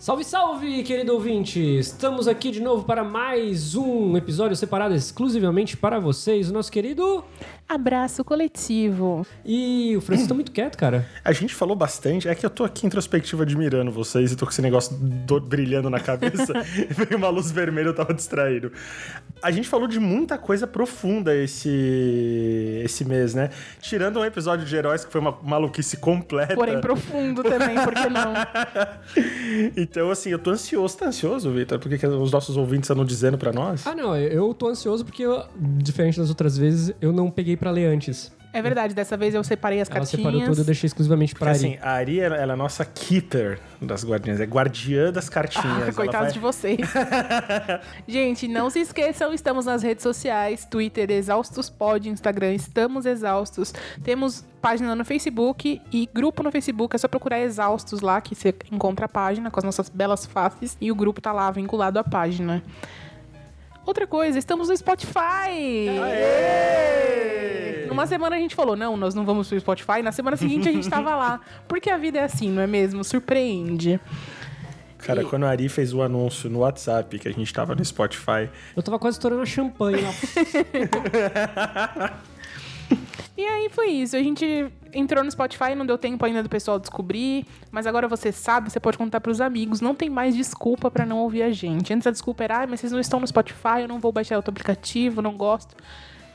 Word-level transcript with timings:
Salve, 0.00 0.24
salve, 0.24 0.82
querido 0.82 1.12
ouvinte! 1.12 1.60
Estamos 1.60 2.26
aqui 2.26 2.50
de 2.50 2.58
novo 2.58 2.84
para 2.84 3.04
mais 3.04 3.74
um 3.74 4.16
episódio 4.16 4.56
separado 4.56 4.94
exclusivamente 4.94 5.76
para 5.76 5.98
vocês, 6.00 6.48
o 6.48 6.54
nosso 6.54 6.72
querido. 6.72 7.22
Abraço 7.68 8.24
coletivo. 8.24 9.24
E 9.44 9.94
o 9.96 10.00
Francisco 10.00 10.30
tá 10.30 10.34
muito 10.34 10.50
quieto, 10.50 10.76
cara. 10.76 11.06
A 11.22 11.30
gente 11.32 11.54
falou 11.54 11.76
bastante. 11.76 12.26
É 12.28 12.34
que 12.34 12.44
eu 12.44 12.50
tô 12.50 12.64
aqui 12.64 12.84
introspectivo 12.84 13.42
admirando 13.42 13.92
vocês 13.92 14.32
e 14.32 14.36
tô 14.36 14.44
com 14.46 14.50
esse 14.50 14.62
negócio 14.62 14.96
do- 14.96 15.38
brilhando 15.40 15.88
na 15.90 16.00
cabeça. 16.00 16.52
Veio 16.90 17.16
uma 17.16 17.28
luz 17.28 17.50
vermelha, 17.52 17.88
eu 17.88 17.94
tava 17.94 18.12
distraído. 18.12 18.72
A 19.42 19.52
gente 19.52 19.68
falou 19.68 19.86
de 19.86 20.00
muita 20.00 20.36
coisa 20.36 20.66
profunda 20.66 21.32
esse, 21.36 22.80
esse 22.84 23.04
mês, 23.04 23.34
né? 23.34 23.50
Tirando 23.80 24.18
um 24.18 24.24
episódio 24.24 24.66
de 24.66 24.74
heróis 24.74 25.04
que 25.04 25.12
foi 25.12 25.20
uma 25.20 25.38
maluquice 25.42 25.96
completa. 25.98 26.54
Porém 26.56 26.80
profundo 26.80 27.42
também, 27.42 27.76
por 27.84 27.94
que 27.94 28.08
não? 28.08 28.32
Então, 29.90 30.08
assim, 30.08 30.30
eu 30.30 30.38
tô 30.38 30.50
ansioso. 30.50 30.96
Tá 30.96 31.06
ansioso, 31.06 31.50
Vitor? 31.50 31.76
Por 31.80 31.88
que, 31.88 31.98
que 31.98 32.06
os 32.06 32.30
nossos 32.30 32.56
ouvintes 32.56 32.88
andam 32.90 33.04
dizendo 33.04 33.36
pra 33.36 33.52
nós? 33.52 33.84
Ah, 33.84 33.94
não, 33.94 34.16
eu 34.16 34.54
tô 34.54 34.68
ansioso 34.68 35.04
porque, 35.04 35.24
eu, 35.24 35.42
diferente 35.58 36.16
das 36.16 36.28
outras 36.28 36.56
vezes, 36.56 36.94
eu 37.00 37.12
não 37.12 37.28
peguei 37.28 37.56
pra 37.56 37.72
ler 37.72 37.86
antes. 37.86 38.32
É 38.52 38.60
verdade, 38.60 38.94
dessa 38.94 39.16
vez 39.16 39.32
eu 39.32 39.44
separei 39.44 39.80
as 39.80 39.88
Ela 39.88 39.98
cartinhas. 40.00 40.24
separou 40.26 40.40
tudo 40.48 40.58
e 40.58 40.60
eu 40.60 40.64
deixei 40.64 40.86
exclusivamente 40.88 41.34
pra 41.36 41.52
Porque, 41.52 41.66
Ari. 41.66 41.74
assim, 41.76 41.78
a 41.86 41.90
Ari, 41.92 42.18
ela 42.20 42.36
ela 42.36 42.52
é 42.52 42.54
a 42.54 42.56
nossa 42.56 42.84
keeper 42.84 43.60
das 43.80 44.04
guardiãs. 44.04 44.40
É 44.40 44.44
guardiã 44.44 45.12
das 45.12 45.28
cartinhas. 45.28 45.66
Ah, 45.78 45.82
Ela 45.82 45.92
coitados 45.92 46.24
vai- 46.26 46.32
de 46.32 46.38
vocês. 46.40 46.78
Gente, 48.08 48.48
não 48.48 48.68
se 48.68 48.80
esqueçam, 48.80 49.32
estamos 49.32 49.66
nas 49.66 49.82
redes 49.84 50.02
sociais, 50.02 50.64
Twitter, 50.64 51.10
Exaustos 51.12 51.70
Pod, 51.70 52.08
Instagram, 52.08 52.52
Estamos 52.54 53.06
Exaustos. 53.06 53.72
Temos 54.02 54.44
página 54.60 54.94
no 54.96 55.04
Facebook 55.04 55.80
e 55.92 56.08
grupo 56.12 56.42
no 56.42 56.50
Facebook, 56.50 56.94
é 56.96 56.98
só 56.98 57.06
procurar 57.06 57.38
Exaustos 57.40 58.00
lá, 58.00 58.20
que 58.20 58.34
você 58.34 58.52
encontra 58.72 59.06
a 59.06 59.08
página 59.08 59.48
com 59.50 59.60
as 59.60 59.64
nossas 59.64 59.88
belas 59.88 60.26
faces 60.26 60.76
e 60.80 60.90
o 60.90 60.94
grupo 60.96 61.20
tá 61.20 61.32
lá 61.32 61.48
vinculado 61.52 61.98
à 62.00 62.04
página. 62.04 62.62
Outra 63.86 64.06
coisa, 64.06 64.38
estamos 64.38 64.68
no 64.68 64.76
Spotify! 64.76 65.88
Numa 68.00 68.06
semana 68.06 68.36
a 68.36 68.38
gente 68.38 68.54
falou, 68.54 68.74
não, 68.76 68.96
nós 68.96 69.14
não 69.14 69.26
vamos 69.26 69.46
pro 69.46 69.60
Spotify. 69.60 70.00
Na 70.02 70.10
semana 70.10 70.34
seguinte 70.34 70.66
a 70.66 70.72
gente 70.72 70.88
tava 70.96 71.14
lá. 71.14 71.38
Porque 71.68 71.90
a 71.90 71.98
vida 71.98 72.18
é 72.18 72.24
assim, 72.24 72.48
não 72.50 72.62
é 72.62 72.66
mesmo? 72.66 73.04
Surpreende. 73.04 74.00
Cara, 74.96 75.22
E- 75.22 75.26
quando 75.26 75.44
a 75.44 75.50
Ari 75.50 75.68
fez 75.68 75.92
o 75.92 76.00
anúncio 76.00 76.48
no 76.48 76.60
WhatsApp 76.60 77.18
que 77.18 77.28
a 77.28 77.32
gente 77.32 77.52
tava 77.52 77.74
no 77.74 77.84
Spotify, 77.84 78.48
Eu 78.74 78.82
tava 78.82 78.98
quase 78.98 79.16
estourando 79.18 79.42
a 79.42 79.46
champanhe 79.46 80.00
lá. 80.00 80.12
E 83.36 83.46
aí 83.46 83.70
foi 83.70 83.86
isso. 83.88 84.16
A 84.16 84.22
gente 84.22 84.70
entrou 84.92 85.24
no 85.24 85.30
Spotify, 85.30 85.74
não 85.74 85.86
deu 85.86 85.96
tempo 85.96 86.22
ainda 86.26 86.42
do 86.42 86.48
pessoal 86.48 86.78
descobrir, 86.78 87.46
mas 87.70 87.86
agora 87.86 88.06
você 88.06 88.30
sabe, 88.32 88.70
você 88.70 88.78
pode 88.78 88.98
contar 88.98 89.18
pros 89.20 89.40
amigos. 89.40 89.80
Não 89.80 89.94
tem 89.94 90.10
mais 90.10 90.36
desculpa 90.36 90.90
pra 90.90 91.06
não 91.06 91.18
ouvir 91.20 91.42
a 91.44 91.50
gente. 91.50 91.94
Antes 91.94 92.06
a 92.06 92.10
desculpa 92.10 92.44
era, 92.44 92.62
ah, 92.62 92.66
mas 92.66 92.80
vocês 92.80 92.92
não 92.92 93.00
estão 93.00 93.18
no 93.18 93.26
Spotify, 93.26 93.80
eu 93.82 93.88
não 93.88 93.98
vou 93.98 94.12
baixar 94.12 94.36
outro 94.36 94.50
aplicativo, 94.50 95.22
não 95.22 95.36
gosto. 95.38 95.74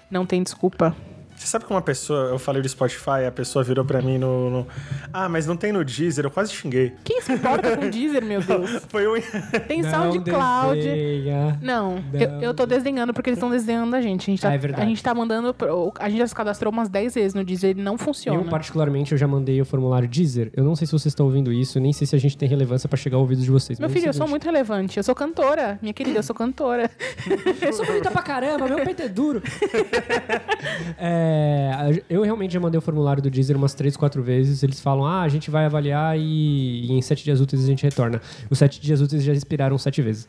Não 0.10 0.26
tem 0.26 0.42
desculpa. 0.42 0.96
Você 1.36 1.48
sabe 1.48 1.66
que 1.66 1.72
uma 1.72 1.82
pessoa, 1.82 2.30
eu 2.30 2.40
falei 2.40 2.62
do 2.62 2.70
Spotify, 2.70 3.26
a 3.28 3.32
pessoa 3.32 3.64
virou 3.64 3.84
pra 3.86 4.02
mim 4.02 4.18
no, 4.18 4.50
no- 4.50 4.68
Ah, 5.14 5.28
mas 5.30 5.46
não 5.46 5.56
tem 5.58 5.72
no 5.72 5.84
Deezer, 5.84 6.26
eu 6.26 6.32
quase 6.32 6.52
xinguei. 6.54 6.94
Quem 7.04 7.22
se 7.22 7.34
importa 7.34 7.76
com 7.78 7.90
Deezer, 7.90 8.24
meu 8.24 8.42
Deus? 8.42 8.82
Foi 8.88 9.06
um. 9.08 9.16
Tem 9.68 9.82
Não 9.82 9.92
SoundCloud. 9.92 10.82
desenha. 10.82 11.60
Não, 11.62 11.96
Não. 12.12 12.20
eu, 12.20 12.30
eu 12.42 12.54
tô 12.54 12.66
desdenhando 12.66 13.14
porque 13.14 13.30
eles 13.30 13.38
estão 13.38 13.50
desdenhando 13.50 13.96
a 13.96 14.02
gente. 14.02 14.22
A 14.22 14.26
gente 14.32 14.42
tá, 14.42 14.50
Ah, 14.50 14.54
é 14.54 14.58
verdade. 14.58 14.84
a 14.84 14.86
gente 14.86 15.04
tá 15.04 15.14
mandando. 15.14 15.54
A 16.00 16.10
gente 16.10 16.20
já 16.20 16.28
se 16.28 16.34
cadastrou 16.36 16.72
umas 16.72 16.90
10 16.90 17.14
vezes 17.16 17.34
no 17.34 17.44
Deezer, 17.44 17.72
ele 17.72 17.82
não 17.82 17.98
funciona. 17.98 18.40
Eu, 18.40 18.46
particularmente, 18.46 19.12
eu 19.12 19.18
já 19.18 19.28
mandei 19.28 19.62
o 19.62 19.66
formulário 19.66 20.08
Deezer. 20.08 20.52
Eu 20.56 20.64
não 20.64 20.76
sei 20.76 20.88
se 20.88 20.92
vocês 20.94 21.08
estão 21.12 21.26
ouvindo 21.26 21.52
isso, 21.52 21.80
nem 21.80 21.92
sei 21.94 22.08
se 22.08 22.16
a 22.16 22.20
gente 22.20 22.38
tem 22.38 22.48
relevância 22.48 22.88
pra 22.90 22.98
chegar 22.98 23.18
ao 23.18 23.22
ouvido 23.22 23.42
de 23.42 23.52
vocês. 23.52 23.78
Meu 23.80 23.90
filho, 23.90 24.06
é 24.06 24.08
o 24.08 24.10
eu 24.10 24.14
sou 24.14 24.28
muito 24.28 24.46
relevante. 24.46 24.98
Eu 24.98 25.04
sou 25.04 25.14
cantora. 25.14 25.78
Minha 25.82 25.94
querida, 25.94 26.20
eu 26.20 26.24
sou 26.24 26.36
cantora. 26.36 26.90
Eu 27.62 27.74
sou 27.74 27.86
bonita 27.86 28.10
pra 28.10 28.22
caramba, 28.22 28.68
meu 28.68 28.78
peito 28.84 29.02
é 29.02 29.10
duro. 29.10 29.42
É, 30.98 31.24
eu 32.10 32.22
realmente 32.24 32.52
já 32.54 32.60
mandei 32.60 32.78
o 32.78 32.82
formulário 32.82 33.22
do 33.22 33.30
Deezer 33.30 33.56
umas 33.58 33.74
três, 33.74 33.96
quatro 33.98 34.22
vezes. 34.24 34.64
Eles 34.64 34.80
falam, 34.80 35.06
ah, 35.06 35.22
a 35.22 35.28
gente 35.30 35.50
vai 35.52 35.66
avaliar 35.66 36.18
e, 36.18 36.86
e 36.86 36.92
em 36.92 37.02
sete 37.02 37.24
dias 37.24 37.40
úteis 37.42 37.64
a 37.64 37.68
gente 37.68 37.84
retorna. 37.84 38.22
Os 38.50 38.58
sete 38.58 38.80
dias 38.82 39.02
úteis 39.02 39.24
já 39.24 39.34
expiraram 39.34 39.78
sete 39.78 40.02
vezes. 40.02 40.28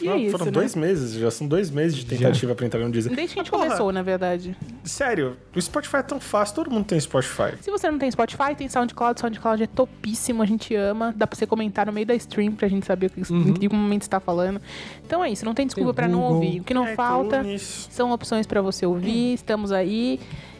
E 0.00 0.08
é 0.08 0.16
isso, 0.16 0.32
Foram 0.32 0.46
né? 0.46 0.50
dois 0.52 0.74
meses, 0.74 1.14
já 1.14 1.30
são 1.30 1.46
dois 1.46 1.70
meses 1.70 1.96
de 1.98 2.06
tentativa 2.06 2.54
pra 2.54 2.66
entrar 2.66 2.80
no 2.80 2.90
Deezer. 2.90 3.14
Desde 3.14 3.34
que 3.34 3.40
a 3.40 3.42
gente 3.42 3.48
Ah, 3.48 3.56
porra, 3.56 3.64
começou, 3.66 3.92
na 3.92 4.02
verdade. 4.02 4.56
Sério, 4.84 5.36
o 5.54 5.60
Spotify 5.60 5.96
é 5.96 6.02
tão 6.02 6.18
fácil, 6.20 6.54
todo 6.56 6.70
mundo 6.70 6.84
tem 6.86 6.98
Spotify. 6.98 7.52
Se 7.60 7.70
você 7.70 7.90
não 7.90 7.98
tem 7.98 8.10
Spotify, 8.10 8.54
tem 8.56 8.68
SoundCloud. 8.68 9.20
SoundCloud 9.20 9.62
é 9.62 9.66
topíssimo, 9.66 10.42
a 10.42 10.46
gente 10.46 10.74
ama. 10.74 11.14
Dá 11.16 11.26
pra 11.26 11.36
você 11.36 11.46
comentar 11.46 11.86
no 11.86 11.92
meio 11.92 12.06
da 12.06 12.14
stream 12.14 12.52
pra 12.52 12.66
gente 12.68 12.86
saber 12.86 13.06
o 13.06 13.10
que, 13.10 13.20
em 13.32 13.52
que 13.54 13.68
momento 13.68 14.04
você 14.04 14.10
tá 14.10 14.20
falando. 14.20 14.60
Então 15.04 15.22
é 15.22 15.30
isso, 15.30 15.44
não 15.44 15.54
tem 15.54 15.66
desculpa 15.66 15.88
Tem 15.92 15.94
pra 15.94 16.08
não 16.08 16.22
ouvir. 16.22 16.60
O 16.60 16.64
que 16.64 16.72
não 16.72 16.86
É, 16.86 16.94
falta 16.94 17.44
são 17.58 18.10
opções 18.12 18.46
pra 18.46 18.62
você 18.62 18.86
ouvir, 18.86 19.34
estamos 19.34 19.70
aí. 19.72 19.89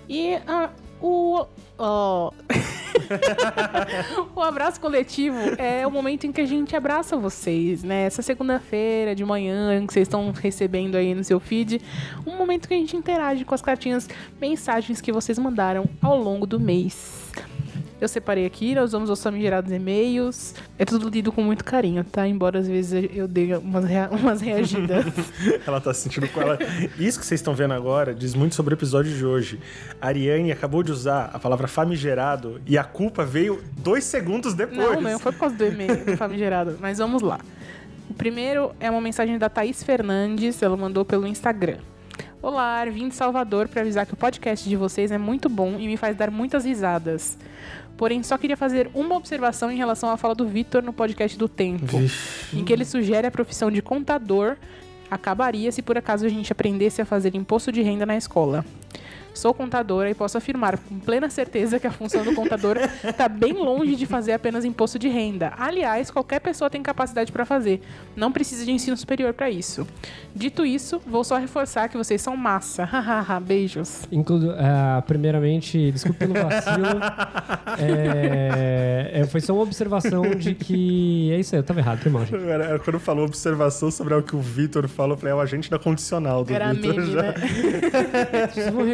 E 0.08 0.38
ah, 0.46 0.70
o. 1.00 1.46
o 4.36 4.40
abraço 4.42 4.80
coletivo 4.80 5.38
é 5.56 5.86
o 5.86 5.90
momento 5.90 6.26
em 6.26 6.32
que 6.32 6.40
a 6.40 6.46
gente 6.46 6.76
abraça 6.76 7.16
vocês, 7.16 7.82
né? 7.82 8.02
Essa 8.02 8.22
segunda-feira 8.22 9.14
de 9.14 9.24
manhã 9.24 9.86
que 9.86 9.92
vocês 9.92 10.06
estão 10.06 10.30
recebendo 10.32 10.96
aí 10.96 11.14
no 11.14 11.24
seu 11.24 11.40
feed, 11.40 11.80
um 12.26 12.36
momento 12.36 12.68
que 12.68 12.74
a 12.74 12.76
gente 12.76 12.96
interage 12.96 13.44
com 13.44 13.54
as 13.54 13.62
cartinhas, 13.62 14.08
mensagens 14.40 15.00
que 15.00 15.12
vocês 15.12 15.38
mandaram 15.38 15.84
ao 16.02 16.18
longo 16.18 16.46
do 16.46 16.60
mês. 16.60 17.29
Eu 18.00 18.08
separei 18.08 18.46
aqui, 18.46 18.74
nós 18.74 18.92
vamos 18.92 19.10
aos 19.10 19.22
famigerados 19.22 19.70
e-mails. 19.70 20.54
É 20.78 20.84
tudo 20.84 21.08
lido 21.08 21.30
com 21.30 21.42
muito 21.42 21.64
carinho, 21.64 22.02
tá? 22.02 22.26
Embora 22.26 22.58
às 22.58 22.66
vezes 22.66 23.08
eu 23.14 23.28
dê 23.28 23.54
umas, 23.56 23.84
rea- 23.84 24.08
umas 24.12 24.40
reagidas. 24.40 25.04
Ela 25.66 25.80
tá 25.80 25.92
se 25.92 26.02
sentindo 26.02 26.26
com 26.28 26.40
ela. 26.40 26.58
Isso 26.98 27.18
que 27.20 27.26
vocês 27.26 27.40
estão 27.40 27.54
vendo 27.54 27.74
agora 27.74 28.14
diz 28.14 28.34
muito 28.34 28.54
sobre 28.54 28.74
o 28.74 28.76
episódio 28.76 29.12
de 29.14 29.24
hoje. 29.24 29.60
A 30.00 30.06
Ariane 30.08 30.50
acabou 30.50 30.82
de 30.82 30.90
usar 30.92 31.30
a 31.32 31.38
palavra 31.38 31.68
famigerado 31.68 32.60
e 32.66 32.78
a 32.78 32.84
culpa 32.84 33.24
veio 33.24 33.62
dois 33.78 34.04
segundos 34.04 34.54
depois. 34.54 34.78
Não, 34.78 35.00
não 35.00 35.18
foi 35.18 35.32
por 35.32 35.40
causa 35.40 35.54
do 35.56 35.64
e-mail 35.66 36.04
do 36.04 36.16
famigerado. 36.18 36.78
Mas 36.80 36.98
vamos 36.98 37.20
lá. 37.22 37.38
O 38.08 38.14
primeiro 38.14 38.72
é 38.80 38.90
uma 38.90 39.00
mensagem 39.00 39.38
da 39.38 39.48
Thaís 39.48 39.82
Fernandes, 39.82 40.62
ela 40.62 40.76
mandou 40.76 41.04
pelo 41.04 41.26
Instagram. 41.26 41.78
Olá, 42.42 42.82
vim 42.86 43.08
de 43.08 43.14
Salvador 43.14 43.68
para 43.68 43.82
avisar 43.82 44.06
que 44.06 44.14
o 44.14 44.16
podcast 44.16 44.66
de 44.66 44.74
vocês 44.74 45.10
é 45.12 45.18
muito 45.18 45.46
bom 45.46 45.76
e 45.78 45.86
me 45.86 45.98
faz 45.98 46.16
dar 46.16 46.30
muitas 46.30 46.64
risadas. 46.64 47.36
Porém, 47.98 48.22
só 48.22 48.38
queria 48.38 48.56
fazer 48.56 48.90
uma 48.94 49.14
observação 49.14 49.70
em 49.70 49.76
relação 49.76 50.10
à 50.10 50.16
fala 50.16 50.34
do 50.34 50.46
Vitor 50.46 50.82
no 50.82 50.90
podcast 50.92 51.36
do 51.36 51.46
Tempo, 51.46 51.98
Vixe. 51.98 52.56
em 52.56 52.64
que 52.64 52.72
ele 52.72 52.86
sugere 52.86 53.26
a 53.26 53.30
profissão 53.30 53.70
de 53.70 53.82
contador 53.82 54.56
acabaria 55.10 55.70
se 55.70 55.82
por 55.82 55.98
acaso 55.98 56.24
a 56.24 56.28
gente 56.30 56.50
aprendesse 56.50 57.02
a 57.02 57.04
fazer 57.04 57.34
imposto 57.34 57.70
de 57.70 57.82
renda 57.82 58.06
na 58.06 58.16
escola. 58.16 58.64
Sou 59.34 59.54
contadora 59.54 60.10
e 60.10 60.14
posso 60.14 60.36
afirmar 60.36 60.78
com 60.78 60.98
plena 60.98 61.30
certeza 61.30 61.78
que 61.78 61.86
a 61.86 61.90
função 61.90 62.22
do 62.24 62.34
contador 62.34 62.76
está 63.04 63.28
bem 63.28 63.52
longe 63.52 63.96
de 63.96 64.06
fazer 64.06 64.32
apenas 64.32 64.64
imposto 64.64 64.98
de 64.98 65.08
renda. 65.08 65.52
Aliás, 65.58 66.10
qualquer 66.10 66.40
pessoa 66.40 66.68
tem 66.68 66.82
capacidade 66.82 67.30
para 67.32 67.44
fazer. 67.44 67.80
Não 68.16 68.32
precisa 68.32 68.64
de 68.64 68.72
ensino 68.72 68.96
superior 68.96 69.32
para 69.32 69.50
isso. 69.50 69.86
Dito 70.34 70.64
isso, 70.64 71.00
vou 71.06 71.24
só 71.24 71.36
reforçar 71.36 71.88
que 71.88 71.96
vocês 71.96 72.20
são 72.20 72.36
massa. 72.36 72.84
Hahaha, 72.90 73.40
beijos. 73.40 74.02
Inclu 74.10 74.50
ah, 74.58 75.02
primeiramente, 75.06 75.90
desculpe 75.92 76.18
pelo 76.18 76.34
vacilo. 76.34 76.86
É, 77.78 79.10
é, 79.14 79.26
foi 79.26 79.40
só 79.40 79.54
uma 79.54 79.62
observação 79.62 80.22
de 80.22 80.54
que. 80.54 81.30
É 81.32 81.38
isso 81.38 81.54
aí, 81.54 81.60
eu 81.60 81.64
tava 81.64 81.80
errado, 81.80 82.08
mal, 82.10 82.24
gente. 82.26 82.44
Era, 82.44 82.78
quando 82.78 82.98
falou 82.98 83.24
observação 83.24 83.90
sobre 83.90 84.12
o 84.14 84.22
que 84.22 84.34
o 84.34 84.40
Vitor 84.40 84.86
falou, 84.88 85.14
eu 85.14 85.18
falei, 85.18 85.32
é 85.32 85.36
o 85.36 85.40
agente 85.40 85.70
da 85.70 85.78
condicional 85.78 86.44
do 86.44 86.52
Era 86.52 86.72
Vitor 86.72 86.96
meme, 86.96 87.12
já. 87.12 87.22
né? 87.22 87.34
Vocês 88.52 88.70
vão 88.70 88.84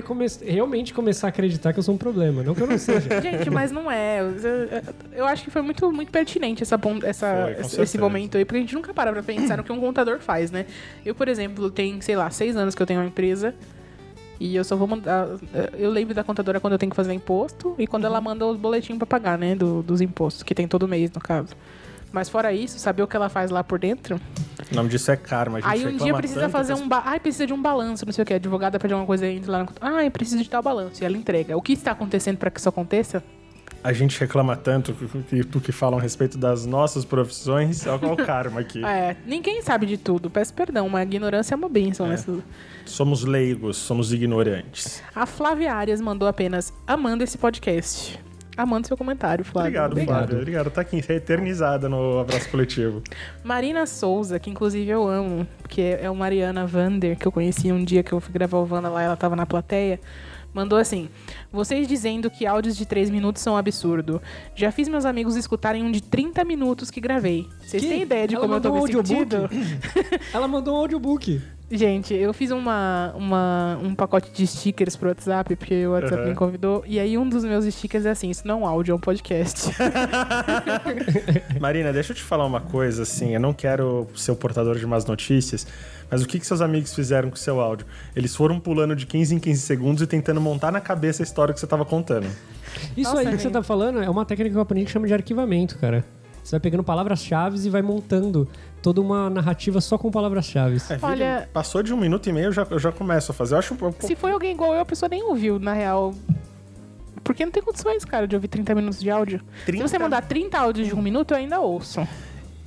realmente 0.45 0.93
começar 0.95 1.27
a 1.27 1.31
acreditar 1.31 1.73
que 1.73 1.79
eu 1.79 1.83
sou 1.83 1.95
um 1.95 1.99
problema. 1.99 2.43
Não 2.43 2.55
que 2.55 2.61
eu 2.63 2.67
não 2.67 2.79
seja. 2.79 3.09
Gente, 3.23 3.51
mas 3.51 3.71
não 3.71 3.91
é. 3.91 4.21
Eu, 4.21 5.19
eu 5.19 5.25
acho 5.27 5.45
que 5.45 5.51
foi 5.51 5.63
muito, 5.63 5.91
muito 5.93 6.11
pertinente 6.13 6.63
essa, 6.63 6.79
essa, 7.05 7.55
Foi, 7.69 7.85
esse, 7.85 7.99
momento 7.99 8.37
aí, 8.37 8.45
porque 8.45 8.59
a 8.59 8.61
gente 8.61 8.75
nunca 8.75 8.93
para 8.95 9.13
pra 9.13 9.23
pensar 9.23 9.57
no 9.57 9.65
que 9.65 9.73
um 9.73 9.81
contador 9.81 10.19
faz, 10.21 10.51
né? 10.51 10.67
Eu, 11.05 11.15
por 11.15 11.29
exemplo, 11.29 11.71
tem, 11.71 12.01
sei 12.01 12.17
lá, 12.17 12.31
seis 12.31 12.57
anos 12.57 12.75
que 12.75 12.83
eu 12.83 12.87
tenho 12.87 13.01
uma 13.01 13.07
empresa. 13.07 13.55
E 14.39 14.55
eu 14.55 14.63
só 14.65 14.77
vou 14.77 14.87
mandar. 14.87 15.27
Eu 15.79 15.91
lembro 15.91 16.15
da 16.15 16.23
contadora 16.23 16.61
quando 16.61 16.75
eu 16.75 16.79
tenho 16.79 16.91
que 16.91 16.97
fazer 16.97 17.15
imposto 17.15 17.75
e 17.79 17.87
quando 17.87 18.03
Uhum. 18.05 18.11
ela 18.11 18.21
manda 18.21 18.45
os 18.45 18.57
boletins 18.59 18.99
pra 18.99 19.07
pagar, 19.07 19.39
né? 19.39 19.55
do- 19.55 19.83
dos 19.83 20.03
impostos, 20.03 20.43
que 20.43 20.55
tem 20.55 20.69
todo 20.69 20.87
mês, 20.87 21.11
no 21.11 21.21
caso. 21.23 21.55
Mas 22.13 22.29
fora 22.29 22.53
isso, 22.53 22.79
saber 22.79 23.03
o 23.03 23.07
que 23.07 23.17
ela 23.17 23.29
faz 23.29 23.51
lá 23.51 23.63
por 23.63 23.79
dentro. 23.79 24.21
O 24.73 24.75
nome 24.75 24.89
disso 24.89 25.11
é 25.11 25.17
karma. 25.17 25.59
A 25.59 25.61
gente 25.61 25.87
Aí 25.87 25.95
um 25.95 25.97
dia 25.97 26.15
precisa 26.15 26.49
fazer 26.49 26.75
um. 26.75 26.89
Ba... 26.89 27.03
Ai, 27.05 27.21
precisa 27.21 27.47
de 27.47 27.53
um 27.53 27.61
balanço, 27.61 28.07
não 28.07 28.13
sei 28.13 28.23
o 28.23 28.27
que. 28.27 28.33
A 28.33 28.37
advogada 28.37 28.79
pede 28.79 28.95
alguma 28.95 29.07
coisa 29.07 29.27
entra 29.27 29.53
lá 29.53 29.59
no. 29.65 29.69
Ai, 29.81 30.09
precisa 30.11 30.43
de 30.43 30.49
tal 30.49 30.63
balanço. 30.63 31.03
E 31.03 31.07
ela 31.07 31.17
entrega. 31.17 31.57
O 31.57 31.63
que 31.63 31.73
está 31.73 31.91
acontecendo 31.93 32.39
para 32.39 32.51
que 32.51 32.59
isso 32.59 32.69
aconteça? 32.69 33.23
A 33.85 33.93
gente 33.93 34.19
reclama 34.19 34.57
tanto 34.57 34.93
que- 35.29 35.43
do 35.45 35.61
que 35.61 35.71
falam 35.71 35.99
a 35.99 36.03
respeito 36.03 36.37
das 36.39 36.67
nossas 36.67 37.05
profissões. 37.05 37.87
Olha 37.87 38.13
o 38.13 38.17
karma 38.25 38.61
aqui. 38.61 38.85
É, 38.85 39.17
ninguém 39.27 39.63
sabe 39.63 39.87
de 39.87 39.97
tudo. 39.97 40.29
Peço 40.31 40.53
perdão, 40.55 40.89
mas 40.89 41.03
a 41.03 41.05
ignorância 41.05 41.55
é 41.55 41.57
uma 41.57 41.69
bênção 41.69 42.07
É. 42.07 42.11
nessa. 42.11 42.39
Somos 42.85 43.23
leigos, 43.25 43.77
somos 43.77 44.13
ignorantes. 44.13 45.03
A 45.15 45.27
Flávia 45.27 45.73
Arias 45.75 46.01
mandou 46.01 46.27
apenas 46.27 46.73
amando 46.87 47.23
esse 47.23 47.37
podcast. 47.39 48.19
Amando 48.57 48.87
seu 48.87 48.97
comentário, 48.97 49.45
Flávio. 49.45 49.69
Obrigado, 49.69 49.93
Obrigado. 49.93 50.17
Flávio. 50.19 50.39
Obrigado. 50.39 50.71
Tá 50.71 50.81
aqui 50.81 50.99
eternizada 51.09 51.89
no 51.89 52.19
abraço 52.21 52.49
coletivo. 52.49 53.03
Marina 53.45 53.87
Souza, 53.87 54.39
que 54.39 54.51
inclusive 54.51 54.91
eu 54.91 55.07
amo, 55.07 55.47
que 55.69 55.81
é 55.83 56.05
é 56.05 56.11
o 56.11 56.15
Mariana 56.17 56.67
Vander, 56.67 57.17
que 57.19 57.27
eu 57.27 57.33
conheci 57.33 57.73
um 57.73 57.85
dia 57.85 58.03
que 58.03 58.13
eu 58.13 58.21
fui 58.21 58.33
gravar 58.33 58.59
o 58.59 58.69
Wanda 58.71 58.89
lá, 58.89 59.03
ela 59.03 59.17
tava 59.17 59.35
na 59.37 59.47
plateia. 59.47 60.01
Mandou 60.55 60.79
assim: 60.79 61.11
Vocês 61.53 61.87
dizendo 61.87 62.31
que 62.31 62.47
áudios 62.47 62.77
de 62.77 62.87
3 62.87 63.11
minutos 63.11 63.43
são 63.43 63.53
um 63.53 63.57
absurdo. 63.59 64.23
Já 64.55 64.73
fiz 64.73 64.89
meus 64.89 65.05
amigos 65.05 65.37
escutarem 65.37 65.83
um 65.83 65.91
de 65.93 66.03
30 66.03 66.45
minutos 66.45 66.91
que 66.91 66.99
gravei. 66.99 67.47
Vocês 67.61 67.83
têm 67.83 68.01
ideia 68.03 68.27
de 68.27 68.37
Ela 68.37 68.43
como 68.43 68.55
eu 68.55 68.61
tô 68.63 68.71
mandou 68.71 68.87
me 68.89 68.95
um 68.95 68.99
audiobook? 69.01 69.51
sentindo? 69.51 70.21
Ela 70.33 70.49
mandou 70.49 70.75
um 70.75 70.79
audiobook. 70.79 71.43
Gente, 71.69 72.15
eu 72.15 72.33
fiz 72.33 72.53
uma, 72.53 73.13
uma- 73.17 73.79
um 73.83 73.93
pacote 73.93 74.31
de 74.33 74.47
stickers 74.47 74.95
pro 74.95 75.09
WhatsApp, 75.09 75.57
porque 75.57 75.85
o 75.85 75.91
WhatsApp 75.93 76.21
Aham. 76.23 76.29
me 76.31 76.35
convidou. 76.37 76.85
E 76.87 77.01
aí 77.01 77.19
um 77.19 77.29
dos 77.29 77.45
meus 77.45 77.65
stickers 77.75 78.07
é 78.07 78.11
assim: 78.11 78.31
Isso 78.31 78.47
não 78.47 78.59
é 78.59 78.59
um 78.63 78.67
áudio, 78.67 78.93
é 78.93 78.95
um 78.95 79.01
podcast. 79.01 79.71
Marina, 81.61 81.93
deixa 81.93 82.13
eu 82.13 82.17
te 82.17 82.23
falar 82.23 82.45
uma 82.47 82.61
coisa, 82.61 83.03
assim, 83.03 83.35
eu 83.35 83.41
não 83.41 83.53
quero 83.53 84.07
ser 84.15 84.31
o 84.31 84.37
portador 84.37 84.77
de 84.79 84.87
más 84.87 85.05
notícias, 85.07 85.67
mas 86.11 86.23
o 86.23 86.27
que, 86.29 86.39
que 86.39 86.47
seus 86.47 86.61
amigos 86.61 86.95
fizeram 86.95 87.31
com 87.31 87.35
o 87.35 87.39
seu 87.39 87.61
áudio? 87.61 87.87
Eles 88.15 88.35
foram 88.37 88.61
pulando 88.61 88.95
de 88.95 89.05
15 89.05 89.35
em 89.35 89.39
15 89.41 89.61
segundos 89.61 90.03
e 90.03 90.07
tentando 90.07 90.41
montar 90.41 90.71
na 90.71 90.81
cabeça 90.81 91.23
a 91.23 91.25
história 91.25 91.53
que 91.53 91.59
você 91.59 91.67
tava 91.67 91.85
contando. 91.85 92.27
Isso 92.97 93.11
Nossa, 93.11 93.21
aí 93.23 93.27
que 93.27 93.33
você 93.39 93.43
gente. 93.45 93.53
tá 93.53 93.63
falando 93.63 94.01
é 94.03 94.09
uma 94.09 94.25
técnica 94.25 94.51
que 94.53 94.57
eu 94.57 94.63
aprendi 94.63 94.87
que 94.87 94.93
chama 94.93 95.07
de 95.09 95.15
arquivamento, 95.15 95.79
cara. 95.79 96.05
Você 96.45 96.53
vai 96.53 96.61
pegando 96.61 96.85
palavras-chave 96.85 97.59
e 97.67 97.69
vai 97.69 97.83
montando 97.83 98.47
toda 98.83 99.01
uma 99.01 99.29
narrativa 99.31 99.81
só 99.81 99.97
com 99.99 100.11
palavras-chave. 100.11 100.77
É, 100.91 100.99
Olha- 101.03 101.49
Passou 101.53 101.83
de 101.83 101.93
um 101.93 101.97
minuto 101.97 102.29
e 102.29 102.33
meio, 102.33 102.47
eu 102.47 102.53
já, 102.53 102.67
eu 102.71 102.79
já 102.79 102.93
começo 102.93 103.33
a 103.33 103.35
fazer. 103.35 103.55
Eu 103.55 103.59
acho 103.59 103.75
um 103.75 103.77
pouco. 103.77 104.05
Se 104.07 104.15
foi 104.15 104.31
alguém 104.33 104.53
igual 104.53 104.75
eu, 104.75 104.81
a 104.81 104.85
pessoa 104.85 105.09
nem 105.09 105.23
ouviu, 105.25 105.59
na 105.59 105.73
real. 105.73 106.15
Porque 107.25 107.45
não 107.45 107.51
tem 107.51 107.63
condições, 107.63 108.05
cara, 108.05 108.27
de 108.29 108.37
ouvir 108.37 108.47
30 108.49 108.75
minutos 108.75 109.01
de 109.01 109.11
áudio. 109.11 109.41
30? 109.65 109.83
Se 109.89 109.93
você 109.93 109.99
mandar 109.99 110.23
30 110.23 110.59
áudios 110.59 110.87
de 110.87 110.95
um 110.95 111.03
minuto, 111.03 111.33
eu 111.33 111.39
ainda 111.39 111.59
ouço. 111.61 112.07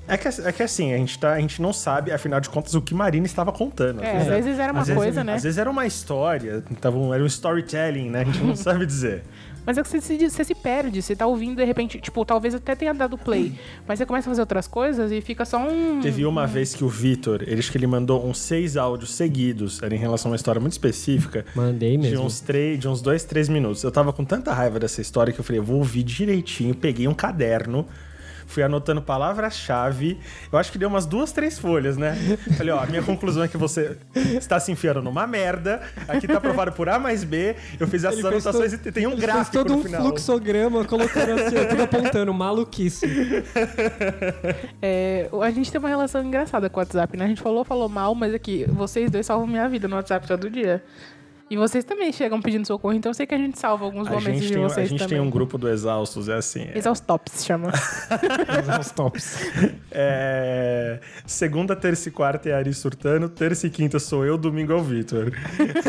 É 0.09 0.17
que, 0.17 0.27
é 0.27 0.51
que 0.51 0.63
assim, 0.63 0.93
a 0.93 0.97
gente, 0.97 1.17
tá, 1.19 1.33
a 1.33 1.39
gente 1.39 1.61
não 1.61 1.71
sabe, 1.71 2.11
afinal 2.11 2.39
de 2.39 2.49
contas, 2.49 2.73
o 2.73 2.81
que 2.81 2.93
Marina 2.93 3.25
estava 3.25 3.51
contando. 3.51 4.03
É, 4.03 4.17
às 4.17 4.27
vezes 4.27 4.59
era 4.59 4.71
uma 4.73 4.81
às 4.81 4.87
vezes- 4.87 5.01
coisa, 5.03 5.23
né? 5.23 5.35
Às 5.35 5.43
vezes 5.43 5.57
era 5.57 5.69
uma 5.69 5.85
história, 5.85 6.63
tava 6.81 6.97
um- 6.97 7.13
era 7.13 7.23
um 7.23 7.27
storytelling, 7.27 8.09
né? 8.09 8.21
A 8.21 8.23
gente 8.25 8.43
não 8.43 8.55
sabe 8.57 8.85
dizer. 8.85 9.23
Mas 9.65 9.77
é 9.77 9.83
que 9.83 9.89
você 9.89 10.01
se, 10.01 10.29
você 10.29 10.43
se 10.43 10.55
perde, 10.55 10.99
você 11.01 11.15
tá 11.15 11.27
ouvindo 11.27 11.57
de 11.57 11.63
repente, 11.65 11.99
tipo, 11.99 12.25
talvez 12.25 12.55
até 12.55 12.73
tenha 12.73 12.93
dado 12.93 13.17
play, 13.17 13.53
mas 13.87 13.99
você 13.99 14.05
começa 14.05 14.27
a 14.27 14.31
fazer 14.31 14.41
outras 14.41 14.67
coisas 14.67 15.11
e 15.11 15.21
fica 15.21 15.45
só 15.45 15.59
um. 15.59 15.99
Teve 16.01 16.25
uma 16.25 16.47
vez 16.47 16.73
que 16.73 16.83
o 16.83 16.87
Vitor, 16.87 17.43
ele 17.45 17.61
que 17.61 17.77
ele 17.77 17.85
mandou 17.85 18.25
uns 18.25 18.39
seis 18.39 18.77
áudios 18.77 19.13
seguidos, 19.13 19.83
era 19.83 19.93
em 19.93 19.97
relação 19.99 20.29
a 20.29 20.31
uma 20.31 20.35
história 20.37 20.59
muito 20.59 20.71
específica. 20.73 21.45
Mandei 21.53 21.91
De 21.97 22.09
mesmo. 22.09 22.25
uns, 22.25 22.39
três, 22.39 22.79
de 22.79 22.87
uns 22.87 22.99
dois, 23.01 23.23
três 23.25 23.47
minutos. 23.47 23.83
Eu 23.83 23.91
tava 23.91 24.11
com 24.11 24.25
tanta 24.25 24.51
raiva 24.53 24.79
dessa 24.79 25.01
história 25.01 25.31
que 25.31 25.39
eu 25.39 25.43
falei, 25.43 25.59
eu 25.59 25.63
vou 25.63 25.77
ouvir 25.77 26.01
direitinho. 26.03 26.73
Peguei 26.73 27.07
um 27.07 27.13
caderno, 27.13 27.85
fui 28.49 28.63
anotando 28.63 29.01
palavras-chave. 29.01 30.19
Eu 30.51 30.57
acho 30.59 30.71
que 30.71 30.77
deu 30.77 30.89
umas 30.89 31.05
duas, 31.05 31.31
três 31.31 31.57
folhas, 31.59 31.95
né? 31.97 32.15
Falei, 32.57 32.73
ó, 32.73 32.79
a 32.83 32.85
minha 32.87 33.01
conclusão 33.03 33.43
é 33.43 33.47
que 33.47 33.55
você 33.57 33.95
está 34.15 34.59
se 34.59 34.71
enfiando 34.71 35.01
numa 35.01 35.25
merda. 35.27 35.81
Aqui 36.07 36.27
tá 36.27 36.41
provado 36.41 36.71
por 36.71 36.89
A 36.89 36.97
mais 36.99 37.23
B. 37.23 37.55
Eu 37.79 37.87
fiz 37.87 38.03
essas 38.03 38.19
Ele 38.19 38.27
anotações 38.27 38.71
todo- 38.73 38.87
e 38.87 38.91
tem 38.91 39.05
um 39.07 39.11
Ele 39.11 39.21
fez 39.21 39.31
gráfico 39.33 39.57
todo 39.57 39.73
no 39.73 39.79
um 39.79 39.83
final. 39.83 40.01
fluxograma 40.01 40.83
colocando 40.85 41.31
assim, 41.33 41.55
tudo 41.69 41.83
apontando, 41.83 42.33
maluquice. 42.33 43.05
É, 44.81 45.29
a 45.41 45.51
gente 45.51 45.71
tem 45.71 45.79
uma 45.79 45.89
relação 45.89 46.23
engraçada 46.23 46.69
com 46.69 46.79
o 46.79 46.81
WhatsApp, 46.83 47.15
né? 47.17 47.25
A 47.25 47.27
gente 47.27 47.41
falou, 47.41 47.63
falou 47.63 47.87
mal, 47.89 48.15
mas 48.15 48.33
aqui, 48.33 48.65
vocês 48.69 49.09
dois 49.11 49.25
salvam 49.25 49.47
minha 49.47 49.67
vida 49.69 49.87
no 49.87 49.95
WhatsApp 49.95 50.27
todo 50.27 50.49
dia. 50.49 50.83
E 51.49 51.57
vocês 51.57 51.83
também 51.83 52.11
chegam 52.13 52.39
pedindo 52.39 52.65
socorro, 52.67 52.93
então 52.93 53.09
eu 53.09 53.13
sei 53.13 53.25
que 53.25 53.33
a 53.33 53.37
gente 53.37 53.57
salva 53.57 53.83
alguns 53.83 54.07
A 54.07 54.11
momentos 54.11 54.41
de 54.43 54.53
tem, 54.53 54.63
a 54.63 54.69
vocês 54.69 54.87
gente 54.87 54.99
também. 54.99 55.17
tem 55.17 55.27
um 55.27 55.31
grupo 55.31 55.57
do 55.57 55.67
Exaustos, 55.67 56.29
é 56.29 56.35
assim. 56.35 56.61
é- 56.71 56.77
Exaustops 56.77 57.43
chama. 57.43 57.71
Os 58.79 58.91
tops. 58.91 59.49
É, 59.91 60.99
segunda, 61.25 61.75
terça 61.75 62.07
e 62.09 62.11
quarta 62.11 62.49
é 62.49 62.53
Ari 62.53 62.71
surtando, 62.73 63.27
terça 63.29 63.65
e 63.65 63.69
quinta 63.71 63.97
sou 63.99 64.23
eu, 64.25 64.37
domingo 64.37 64.71
é 64.73 64.75
o 64.75 64.83
Vitor. 64.83 65.31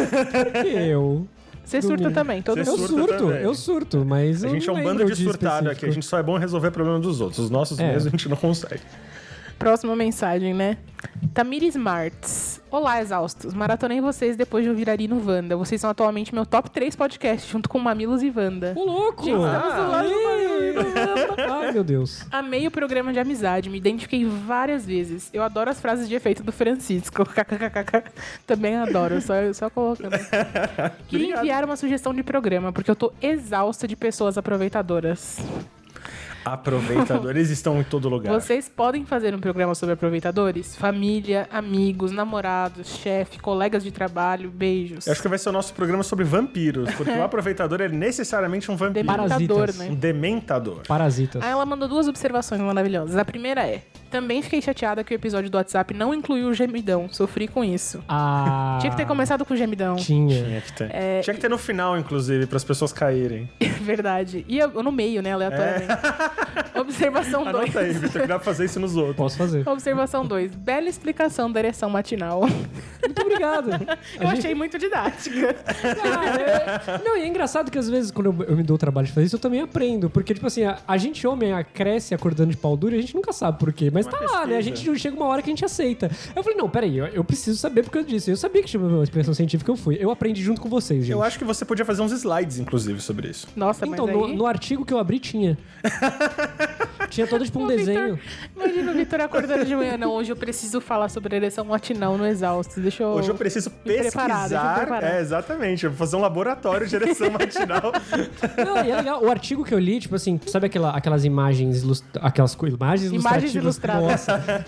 Eu. 0.65 1.27
Você 1.63 1.81
surta 1.83 1.99
Domingo. 1.99 2.15
também, 2.15 2.43
todo 2.43 2.59
Eu 2.59 2.65
mundo. 2.65 2.79
surta 2.79 2.95
surto, 2.97 3.17
também. 3.27 3.43
eu 3.43 3.55
surto, 3.55 4.05
mas. 4.05 4.43
A 4.43 4.49
eu 4.49 4.55
gente 4.55 4.69
é 4.69 4.73
um 4.73 4.83
bando 4.83 5.05
de 5.05 5.15
surtado 5.15 5.71
aqui, 5.71 5.87
a 5.87 5.91
gente 5.91 6.05
só 6.05 6.19
é 6.19 6.23
bom 6.23 6.37
resolver 6.37 6.73
problema 6.73 6.99
dos 6.99 7.21
outros. 7.21 7.39
Os 7.39 7.51
nossos 7.51 7.79
É. 7.79 7.87
mesmos 7.87 8.07
a 8.07 8.11
gente 8.11 8.29
não 8.29 8.37
consegue. 8.37 8.81
Próxima 9.61 9.95
mensagem, 9.95 10.55
né? 10.55 10.79
Tamir 11.35 11.63
Smarts. 11.65 12.63
Olá, 12.71 13.03
exaustos. 13.03 13.53
Maratonei 13.53 14.01
vocês 14.01 14.35
depois 14.35 14.65
de 14.65 14.71
ouvir 14.71 14.89
Ari 14.89 15.07
no 15.07 15.23
Wanda. 15.23 15.55
Vocês 15.55 15.79
são 15.79 15.91
atualmente 15.91 16.35
meu 16.35 16.47
top 16.47 16.71
3 16.71 16.97
podcast, 16.97 17.53
junto 17.53 17.69
com 17.69 17.79
Mamilos 17.79 18.23
e 18.23 18.33
Wanda. 18.35 18.73
Ô, 18.75 18.85
louco! 18.85 19.23
Gente, 19.23 19.37
estamos 19.37 19.75
do 19.75 19.91
lado 19.91 20.09
do! 20.09 20.23
Mamilos 20.23 20.87
Wanda. 20.87 21.55
Ai, 21.61 21.73
meu 21.73 21.85
Deus. 21.85 22.27
Amei 22.31 22.67
o 22.67 22.71
programa 22.71 23.13
de 23.13 23.21
amizade, 23.21 23.69
me 23.69 23.77
identifiquei 23.77 24.25
várias 24.25 24.87
vezes. 24.87 25.29
Eu 25.31 25.43
adoro 25.43 25.69
as 25.69 25.79
frases 25.79 26.09
de 26.09 26.15
efeito 26.15 26.43
do 26.43 26.53
Francisco. 26.53 27.23
Também 28.47 28.77
adoro, 28.77 29.21
só, 29.21 29.35
só 29.53 29.69
colocando. 29.69 30.17
Queria 31.07 31.37
enviar 31.37 31.67
uma 31.67 31.77
sugestão 31.77 32.15
de 32.15 32.23
programa, 32.23 32.73
porque 32.73 32.91
eu 32.91 32.97
tô 32.97 33.13
exausta 33.21 33.87
de 33.87 33.95
pessoas 33.95 34.39
aproveitadoras. 34.39 35.37
Aproveitadores 36.45 37.51
estão 37.51 37.81
em 37.81 37.85
todo 37.85 38.09
lugar. 38.09 38.33
Vocês 38.33 38.69
podem 38.69 39.05
fazer 39.05 39.35
um 39.35 39.41
programa 39.41 39.75
sobre 39.75 39.95
aproveitadores? 39.95 40.75
Família, 40.77 41.49
amigos, 41.53 42.13
namorados, 42.13 42.89
chefe, 42.99 43.39
colegas 43.39 43.83
de 43.83 43.91
trabalho, 43.91 44.51
beijos. 44.51 45.07
Eu 45.07 45.13
acho 45.13 45.23
que 45.23 45.29
vai 45.29 45.39
ser 45.39 45.49
o 45.51 45.53
nosso 45.53 45.75
programa 45.75 46.03
sobre 46.03 46.25
vampiros, 46.25 46.93
porque 46.95 47.11
o 47.11 47.23
aproveitador 47.25 47.81
é 47.81 47.89
necessariamente 47.89 48.71
um 48.71 48.77
vampiro. 48.77 49.07
Dementador, 49.07 49.29
Parasitas. 49.29 49.79
né? 49.79 49.89
Um 49.91 49.95
dementador. 49.95 50.83
Parasitas. 50.87 51.43
Aí 51.43 51.51
ela 51.51 51.67
mandou 51.67 51.89
duas 51.89 52.09
observações 52.09 52.61
maravilhosas. 52.61 53.17
A 53.17 53.25
primeira 53.25 53.67
é: 53.67 53.83
também 54.11 54.43
fiquei 54.43 54.61
chateada 54.61 55.03
que 55.05 55.13
o 55.13 55.17
episódio 55.17 55.49
do 55.49 55.57
WhatsApp 55.57 55.95
não 55.95 56.13
incluiu 56.13 56.49
o 56.49 56.55
gemidão. 56.55 57.09
Sofri 57.11 57.47
com 57.49 57.63
isso. 57.65 58.03
Ah. 58.09 58.79
Tinha 58.81 58.91
que 58.91 58.97
ter 58.97 59.07
começado 59.07 59.45
com 59.45 59.55
o 59.55 59.57
gemidão. 59.57 59.97
Tinha. 59.97 60.45
Tinha 60.45 60.61
que 60.61 60.73
ter. 60.73 60.91
É, 60.95 61.21
Tinha 61.21 61.35
que 61.35 61.41
ter 61.41 61.49
no 61.49 61.59
final, 61.59 61.97
inclusive, 61.99 62.47
para 62.47 62.57
as 62.57 62.65
pessoas 62.65 62.93
caírem. 62.93 63.49
Verdade. 63.81 64.45
E 64.49 64.59
eu, 64.59 64.83
no 64.83 64.93
meio, 64.93 65.23
né, 65.23 65.33
aleatoriamente. 65.33 65.87
Observação 66.79 67.45
2. 67.45 67.55
Anota 67.57 67.81
aí, 67.81 67.93
Vitor, 67.93 68.23
que 68.23 68.29
dá 68.29 68.37
pra 68.37 68.45
fazer 68.45 68.65
isso 68.65 68.81
nos 68.81 68.97
outros. 68.97 69.17
Posso 69.17 69.37
fazer. 69.37 69.67
Observação 69.69 70.25
2. 70.27 70.55
Bela 70.55 70.89
explicação 70.89 71.51
da 71.51 71.59
ereção 71.61 71.91
matinal. 71.91 72.41
Muito 72.43 73.23
obrigado. 73.23 73.71
Eu 74.21 74.29
achei 74.29 74.55
muito 74.55 74.79
didática. 74.79 75.57
Ah, 75.67 76.95
é- 76.95 76.99
Não, 77.05 77.17
e 77.17 77.23
é 77.23 77.27
engraçado 77.27 77.71
que 77.71 77.79
às 77.79 77.89
vezes 77.89 78.11
quando 78.11 78.27
eu, 78.27 78.45
eu 78.49 78.57
me 78.57 78.63
dou 78.63 78.75
o 78.75 78.79
trabalho 78.79 79.07
de 79.07 79.13
fazer 79.13 79.27
isso, 79.27 79.37
eu 79.37 79.41
também 79.41 79.61
aprendo. 79.61 80.09
Porque, 80.11 80.35
tipo 80.35 80.47
assim, 80.47 80.65
a, 80.65 80.79
a 80.87 80.97
gente 80.97 81.27
homem 81.27 81.53
a- 81.53 81.65
cresce 81.65 82.15
acordando 82.15 82.51
de 82.51 82.57
pau 82.57 82.77
duro 82.77 82.95
e 82.95 82.99
a 82.99 83.01
gente 83.01 83.15
nunca 83.15 83.33
sabe 83.33 83.59
por 83.59 83.73
quê. 83.73 83.91
Mas 83.93 84.00
Uma 84.07 84.19
tá 84.19 84.25
lá, 84.39 84.47
né? 84.47 84.57
A 84.57 84.61
gente 84.61 84.99
chega 84.99 85.17
uma 85.17 85.27
hora 85.27 85.43
que 85.43 85.49
a 85.51 85.53
gente 85.53 85.65
aceita. 85.65 86.11
Eu 86.35 86.43
falei, 86.43 86.57
não, 86.59 86.69
peraí, 86.69 86.97
eu, 86.99 87.07
eu 87.07 87.25
preciso 87.25 87.59
saber 87.59 87.83
porque 87.83 87.99
eu 87.99 88.05
disse. 88.05 88.31
Eu 88.31 88.37
sabia 88.37 88.63
que 88.63 88.69
tinha 88.69 88.83
uma 88.83 89.03
expressão 89.03 89.35
científica, 89.35 89.71
eu 89.71 89.77
fui. 89.77 89.97
Eu 90.01 90.11
aprendi 90.11 90.43
junto 90.43 90.61
com 90.61 90.69
vocês, 90.69 91.01
gente. 91.01 91.13
Eu 91.13 91.23
acho 91.23 91.39
que 91.39 91.45
você 91.45 91.65
podia 91.65 91.85
fazer 91.85 92.03
uns 92.03 92.13
slides, 92.13 92.59
inclusive, 92.59 93.01
sobre 93.01 93.29
isso. 93.29 93.47
Nossa, 93.57 93.87
Então, 93.87 94.07
mas 94.07 94.17
no, 94.17 94.25
aí... 94.27 94.37
no 94.37 94.47
artigo 94.47 94.85
que 94.85 94.93
eu 94.93 94.99
abri 94.99 95.19
tinha. 95.19 95.59
tinha 97.11 97.27
todo 97.27 97.45
tipo 97.45 97.59
um 97.59 97.65
Ô, 97.65 97.69
desenho. 97.69 98.17
Vitor, 98.17 98.31
imagina 98.57 98.93
o 98.93 98.95
Vitor 98.95 99.21
acordando 99.21 99.65
de 99.65 99.75
manhã. 99.77 99.97
Não, 99.97 100.13
hoje 100.13 100.31
eu 100.33 100.37
preciso 100.37 100.81
falar 100.81 101.09
sobre 101.09 101.35
ereção 101.37 101.65
matinal 101.65 102.17
no 102.17 102.27
exausto. 102.27 102.81
Deixa 102.81 103.03
eu... 103.03 103.09
Hoje 103.11 103.29
eu 103.31 103.35
preciso 103.35 103.71
preparar, 103.71 103.89
deixa 103.93 104.19
eu 104.19 104.31
pesquisar. 104.33 104.75
preparar. 104.77 105.15
É, 105.15 105.21
exatamente. 105.21 105.85
Eu 105.85 105.91
vou 105.91 105.99
fazer 105.99 106.17
um 106.17 106.21
laboratório 106.21 106.87
de 106.87 106.95
ereção 106.95 107.31
matinal. 107.31 107.93
Não, 108.65 108.85
e 108.85 108.91
é 108.91 108.97
legal. 108.97 109.23
O 109.25 109.31
artigo 109.31 109.65
que 109.65 109.75
eu 109.75 109.79
li, 109.79 110.01
tipo 110.01 110.15
assim, 110.15 110.41
sabe 110.47 110.67
aquela, 110.67 110.91
aquelas 110.91 111.25
imagens, 111.25 111.83
aquelas 112.21 112.55
imagens 112.55 113.13
Imagens 113.13 113.55
ilustrativas? 113.55 113.55
ilustradas. 113.55 113.90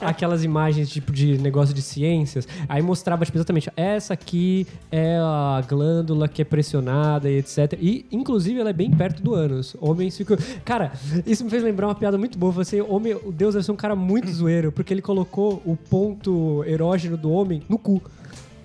Aquelas 0.01 0.45
imagens 0.45 0.89
tipo 0.89 1.13
de 1.13 1.39
negócio 1.39 1.75
de 1.75 1.83
ciências. 1.83 2.47
Aí 2.69 2.83
mostrava 2.83 3.25
tipo, 3.25 3.39
exatamente, 3.39 3.71
essa 3.77 4.15
aqui 4.15 4.67
é 4.91 5.17
a 5.19 5.63
glândula 5.67 6.29
que 6.29 6.43
é 6.43 6.45
pressionada 6.45 7.31
e 7.31 7.39
etc. 7.39 7.79
E 7.81 8.07
inclusive 8.11 8.61
ela 8.61 8.71
é 8.71 8.73
bem 8.73 8.91
perto 8.91 9.23
do 9.23 9.35
ânus. 9.35 9.77
Homens 9.81 10.17
ficam, 10.17 10.37
cara, 10.65 10.93
isso 11.27 11.45
me 11.45 11.51
fez 11.51 11.63
lembrar 11.63 11.89
uma 11.89 11.95
piada 11.95 12.19
muito 12.19 12.39
boa. 12.39 12.53
Você, 12.53 12.81
homem, 12.81 13.15
o 13.15 13.33
Deus 13.33 13.55
deve 13.55 13.65
ser 13.65 13.73
um 13.73 13.77
cara 13.77 13.95
muito 13.95 14.31
zoeiro, 14.31 14.73
porque 14.73 14.93
ele 14.93 15.03
colocou 15.03 15.63
o 15.65 15.77
ponto 15.77 16.65
erógeno 16.67 17.17
do 17.17 17.31
homem 17.31 17.63
no 17.69 17.79
cu. 17.79 18.03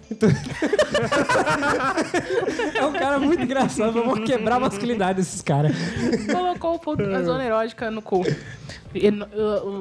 Então- 0.09 0.29
é 2.75 2.85
um 2.85 2.93
cara 2.93 3.19
muito 3.19 3.41
engraçado. 3.43 3.93
Vamos 3.93 4.19
quebrar 4.27 4.55
a 4.55 4.59
masculinidade 4.59 5.17
desses 5.19 5.41
caras. 5.41 5.73
Colocou 6.31 6.75
o 6.75 6.79
ponto 6.79 7.05
da 7.05 7.23
zona 7.23 7.43
erótica 7.43 7.91
no 7.91 8.01
cu. 8.01 8.23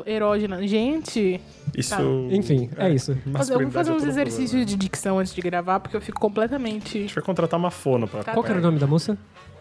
Erógena. 0.05 0.67
Gente, 0.67 1.41
Isso. 1.77 1.91
Tá. 1.95 2.03
Enfim, 2.31 2.71
é 2.77 2.91
isso. 2.91 3.17
mas 3.27 3.49
eu 3.49 3.61
vou 3.61 3.71
fazer 3.71 3.93
é 3.93 3.95
uns 3.95 4.05
exercícios 4.05 4.51
problema. 4.51 4.67
de 4.67 4.77
dicção 4.77 5.19
antes 5.19 5.35
de 5.35 5.41
gravar, 5.41 5.81
porque 5.81 5.97
eu 5.97 6.01
fico 6.01 6.19
A 6.19 6.21
completamente... 6.21 7.03
gente 7.03 7.15
vai 7.15 7.23
contratar 7.25 7.59
uma 7.59 7.71
fono 7.71 8.07
pra. 8.09 8.25
Tá. 8.25 8.33
Qual 8.33 8.45
era 8.45 8.59
o 8.59 8.63
nome 8.63 8.79
da 8.79 8.87
moça? 8.87 9.17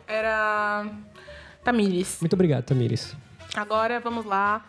Era... 0.07 0.85
Tamires. 1.63 2.17
Muito 2.21 2.33
obrigado, 2.33 2.63
Tamires. 2.63 3.15
Agora 3.55 3.99
vamos 3.99 4.25
lá. 4.25 4.65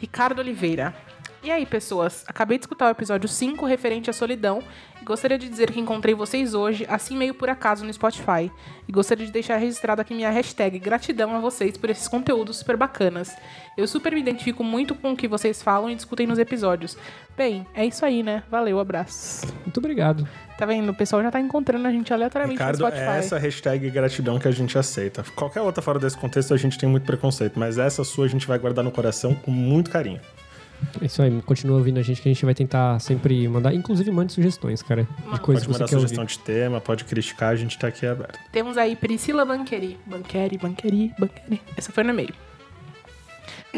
Ricardo 0.00 0.38
Oliveira. 0.38 0.94
E 1.42 1.50
aí, 1.50 1.64
pessoas? 1.64 2.22
Acabei 2.26 2.58
de 2.58 2.64
escutar 2.64 2.88
o 2.88 2.90
episódio 2.90 3.26
5 3.26 3.64
referente 3.64 4.10
à 4.10 4.12
solidão 4.12 4.62
e 5.00 5.04
gostaria 5.06 5.38
de 5.38 5.48
dizer 5.48 5.70
que 5.70 5.80
encontrei 5.80 6.14
vocês 6.14 6.52
hoje, 6.52 6.84
assim 6.86 7.16
meio 7.16 7.32
por 7.32 7.48
acaso, 7.48 7.82
no 7.82 7.90
Spotify. 7.90 8.52
E 8.86 8.92
gostaria 8.92 9.24
de 9.24 9.32
deixar 9.32 9.56
registrado 9.56 10.02
aqui 10.02 10.12
minha 10.12 10.30
hashtag 10.30 10.78
gratidão 10.78 11.34
a 11.34 11.40
vocês 11.40 11.78
por 11.78 11.88
esses 11.88 12.06
conteúdos 12.08 12.58
super 12.58 12.76
bacanas. 12.76 13.34
Eu 13.74 13.88
super 13.88 14.12
me 14.12 14.20
identifico 14.20 14.62
muito 14.62 14.94
com 14.94 15.12
o 15.12 15.16
que 15.16 15.26
vocês 15.26 15.62
falam 15.62 15.88
e 15.88 15.94
discutem 15.94 16.26
nos 16.26 16.38
episódios. 16.38 16.98
Bem, 17.34 17.66
é 17.72 17.86
isso 17.86 18.04
aí, 18.04 18.22
né? 18.22 18.42
Valeu, 18.50 18.78
abraço. 18.78 19.46
Muito 19.64 19.78
obrigado. 19.78 20.28
Tá 20.58 20.66
vendo? 20.66 20.90
O 20.90 20.94
pessoal 20.94 21.22
já 21.22 21.30
tá 21.30 21.40
encontrando 21.40 21.88
a 21.88 21.90
gente 21.90 22.12
aleatoriamente 22.12 22.58
Ricardo, 22.58 22.80
no 22.80 22.86
Spotify. 22.86 23.12
é 23.12 23.18
essa 23.18 23.38
hashtag 23.38 23.90
gratidão 23.90 24.38
que 24.38 24.46
a 24.46 24.52
gente 24.52 24.76
aceita. 24.76 25.24
Qualquer 25.34 25.62
outra 25.62 25.80
fora 25.80 25.98
desse 25.98 26.18
contexto 26.18 26.52
a 26.52 26.58
gente 26.58 26.76
tem 26.76 26.86
muito 26.86 27.06
preconceito, 27.06 27.58
mas 27.58 27.78
essa 27.78 28.04
sua 28.04 28.26
a 28.26 28.28
gente 28.28 28.46
vai 28.46 28.58
guardar 28.58 28.84
no 28.84 28.90
coração 28.90 29.34
com 29.34 29.50
muito 29.50 29.90
carinho. 29.90 30.20
É 31.00 31.06
isso 31.06 31.22
aí, 31.22 31.42
continua 31.42 31.78
ouvindo 31.78 31.98
a 31.98 32.02
gente 32.02 32.20
que 32.20 32.28
a 32.28 32.32
gente 32.32 32.44
vai 32.44 32.54
tentar 32.54 32.98
sempre 32.98 33.46
mandar. 33.48 33.74
Inclusive, 33.74 34.10
mande 34.10 34.32
sugestões, 34.32 34.82
cara. 34.82 35.02
De 35.32 35.40
coisas 35.40 35.64
Pode 35.64 35.66
que 35.66 35.66
você 35.66 35.72
mandar 35.72 35.84
quer 35.86 35.96
sugestão 35.96 36.22
ouvir. 36.24 36.32
de 36.32 36.38
tema, 36.40 36.80
pode 36.80 37.04
criticar, 37.04 37.52
a 37.52 37.56
gente 37.56 37.78
tá 37.78 37.88
aqui 37.88 38.06
aberto. 38.06 38.38
Temos 38.52 38.76
aí 38.76 38.96
Priscila 38.96 39.44
Banqueri. 39.44 39.98
Banqueri, 40.06 40.58
Banqueri, 40.58 41.12
Banqueri. 41.18 41.60
Essa 41.76 41.92
foi 41.92 42.04
no 42.04 42.10
e-mail. 42.10 42.34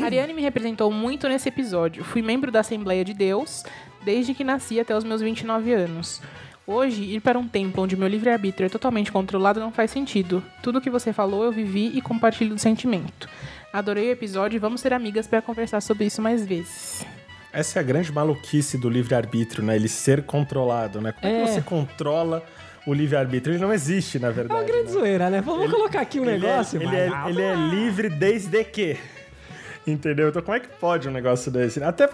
Ariane 0.01 0.33
me 0.33 0.43
representou 0.43 0.91
muito 0.91 1.29
nesse 1.29 1.49
episódio. 1.49 2.03
Fui 2.03 2.23
membro 2.23 2.51
da 2.51 2.61
Assembleia 2.61 3.05
de 3.05 3.13
Deus 3.13 3.65
desde 4.05 4.35
que 4.35 4.43
nasci 4.43 4.81
até 4.81 4.97
os 4.97 5.05
meus 5.05 5.21
29 5.21 5.73
anos. 5.73 6.21
Hoje, 6.67 7.03
ir 7.03 7.21
para 7.21 7.39
um 7.39 7.47
templo 7.47 7.83
onde 7.83 7.97
meu 7.97 8.09
livre-arbítrio 8.09 8.67
é 8.67 8.69
totalmente 8.69 9.11
controlado 9.11 9.61
não 9.61 9.73
faz 9.73 9.91
sentido. 9.91 10.43
Tudo 10.63 10.79
o 10.79 10.81
que 10.81 10.89
você 10.89 11.13
falou 11.13 11.45
eu 11.45 11.53
vivi 11.53 11.91
e 11.95 12.01
compartilho 12.01 12.55
do 12.55 12.61
sentimento. 12.61 13.29
Adorei 13.73 14.09
o 14.09 14.13
episódio 14.13 14.57
e 14.57 14.59
vamos 14.59 14.81
ser 14.81 14.93
amigas 14.93 15.27
para 15.27 15.41
conversar 15.41 15.81
sobre 15.81 16.05
isso 16.07 16.21
mais 16.21 16.45
vezes. 16.45 17.05
Essa 17.53 17.79
é 17.79 17.81
a 17.81 17.83
grande 17.83 18.13
maluquice 18.13 18.77
do 18.79 18.89
livre-arbítrio, 18.89 19.63
né? 19.65 19.77
Ele 19.77 19.89
ser 19.89 20.23
controlado, 20.25 21.01
né? 21.01 21.13
Como 21.13 21.27
é, 21.33 21.43
É. 21.43 21.45
que 21.45 21.51
você 21.53 21.63
controla 21.63 22.43
o 22.87 22.93
livre-arbítrio? 22.93 23.55
Ele 23.55 23.63
não 23.63 23.73
existe, 23.73 24.19
na 24.19 24.29
É 24.29 24.31
uma 24.31 24.35
verdade. 24.35 24.65
grande 24.67 24.85
né? 24.87 24.91
zoeira, 24.93 25.31
né? 25.31 25.41
Vamos 25.41 25.71
colocar 25.71 26.01
aqui 26.01 26.19
um 26.21 26.25
Ele 26.25 26.33
é- 26.47 26.51
negócio. 26.51 26.77
Ele 26.79 26.87
vai 26.87 27.07
é, 27.07 27.11
lá, 27.11 27.29
ele 27.31 27.43
é 27.43 27.55
livre 27.55 28.09
desde 28.11 28.63
que. 28.65 28.97
Entendeu? 29.87 30.29
Então 30.29 30.41
como 30.43 30.57
é 30.57 30.61
que 30.61 30.69
pode 30.69 31.09
um 31.09 31.13
negócio 31.13 31.51
desse? 31.51 31.83
Até. 31.83 32.09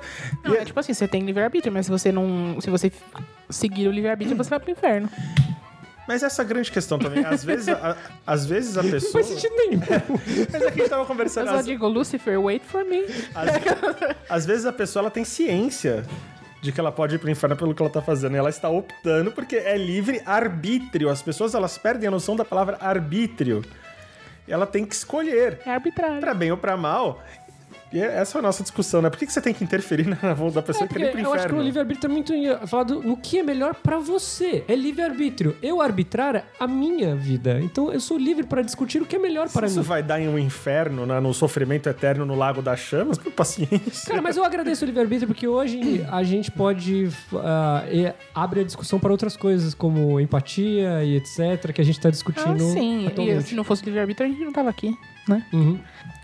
Não, 0.44 0.54
é 0.54 0.64
tipo 0.64 0.78
assim, 0.80 0.94
você 0.94 1.06
tem 1.06 1.22
livre-arbítrio, 1.24 1.72
mas 1.72 1.86
se 1.86 1.92
você 1.92 2.10
não. 2.10 2.60
Se 2.60 2.70
você 2.70 2.90
seguir 3.50 3.86
o 3.88 3.92
livre-arbítrio, 3.92 4.36
você 4.36 4.48
vai 4.50 4.58
pro 4.60 4.70
inferno. 4.70 5.08
Mas 6.08 6.22
essa 6.22 6.40
é 6.40 6.44
a 6.44 6.48
grande 6.48 6.72
questão 6.72 6.98
também. 6.98 7.24
Às 7.24 7.44
vezes 7.44 7.68
a, 7.68 7.94
às 8.26 8.46
vezes 8.46 8.76
a 8.78 8.82
Não 8.82 8.90
pessoa. 8.90 9.12
faz 9.12 9.26
sentido 9.26 9.54
nenhum. 9.56 9.80
Mas 10.50 10.54
é 10.54 10.58
que 10.58 10.66
a 10.66 10.70
gente 10.82 10.88
tava 10.88 11.02
Eu 11.02 11.06
conversando. 11.06 11.48
só 11.48 11.56
Às, 11.56 11.66
digo, 11.66 11.86
Lucifer, 11.86 12.40
wait 12.40 12.64
for 12.64 12.82
me. 12.84 13.02
às- 13.34 14.16
às 14.28 14.46
vezes 14.46 14.64
a 14.64 14.72
pessoa 14.72 15.02
ela 15.02 15.10
tem 15.10 15.24
ciência 15.24 16.04
de 16.62 16.72
que 16.72 16.80
ela 16.80 16.90
pode 16.90 17.14
ir 17.14 17.18
pro 17.18 17.30
inferno 17.30 17.54
pelo 17.56 17.74
que 17.74 17.82
ela 17.82 17.90
tá 17.90 18.00
fazendo. 18.02 18.34
E 18.34 18.38
ela 18.38 18.48
está 18.50 18.68
optando 18.70 19.30
porque 19.30 19.56
é 19.56 19.76
livre 19.76 20.22
arbítrio. 20.24 21.10
As 21.10 21.20
pessoas 21.22 21.54
elas 21.54 21.76
perdem 21.76 22.08
a 22.08 22.10
noção 22.10 22.34
da 22.34 22.44
palavra 22.44 22.78
arbítrio. 22.80 23.62
E 24.46 24.52
ela 24.52 24.66
tem 24.66 24.86
que 24.86 24.94
escolher. 24.94 25.60
É 25.66 25.70
arbitrário. 25.70 26.20
Pra 26.20 26.32
bem 26.32 26.50
ou 26.50 26.56
pra 26.56 26.74
mal. 26.76 27.22
E 27.92 28.00
essa 28.00 28.38
é 28.38 28.40
a 28.40 28.42
nossa 28.42 28.62
discussão, 28.62 29.00
né? 29.00 29.08
Por 29.10 29.18
que, 29.18 29.26
que 29.26 29.32
você 29.32 29.40
tem 29.40 29.54
que 29.54 29.64
interferir 29.64 30.06
na 30.22 30.34
voz 30.34 30.54
da 30.54 30.62
pessoa 30.62 30.84
É, 30.84 30.88
que 30.88 30.94
quer 30.94 31.06
ir 31.08 31.10
pro 31.12 31.20
eu 31.20 31.32
acho 31.32 31.46
que 31.48 31.54
o 31.54 31.62
livre-arbítrio 31.62 32.10
é 32.10 32.12
muito 32.12 32.32
eh, 32.34 32.66
falado 32.66 33.02
no 33.02 33.16
que 33.16 33.38
é 33.38 33.42
melhor 33.42 33.74
pra 33.74 33.98
você. 33.98 34.64
É 34.68 34.74
livre-arbítrio. 34.74 35.56
Eu 35.62 35.80
arbitrar 35.80 36.44
a 36.60 36.66
minha 36.66 37.14
vida. 37.16 37.60
Então 37.62 37.92
eu 37.92 38.00
sou 38.00 38.18
livre 38.18 38.44
pra 38.44 38.62
discutir 38.62 39.00
o 39.00 39.06
que 39.06 39.16
é 39.16 39.18
melhor 39.18 39.48
Se 39.48 39.54
para 39.54 39.66
isso 39.66 39.78
mim. 39.80 39.84
vai 39.86 40.02
dar 40.02 40.20
em 40.20 40.28
um 40.28 40.38
inferno, 40.38 41.06
né, 41.06 41.18
no 41.20 41.32
sofrimento 41.32 41.88
eterno 41.88 42.24
no 42.26 42.34
Lago 42.34 42.60
das 42.60 42.78
Chamas, 42.80 43.16
por 43.18 43.32
paciência. 43.32 44.06
Cara, 44.06 44.20
mas 44.20 44.36
eu 44.36 44.44
agradeço 44.44 44.84
o 44.84 44.86
livre-arbítrio 44.86 45.26
porque 45.28 45.46
hoje 45.48 46.04
a 46.10 46.22
gente 46.22 46.50
pode 46.50 47.08
ah, 47.34 47.84
e 47.90 48.12
abre 48.34 48.60
a 48.60 48.64
discussão 48.64 48.98
para 48.98 49.10
outras 49.10 49.36
coisas, 49.36 49.72
como 49.74 50.20
empatia 50.20 51.02
e 51.04 51.16
etc, 51.16 51.72
que 51.72 51.80
a 51.80 51.84
gente 51.84 51.98
tá 52.00 52.08
Ah, 52.08 52.10
discutindo 52.10 52.58
sim. 52.72 53.04
E 53.04 53.06
atualmente. 53.06 53.42
se 53.44 53.54
não 53.54 53.64
fosse 53.64 53.84
livre-arbítrio, 53.84 54.28
a 54.28 54.30
gente 54.30 54.44
não 54.44 54.52
tava 54.52 54.68
aqui, 54.70 54.94
né? 55.26 55.44
Uhum. 55.52 55.78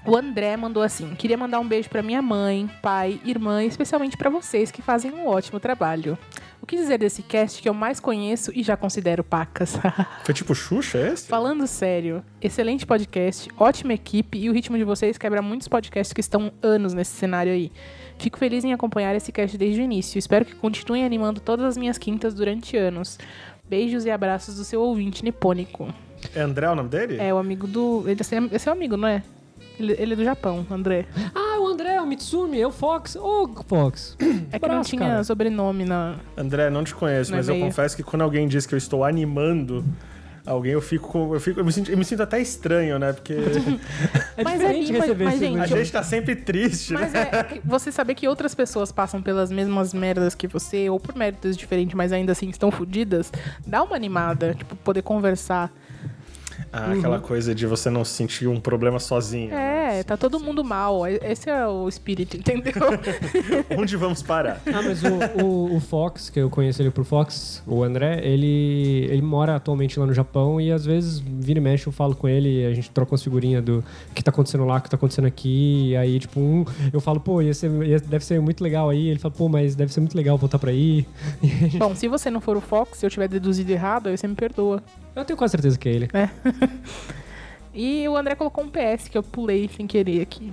O 0.07 0.17
André 0.17 0.55
mandou 0.57 0.83
assim: 0.83 1.15
queria 1.15 1.37
mandar 1.37 1.61
um 1.61 1.67
beijo 1.67 1.89
pra 1.89 2.03
minha 2.03 2.21
mãe, 2.21 2.69
pai, 2.83 3.21
irmã 3.25 3.65
e 3.65 3.67
especialmente 3.67 4.17
pra 4.17 4.29
vocês 4.29 4.71
que 4.71 4.83
fazem 4.83 5.11
um 5.11 5.27
ótimo 5.27 5.59
trabalho. 5.59 6.19
O 6.61 6.67
que 6.67 6.77
dizer 6.77 6.99
desse 6.99 7.23
cast 7.23 7.61
que 7.61 7.69
eu 7.69 7.75
mais 7.75 8.01
conheço 8.01 8.51
e 8.55 8.63
já 8.63 8.77
considero 8.77 9.23
pacas? 9.23 9.79
Foi 10.25 10.35
tipo 10.35 10.55
Xuxa 10.55 10.99
esse? 10.99 11.27
Falando 11.27 11.67
sério, 11.67 12.25
excelente 12.41 12.87
podcast, 12.87 13.51
ótima 13.59 13.93
equipe 13.93 14.39
e 14.39 14.49
o 14.49 14.53
ritmo 14.53 14.77
de 14.77 14.85
vocês 14.85 15.19
quebra 15.19 15.43
muitos 15.43 15.69
podcasts 15.69 16.13
que 16.13 16.21
estão 16.21 16.53
anos 16.63 16.95
nesse 16.95 17.13
cenário 17.13 17.53
aí. 17.53 17.71
Fico 18.19 18.39
feliz 18.39 18.65
em 18.65 18.73
acompanhar 18.73 19.15
esse 19.15 19.33
cast 19.33 19.59
desde 19.59 19.81
o 19.81 19.85
início. 19.85 20.19
Espero 20.19 20.45
que 20.45 20.55
continuem 20.55 21.05
animando 21.05 21.41
todas 21.41 21.67
as 21.67 21.77
minhas 21.77 21.99
quintas 21.99 22.33
durante 22.33 22.77
anos. 22.77 23.19
Beijos 23.69 24.05
e 24.05 24.11
abraços 24.11 24.57
do 24.57 24.65
seu 24.65 24.81
ouvinte 24.81 25.25
nipônico. 25.25 25.93
É 26.35 26.41
André 26.41 26.69
o 26.69 26.75
nome 26.75 26.89
dele? 26.89 27.19
É 27.19 27.33
o 27.35 27.39
amigo 27.39 27.67
do. 27.67 28.05
Ele 28.07 28.21
é 28.53 28.59
seu 28.59 28.73
amigo, 28.73 28.97
não 28.97 29.09
é? 29.09 29.23
Ele, 29.79 29.93
ele 29.99 30.13
é 30.13 30.17
do 30.17 30.25
Japão, 30.25 30.65
André. 30.71 31.07
Ah, 31.35 31.59
o 31.61 31.67
André, 31.67 32.01
o 32.01 32.07
Mitsumi, 32.07 32.61
é 32.61 32.67
o 32.67 32.71
Fox. 32.71 33.17
Ô, 33.17 33.49
Fox. 33.67 34.17
É 34.53 34.59
que 34.59 34.69
não 34.69 34.83
tinha 34.83 35.01
cara. 35.01 35.25
sobrenome 35.25 35.85
na. 35.85 36.17
André, 36.37 36.71
não 36.71 36.85
te 36.85 36.95
conheço, 36.95 37.33
é 37.33 37.37
mas 37.37 37.49
eu 37.49 37.59
confesso 37.59 37.97
que 37.97 38.03
quando 38.03 38.23
alguém 38.23 38.47
diz 38.47 38.67
que 38.67 38.75
eu 38.75 38.79
estou 38.79 39.03
animando 39.05 39.85
alguém, 40.47 40.73
eu 40.73 40.81
fico. 40.81 41.09
com- 41.09 41.35
Eu, 41.35 41.41
fico, 41.41 41.59
eu, 41.59 41.65
me, 41.65 41.73
sinto, 41.73 41.91
eu 41.91 41.97
me 41.99 42.05
sinto 42.05 42.23
até 42.23 42.41
estranho, 42.41 42.99
né? 43.01 43.13
Porque 43.13 43.33
É 44.37 44.45
Mas 44.45 44.59
diferente 44.61 44.91
é, 44.91 44.93
mas- 44.93 45.01
receber 45.03 45.25
mas, 45.25 45.35
esse 45.35 45.45
gente, 45.45 45.59
a 45.61 45.67
gente 45.67 45.93
tá 45.93 46.03
sempre 46.03 46.37
triste, 46.37 46.93
Mas 46.93 47.13
né? 47.13 47.29
é 47.33 47.43
que 47.45 47.61
você 47.65 47.91
saber 47.91 48.15
que 48.15 48.29
outras 48.29 48.55
pessoas 48.55 48.93
passam 48.93 49.21
pelas 49.23 49.51
mesmas 49.51 49.93
merdas 49.95 50.35
que 50.37 50.47
você, 50.47 50.89
ou 50.91 51.01
por 51.01 51.17
méritos 51.17 51.57
diferentes, 51.57 51.95
mas 51.97 52.13
ainda 52.13 52.31
assim 52.33 52.49
estão 52.49 52.71
fodidas, 52.71 53.33
dá 53.67 53.83
uma 53.83 53.97
animada, 53.97 54.55
tipo, 54.55 54.77
poder 54.77 55.03
conversar. 55.03 55.73
Ah, 56.73 56.93
aquela 56.93 57.21
coisa 57.21 57.55
de 57.55 57.67
você 57.67 57.89
não 57.91 58.05
sentir 58.05 58.47
um 58.49 58.61
problema 58.61 58.99
sozinho. 58.99 59.51
né? 59.51 59.99
É, 60.01 60.03
tá 60.03 60.17
todo 60.17 60.41
mundo 60.41 60.65
mal. 60.65 61.07
Esse 61.07 61.49
é 61.51 61.67
o 61.67 61.89
espírito, 61.89 62.37
entendeu? 62.39 62.73
Onde 63.79 63.97
vamos 63.97 64.23
parar? 64.23 64.61
Ah, 64.67 64.83
mas 64.83 65.03
o, 65.05 65.43
o, 65.45 65.77
o 65.77 65.81
Fox, 65.81 66.31
que 66.31 66.41
eu 66.41 66.51
conheço 66.51 66.83
ele 66.83 66.91
por 66.91 67.05
Fox, 67.05 67.63
o 67.67 67.83
André, 67.83 68.21
ele, 68.25 69.07
ele 69.11 69.23
mora 69.23 69.57
atualmente 69.57 69.99
lá 69.99 70.07
no 70.07 70.15
Japão 70.15 70.61
e 70.61 70.71
às 70.73 70.85
vezes 70.85 71.19
vira 71.21 71.59
e 71.59 71.63
mexe 71.63 71.87
eu 71.87 71.93
falo 71.93 72.15
com 72.17 72.29
ele 72.29 72.63
e 72.63 72.67
a 72.67 72.73
gente 72.75 72.91
troca 72.91 73.13
umas 73.13 73.23
figurinhas 73.23 73.63
do 73.65 73.85
que 74.15 74.23
tá 74.23 74.31
acontecendo 74.31 74.65
lá, 74.65 74.77
o 74.79 74.81
que 74.81 74.91
tá 74.91 74.97
acontecendo 74.97 75.27
aqui. 75.27 75.91
E 75.91 75.97
aí, 75.97 76.19
tipo, 76.19 76.41
um, 76.41 76.65
eu 76.93 77.01
falo, 77.01 77.21
pô, 77.21 77.41
ia 77.43 77.55
ser, 77.55 77.71
ia- 77.87 78.01
deve 78.01 78.25
ser 78.25 78.41
muito 78.41 78.63
legal 78.63 78.89
aí. 78.91 79.09
Ele 79.09 79.19
fala, 79.19 79.35
pô, 79.35 79.49
mas 79.49 79.75
deve 79.75 79.93
ser 79.93 80.01
muito 80.01 80.17
legal 80.17 80.37
voltar 80.39 80.59
pra 80.59 80.71
aí. 80.71 81.07
Bom, 81.79 81.95
se 81.95 82.09
você 82.09 82.31
não 82.31 82.41
for 82.41 82.57
o 82.57 82.61
Fox, 82.61 82.99
se 82.99 83.07
eu 83.07 83.11
tiver 83.11 83.29
deduzido 83.29 83.71
errado, 83.71 84.09
aí 84.09 84.17
você 84.17 84.27
me 84.27 84.35
perdoa. 84.35 84.83
Eu 85.15 85.25
tenho 85.25 85.37
quase 85.37 85.53
certeza 85.53 85.79
que 85.79 85.89
é 85.89 85.93
ele. 85.93 86.09
E 87.77 88.09
o 88.09 88.17
André 88.17 88.37
colocou 88.37 88.63
um 88.63 88.71
PS 88.71 89.09
que 89.09 89.19
eu 89.19 89.23
pulei 89.23 89.69
sem 89.69 89.85
querer 89.85 90.21
aqui. 90.21 90.53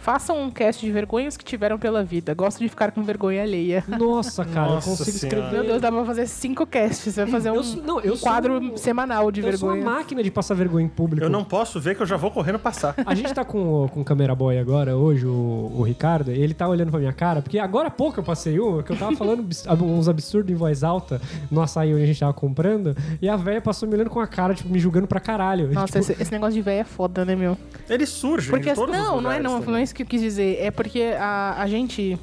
Façam 0.00 0.40
um 0.42 0.50
cast 0.50 0.84
de 0.84 0.90
vergonhas 0.90 1.36
que 1.36 1.44
tiveram 1.44 1.78
pela 1.78 2.02
vida. 2.02 2.32
Gosto 2.34 2.58
de 2.58 2.68
ficar 2.68 2.90
com 2.90 3.02
vergonha 3.02 3.42
alheia. 3.42 3.84
Nossa, 3.86 4.44
cara, 4.44 4.70
Nossa 4.70 4.90
eu 4.90 4.96
consigo 4.96 5.18
Senhora. 5.18 5.38
escrever. 5.38 5.52
Meu 5.58 5.62
Deus, 5.70 5.82
dá 5.82 5.92
pra 5.92 6.04
fazer 6.04 6.26
cinco 6.26 6.66
casts. 6.66 7.12
Você 7.12 7.22
vai 7.22 7.30
fazer 7.30 7.50
um, 7.50 7.56
Eu 7.56 7.62
sou- 7.64 7.82
não, 7.82 8.00
eu 8.00 8.14
um 8.14 8.16
sou- 8.16 8.28
quadro 8.28 8.78
semanal 8.78 9.30
de 9.30 9.40
eu 9.42 9.56
sou 9.58 9.68
uma 9.68 9.74
vergonha. 9.74 9.96
máquina 9.96 10.22
de 10.22 10.30
passar 10.30 10.54
vergonha 10.54 10.86
em 10.86 10.88
público. 10.88 11.24
Eu 11.24 11.30
não 11.30 11.44
posso 11.44 11.78
ver 11.78 11.94
que 11.94 12.02
eu 12.02 12.06
já 12.06 12.16
vou 12.16 12.30
correndo 12.30 12.58
passar. 12.58 12.94
A 13.04 13.14
gente 13.14 13.32
tá 13.34 13.44
com, 13.44 13.84
o- 13.84 13.88
com 13.90 14.00
o 14.00 14.04
camera 14.04 14.34
boy 14.34 14.58
agora, 14.58 14.96
hoje, 14.96 15.26
o, 15.26 15.72
o 15.76 15.82
Ricardo, 15.82 16.32
e 16.32 16.40
ele 16.40 16.54
tá 16.54 16.66
olhando 16.66 16.90
pra 16.90 16.98
minha 17.00 17.12
cara, 17.12 17.42
porque 17.42 17.58
agora 17.58 17.88
há 17.88 17.90
pouco 17.90 18.18
eu 18.20 18.24
passei 18.24 18.58
um, 18.58 18.82
que 18.82 18.92
eu 18.92 18.96
tava 18.96 19.14
falando 19.14 19.46
uns 19.82 20.08
absurdos 20.08 20.50
em 20.50 20.54
voz 20.54 20.82
alta 20.82 21.20
no 21.50 21.60
açaí 21.60 21.92
onde 21.92 22.02
a 22.02 22.06
gente 22.06 22.20
tava 22.20 22.32
comprando, 22.32 22.96
e 23.20 23.28
a 23.28 23.36
velha 23.36 23.60
passou 23.60 23.86
me 23.88 23.94
olhando 23.94 24.08
com 24.10 24.20
a 24.20 24.26
cara, 24.26 24.54
tipo, 24.54 24.68
me 24.70 24.78
julgando 24.78 25.06
pra 25.06 25.20
caralho. 25.20 25.70
Nossa, 25.72 25.86
Tipo, 26.00 26.12
esse, 26.12 26.22
esse 26.22 26.32
negócio 26.32 26.54
de 26.54 26.62
véia 26.62 26.80
é 26.80 26.84
foda, 26.84 27.24
né, 27.24 27.36
meu? 27.36 27.56
Ele 27.88 28.06
surge 28.06 28.48
Porque 28.50 28.70
em 28.70 28.74
todos 28.74 28.94
os 28.94 29.00
não, 29.00 29.20
não 29.20 29.30
é 29.32 29.40
não, 29.40 29.58
é 29.58 29.60
isso 29.90 29.94
que 29.94 30.02
eu 30.02 30.06
quis 30.06 30.20
dizer. 30.20 30.58
É 30.60 30.70
porque 30.70 31.14
a, 31.18 31.56
a 31.58 31.66
gente 31.66 32.18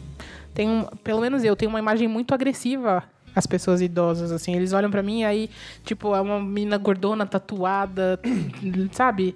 tem 0.54 0.70
um, 0.70 0.84
pelo 1.04 1.22
menos 1.22 1.44
eu 1.44 1.56
tenho 1.56 1.70
uma 1.70 1.80
imagem 1.80 2.08
muito 2.08 2.34
agressiva 2.34 3.04
às 3.36 3.46
pessoas 3.46 3.82
idosas 3.82 4.32
assim. 4.32 4.56
Eles 4.56 4.74
olham 4.74 4.90
pra 4.90 5.04
mim 5.04 5.24
aí, 5.24 5.50
tipo, 5.84 6.16
é 6.16 6.22
uma 6.22 6.40
menina 6.40 6.78
gordona 6.78 7.26
tatuada, 7.26 8.20
sabe? 8.92 9.36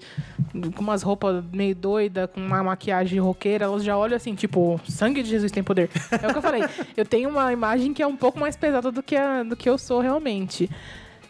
Com 0.75 0.81
umas 0.81 1.03
roupas 1.03 1.43
meio 1.51 1.75
doida, 1.75 2.27
com 2.27 2.39
uma 2.39 2.63
maquiagem 2.63 3.19
roqueira, 3.19 3.65
elas 3.65 3.83
já 3.83 3.97
olham 3.97 4.15
assim, 4.15 4.33
tipo, 4.33 4.79
sangue 4.87 5.21
de 5.21 5.29
Jesus 5.29 5.51
tem 5.51 5.61
poder. 5.61 5.89
É 6.11 6.27
o 6.27 6.31
que 6.31 6.37
eu 6.37 6.41
falei. 6.41 6.63
Eu 6.97 7.05
tenho 7.05 7.29
uma 7.29 7.53
imagem 7.53 7.93
que 7.93 8.01
é 8.01 8.07
um 8.07 8.17
pouco 8.17 8.39
mais 8.39 8.55
pesada 8.55 8.91
do 8.91 9.03
que 9.03 9.15
a, 9.15 9.43
do 9.43 9.55
que 9.55 9.69
eu 9.69 9.77
sou 9.77 9.99
realmente. 9.99 10.69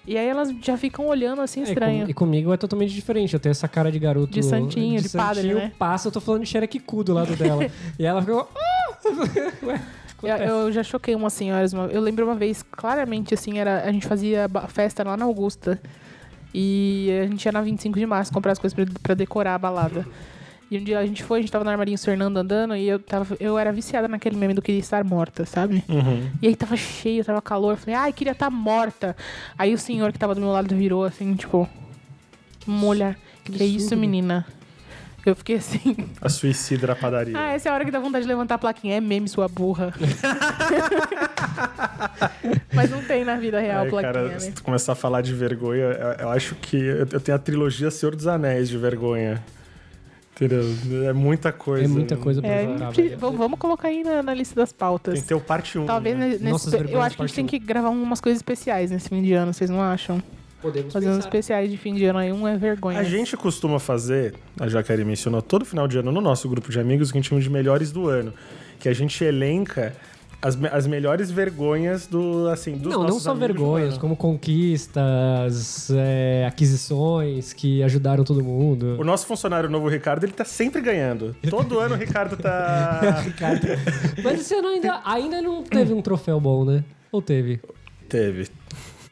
E 0.07 0.17
aí 0.17 0.27
elas 0.27 0.49
já 0.61 0.75
ficam 0.77 1.05
olhando 1.07 1.41
assim 1.41 1.59
é, 1.61 1.63
estranho. 1.63 2.05
com- 2.05 2.11
e 2.11 2.13
comigo 2.13 2.51
é 2.53 2.57
totalmente 2.57 2.91
diferente. 2.93 3.33
Eu 3.33 3.39
tenho 3.39 3.51
essa 3.51 3.67
cara 3.67 3.91
de 3.91 3.99
garoto. 3.99 4.31
De 4.33 4.41
santinho, 4.43 4.99
de 5.01 5.09
padre, 5.09 5.41
santinho, 5.43 5.57
né? 5.57 5.71
Passa, 5.77 6.07
eu 6.07 6.11
tô 6.11 6.19
falando 6.19 6.41
de 6.43 6.49
xerequicu 6.49 7.03
do 7.03 7.13
lado 7.13 7.35
dela. 7.35 7.63
e 7.99 8.05
ela 8.05 8.21
ficou. 8.21 8.49
"Ah!" 8.55 8.97
Ué, 10.23 10.47
Eu, 10.47 10.55
eu 10.65 10.71
já 10.71 10.83
choquei 10.83 11.15
umas 11.15 11.33
senhoras. 11.33 11.73
uma- 11.73 11.85
Eu 11.87 12.01
lembro 12.01 12.25
uma 12.25 12.35
vez, 12.35 12.63
claramente, 12.63 13.33
assim, 13.33 13.57
era, 13.59 13.83
a 13.83 13.91
gente 13.91 14.05
fazia 14.07 14.47
festa 14.69 15.03
lá 15.03 15.15
na 15.17 15.25
Augusta. 15.25 15.79
E 16.53 17.09
a 17.23 17.27
gente 17.27 17.45
ia 17.45 17.51
na 17.51 17.61
25 17.61 17.97
de 17.97 18.05
março 18.05 18.31
comprar 18.33 18.51
as 18.51 18.59
coisas 18.59 18.75
pra, 18.75 18.85
pra 19.01 19.13
decorar 19.15 19.55
a 19.55 19.57
balada. 19.57 20.05
E 20.71 20.77
um 20.77 20.83
dia 20.85 20.99
a 20.99 21.05
gente 21.05 21.21
foi, 21.21 21.39
a 21.39 21.41
gente 21.41 21.51
tava 21.51 21.65
no 21.65 21.69
armarinho 21.69 21.97
Fernando 21.97 22.37
andando 22.37 22.73
e 22.77 22.87
eu, 22.87 22.97
tava, 22.97 23.35
eu 23.41 23.59
era 23.59 23.73
viciada 23.73 24.07
naquele 24.07 24.37
meme 24.37 24.53
do 24.53 24.61
queria 24.61 24.79
estar 24.79 25.03
morta, 25.03 25.45
sabe? 25.45 25.83
Uhum. 25.89 26.29
E 26.41 26.47
aí 26.47 26.55
tava 26.55 26.77
cheio, 26.77 27.25
tava 27.25 27.41
calor. 27.41 27.73
Eu 27.73 27.77
falei, 27.77 27.95
ai, 27.95 28.13
queria 28.13 28.31
estar 28.31 28.49
morta. 28.49 29.13
Aí 29.57 29.73
o 29.73 29.77
senhor 29.77 30.13
que 30.13 30.17
tava 30.17 30.33
do 30.33 30.39
meu 30.39 30.49
lado 30.49 30.73
virou 30.73 31.03
assim, 31.03 31.35
tipo, 31.35 31.67
mulher. 32.65 33.17
Que, 33.43 33.61
é 33.61 33.65
isso, 33.65 33.97
menina? 33.97 34.45
Eu 35.25 35.35
fiquei 35.35 35.57
assim. 35.57 35.93
A 36.21 36.29
suicida 36.29 36.87
da 36.87 36.95
padaria. 36.95 37.37
Ah, 37.37 37.51
essa 37.51 37.67
é 37.67 37.71
a 37.71 37.75
hora 37.75 37.83
que 37.83 37.91
dá 37.91 37.99
vontade 37.99 38.23
de 38.23 38.29
levantar 38.29 38.55
a 38.55 38.57
plaquinha. 38.57 38.95
É 38.95 39.01
meme, 39.01 39.27
sua 39.27 39.49
burra. 39.49 39.93
Mas 42.73 42.89
não 42.89 43.03
tem 43.03 43.25
na 43.25 43.35
vida 43.35 43.59
real 43.59 43.83
Ai, 43.83 43.89
plaquinha, 43.89 44.13
cara, 44.13 44.27
né? 44.29 44.39
se 44.39 44.53
tu 44.53 44.63
começar 44.63 44.93
a 44.93 44.95
falar 44.95 45.21
de 45.21 45.33
vergonha, 45.33 45.81
eu, 45.81 46.11
eu 46.13 46.29
acho 46.29 46.55
que 46.55 46.77
eu, 46.77 47.05
eu 47.11 47.19
tenho 47.19 47.35
a 47.35 47.39
trilogia 47.39 47.91
Senhor 47.91 48.15
dos 48.15 48.25
Anéis 48.25 48.69
de 48.69 48.77
vergonha. 48.77 49.43
Entendeu? 50.35 50.63
É 51.07 51.13
muita 51.13 51.51
coisa. 51.51 51.85
É 51.85 51.87
muita 51.87 52.15
coisa 52.15 52.41
pra 52.41 52.49
É, 52.49 52.65
velho. 52.65 53.17
vamos 53.17 53.37
vamos 53.37 53.59
colocar 53.59 53.89
aí 53.89 54.03
na, 54.03 54.23
na 54.23 54.33
lista 54.33 54.55
das 54.55 54.71
pautas. 54.71 55.13
Tem 55.13 55.21
que 55.21 55.27
ter 55.27 55.35
o 55.35 55.41
parte 55.41 55.77
1. 55.77 55.85
Talvez 55.85 56.17
né? 56.17 56.29
nesse, 56.29 56.43
Nossas 56.43 56.73
eu 56.73 57.01
acho 57.01 57.15
que 57.15 57.21
a 57.21 57.25
gente 57.27 57.35
tem 57.35 57.45
que 57.45 57.59
gravar 57.59 57.89
umas 57.89 58.21
coisas 58.21 58.39
especiais 58.39 58.89
nesse 58.89 59.09
fim 59.09 59.21
de 59.21 59.33
ano, 59.33 59.53
vocês 59.53 59.69
não 59.69 59.81
acham? 59.81 60.21
Podemos 60.61 60.93
Fazer 60.93 61.09
uns 61.09 61.19
especiais 61.19 61.71
de 61.71 61.77
fim 61.77 61.95
de 61.95 62.05
ano 62.05 62.19
aí, 62.19 62.31
um 62.31 62.47
é 62.47 62.55
vergonha. 62.55 62.99
A 62.99 63.03
gente 63.03 63.35
costuma 63.35 63.79
fazer, 63.79 64.35
a 64.59 64.67
Jaqueline 64.69 65.05
mencionou, 65.05 65.41
todo 65.41 65.65
final 65.65 65.87
de 65.87 65.97
ano 65.97 66.11
no 66.11 66.21
nosso 66.21 66.47
grupo 66.47 66.69
de 66.69 66.79
amigos, 66.79 67.11
que 67.11 67.17
a 67.17 67.21
gente 67.21 67.29
chama 67.29 67.41
de 67.41 67.49
melhores 67.49 67.91
do 67.91 68.07
ano. 68.07 68.31
Que 68.79 68.87
a 68.87 68.93
gente 68.93 69.23
elenca 69.23 69.95
as, 70.41 70.57
as 70.71 70.87
melhores 70.87 71.29
vergonhas 71.29 72.07
do, 72.07 72.47
assim, 72.49 72.75
dos 72.77 72.91
Não, 72.91 73.03
não 73.03 73.19
só 73.19 73.33
vergonhas, 73.33 73.97
como 73.97 74.15
conquistas, 74.17 75.91
é, 75.91 76.45
aquisições 76.47 77.53
que 77.53 77.83
ajudaram 77.83 78.23
todo 78.23 78.43
mundo. 78.43 78.97
O 78.99 79.03
nosso 79.03 79.27
funcionário 79.27 79.69
novo, 79.69 79.87
Ricardo, 79.87 80.23
ele 80.23 80.33
tá 80.33 80.43
sempre 80.43 80.81
ganhando. 80.81 81.35
Todo 81.49 81.79
ano 81.79 81.95
o 81.95 81.97
Ricardo 81.97 82.35
tá... 82.35 83.21
Ricardo. 83.23 83.67
Mas 84.23 84.41
esse 84.41 84.55
ano 84.55 84.69
ainda, 84.69 85.01
ainda 85.05 85.41
não 85.41 85.63
teve 85.63 85.93
um 85.93 86.01
troféu 86.01 86.39
bom, 86.39 86.65
né? 86.65 86.83
Ou 87.11 87.21
teve? 87.21 87.59
Teve, 88.09 88.47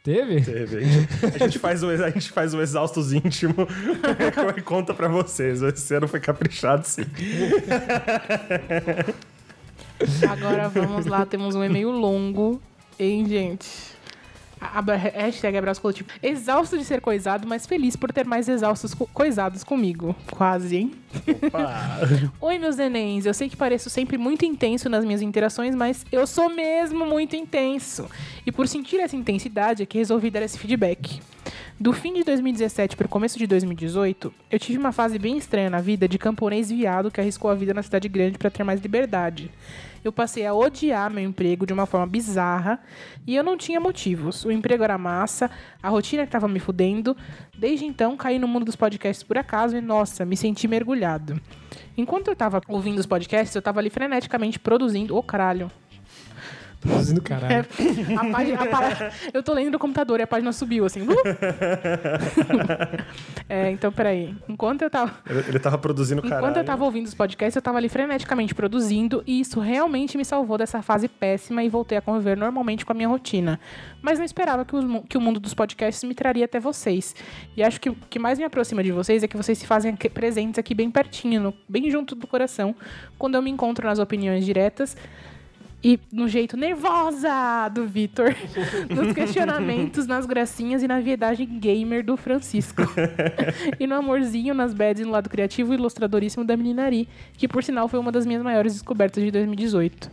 Teve? 0.04 0.42
teve. 0.42 0.78
A 0.78 0.82
gente, 0.82 1.26
a 1.36 1.38
gente 1.38 1.60
faz 1.60 1.84
o, 1.84 1.90
a 1.90 2.10
gente 2.10 2.32
faz 2.32 2.54
o 2.54 2.62
exaustos 2.62 3.14
íntimo 3.14 3.54
e 4.58 4.62
conta 4.62 4.94
pra 4.94 5.08
vocês. 5.08 5.62
Esse 5.62 5.94
ano 5.94 6.08
foi 6.08 6.20
caprichado, 6.20 6.86
sim. 6.88 7.06
Agora 10.30 10.70
vamos 10.70 11.06
lá, 11.06 11.26
temos 11.26 11.56
um 11.56 11.64
e-mail 11.64 11.90
longo, 11.92 12.62
hein, 13.00 13.26
gente? 13.28 13.68
Hashtag 15.16 15.58
abraço 15.58 15.80
coletivo. 15.82 16.10
Exausto 16.22 16.78
de 16.78 16.84
ser 16.84 17.00
coisado, 17.00 17.48
mas 17.48 17.66
feliz 17.66 17.96
por 17.96 18.12
ter 18.12 18.26
mais 18.26 18.50
exaustos 18.50 18.94
co- 18.94 19.08
coisados 19.14 19.64
comigo. 19.64 20.14
Quase, 20.32 20.76
hein? 20.76 20.92
Oi, 22.42 22.60
meus 22.60 22.76
nenéns. 22.76 23.26
Eu 23.26 23.34
sei 23.34 23.48
que 23.48 23.56
pareço 23.56 23.90
sempre 23.90 24.18
muito 24.18 24.44
intenso 24.44 24.90
nas 24.90 25.06
minhas 25.06 25.22
interações, 25.22 25.74
mas 25.76 26.06
eu 26.12 26.28
sou 26.28 26.50
mesmo 26.50 27.06
muito 27.06 27.38
intenso. 27.38 28.06
E 28.46 28.52
por 28.52 28.68
sentir 28.68 29.00
essa 29.00 29.16
intensidade 29.16 29.84
é 29.84 29.86
que 29.86 29.98
resolvi 29.98 30.30
dar 30.30 30.42
esse 30.42 30.60
feedback. 30.60 31.22
Do 31.82 31.94
fim 31.94 32.12
de 32.12 32.26
2017 32.26 32.98
para 32.98 33.06
o 33.06 33.10
começo 33.10 33.40
de 33.40 33.48
2018, 33.48 34.34
eu 34.52 34.60
tive 34.60 34.78
uma 34.78 34.92
fase 34.92 35.18
bem 35.18 35.38
estranha 35.38 35.70
na 35.70 35.80
vida 35.80 36.10
de 36.10 36.18
camponês 36.18 36.70
viado 36.70 37.10
que 37.10 37.22
arriscou 37.22 37.50
a 37.50 37.56
vida 37.56 37.74
na 37.74 37.82
cidade 37.82 38.10
grande 38.10 38.38
para 38.38 38.50
ter 38.50 38.66
mais 38.66 38.82
liberdade. 38.82 39.50
Eu 40.04 40.12
passei 40.12 40.46
a 40.46 40.54
odiar 40.54 41.10
meu 41.10 41.24
emprego 41.24 41.66
de 41.66 41.72
uma 41.72 41.86
forma 41.86 42.06
bizarra 42.06 42.82
e 43.26 43.34
eu 43.34 43.46
não 43.46 43.56
tinha 43.56 43.80
motivos. 43.80 44.44
O 44.44 44.52
emprego 44.52 44.84
era 44.84 44.98
massa, 44.98 45.50
a 45.82 45.88
rotina 45.88 46.26
que 46.26 46.32
tava 46.34 46.50
me 46.50 46.60
fudendo. 46.60 47.16
Desde 47.58 47.86
então, 47.86 48.18
caí 48.18 48.38
no 48.38 48.48
mundo 48.48 48.66
dos 48.66 48.76
podcasts 48.76 49.24
por 49.24 49.38
acaso 49.38 49.78
e, 49.78 49.82
nossa, 49.82 50.26
me 50.26 50.36
senti 50.36 50.68
mergulhado. 50.68 51.40
Enquanto 51.96 52.28
eu 52.28 52.36
tava 52.36 52.60
ouvindo 52.68 53.00
os 53.00 53.06
podcasts, 53.06 53.56
eu 53.56 53.62
tava 53.62 53.80
ali 53.80 53.90
freneticamente 53.90 54.60
produzindo. 54.60 55.16
Ô, 55.16 55.24
caralho. 55.24 55.72
Produzindo 56.82 57.20
É, 57.20 57.24
caralho. 57.24 57.66
a 58.18 58.26
página, 58.32 58.64
a 58.64 58.68
pá- 58.68 59.12
eu 59.34 59.44
tô 59.44 59.54
lendo 59.54 59.72
no 59.72 59.80
computador 59.80 60.20
e 60.20 60.24
a 60.24 60.28
página 60.28 60.52
subiu, 60.54 60.86
assim. 60.86 61.02
Uh! 61.02 61.08
É, 63.52 63.72
então, 63.72 63.92
peraí. 63.92 64.36
Enquanto 64.48 64.84
eu 64.84 64.92
tava. 64.92 65.12
Ele, 65.28 65.40
ele 65.48 65.60
tava 65.60 65.76
produzindo 65.78 66.22
caralho. 66.22 66.40
Enquanto 66.44 66.58
eu 66.58 66.64
tava 66.64 66.86
ouvindo 66.86 67.08
os 67.08 67.16
podcasts, 67.16 67.56
eu 67.56 67.62
tava 67.64 67.80
ali 67.80 67.90
freneticamente 67.90 68.54
produzindo 68.54 69.24
e 69.26 69.40
isso 69.40 69.60
realmente 69.60 70.16
me 70.18 70.24
salvou 70.24 70.56
dessa 70.56 70.84
fase 70.84 71.08
péssima 71.08 71.64
e 71.64 71.70
voltei 71.70 71.98
a 71.98 72.02
conviver 72.02 72.38
normalmente 72.38 72.86
com 72.86 72.92
a 72.92 72.96
minha 72.96 73.08
rotina. 73.08 73.60
Mas 74.04 74.20
não 74.20 74.26
esperava 74.26 74.64
que, 74.64 74.76
mu- 74.76 75.02
que 75.04 75.18
o 75.18 75.22
mundo 75.22 75.40
dos 75.40 75.56
podcasts 75.56 76.04
me 76.04 76.14
traria 76.14 76.46
até 76.46 76.60
vocês. 76.60 77.16
E 77.58 77.64
acho 77.64 77.82
que 77.82 77.90
o 77.90 77.96
que 78.08 78.20
mais 78.20 78.38
me 78.38 78.46
aproxima 78.46 78.84
de 78.84 78.92
vocês 78.92 79.24
é 79.24 79.28
que 79.28 79.36
vocês 79.36 79.58
se 79.58 79.66
fazem 79.66 79.94
aqui- 79.94 80.10
presentes 80.10 80.60
aqui 80.60 80.76
bem 80.76 80.92
pertinho, 80.92 81.42
no- 81.42 81.54
bem 81.68 81.90
junto 81.90 82.14
do 82.14 82.28
coração, 82.28 82.76
quando 83.18 83.34
eu 83.34 83.42
me 83.42 83.50
encontro 83.50 83.88
nas 83.88 83.98
opiniões 83.98 84.46
diretas 84.46 84.96
e 85.84 86.00
no 86.12 86.28
jeito 86.28 86.58
nervosa 86.58 87.70
do 87.70 87.86
Vitor, 87.86 88.36
nos 88.94 89.14
questionamentos, 89.14 90.06
nas 90.06 90.26
gracinhas 90.26 90.84
e 90.84 90.88
na 90.88 91.00
viedagem 91.00 91.48
gamer 91.60 92.04
do 92.04 92.18
Francisco. 92.18 92.82
e 93.80 93.88
no 93.88 93.96
amorzinho, 93.96 94.54
nas 94.54 94.74
bads 94.74 95.06
no 95.06 95.12
lado 95.12 95.30
criativo 95.30 95.74
e 95.74 95.78
ilustradoríssimo 95.78 96.44
da 96.44 96.58
menina 96.58 96.84
Ari, 96.84 97.08
que 97.38 97.48
por 97.48 97.64
sinal 97.64 97.88
foi 97.88 98.00
uma 98.00 98.12
das 98.12 98.26
minhas 98.26 98.44
maiores 98.44 98.74
descobertas 98.74 99.24
de 99.24 99.32
2018. 99.32 100.12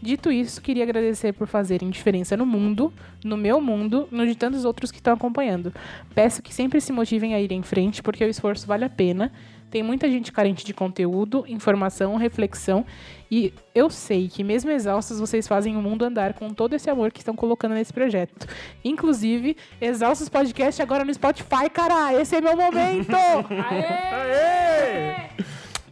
Dito 0.00 0.30
isso, 0.30 0.60
queria 0.60 0.82
agradecer 0.82 1.32
por 1.32 1.46
fazerem 1.46 1.88
diferença 1.88 2.36
no 2.36 2.44
mundo, 2.44 2.92
no 3.24 3.36
meu 3.36 3.60
mundo, 3.60 4.06
no 4.10 4.26
de 4.26 4.34
tantos 4.34 4.64
outros 4.64 4.90
que 4.90 4.98
estão 4.98 5.14
acompanhando. 5.14 5.72
Peço 6.14 6.42
que 6.42 6.52
sempre 6.52 6.80
se 6.80 6.92
motivem 6.92 7.34
a 7.34 7.40
ir 7.40 7.50
em 7.50 7.62
frente, 7.62 8.02
porque 8.02 8.24
o 8.24 8.28
esforço 8.28 8.66
vale 8.66 8.84
a 8.84 8.90
pena. 8.90 9.32
Tem 9.70 9.82
muita 9.82 10.08
gente 10.08 10.32
carente 10.32 10.64
de 10.64 10.72
conteúdo, 10.72 11.44
informação, 11.48 12.16
reflexão, 12.16 12.84
e 13.30 13.52
eu 13.74 13.90
sei 13.90 14.28
que 14.28 14.44
mesmo 14.44 14.70
exaustos 14.70 15.18
vocês 15.18 15.48
fazem 15.48 15.76
o 15.76 15.82
mundo 15.82 16.04
andar 16.04 16.34
com 16.34 16.50
todo 16.50 16.74
esse 16.74 16.88
amor 16.88 17.10
que 17.10 17.18
estão 17.18 17.34
colocando 17.34 17.74
nesse 17.74 17.92
projeto. 17.92 18.46
Inclusive, 18.84 19.56
Exaustos 19.80 20.28
Podcast 20.28 20.80
agora 20.80 21.04
no 21.04 21.12
Spotify, 21.12 21.68
cara! 21.72 22.14
Esse 22.20 22.36
é 22.36 22.40
meu 22.40 22.56
momento! 22.56 23.16
Aê! 23.70 25.26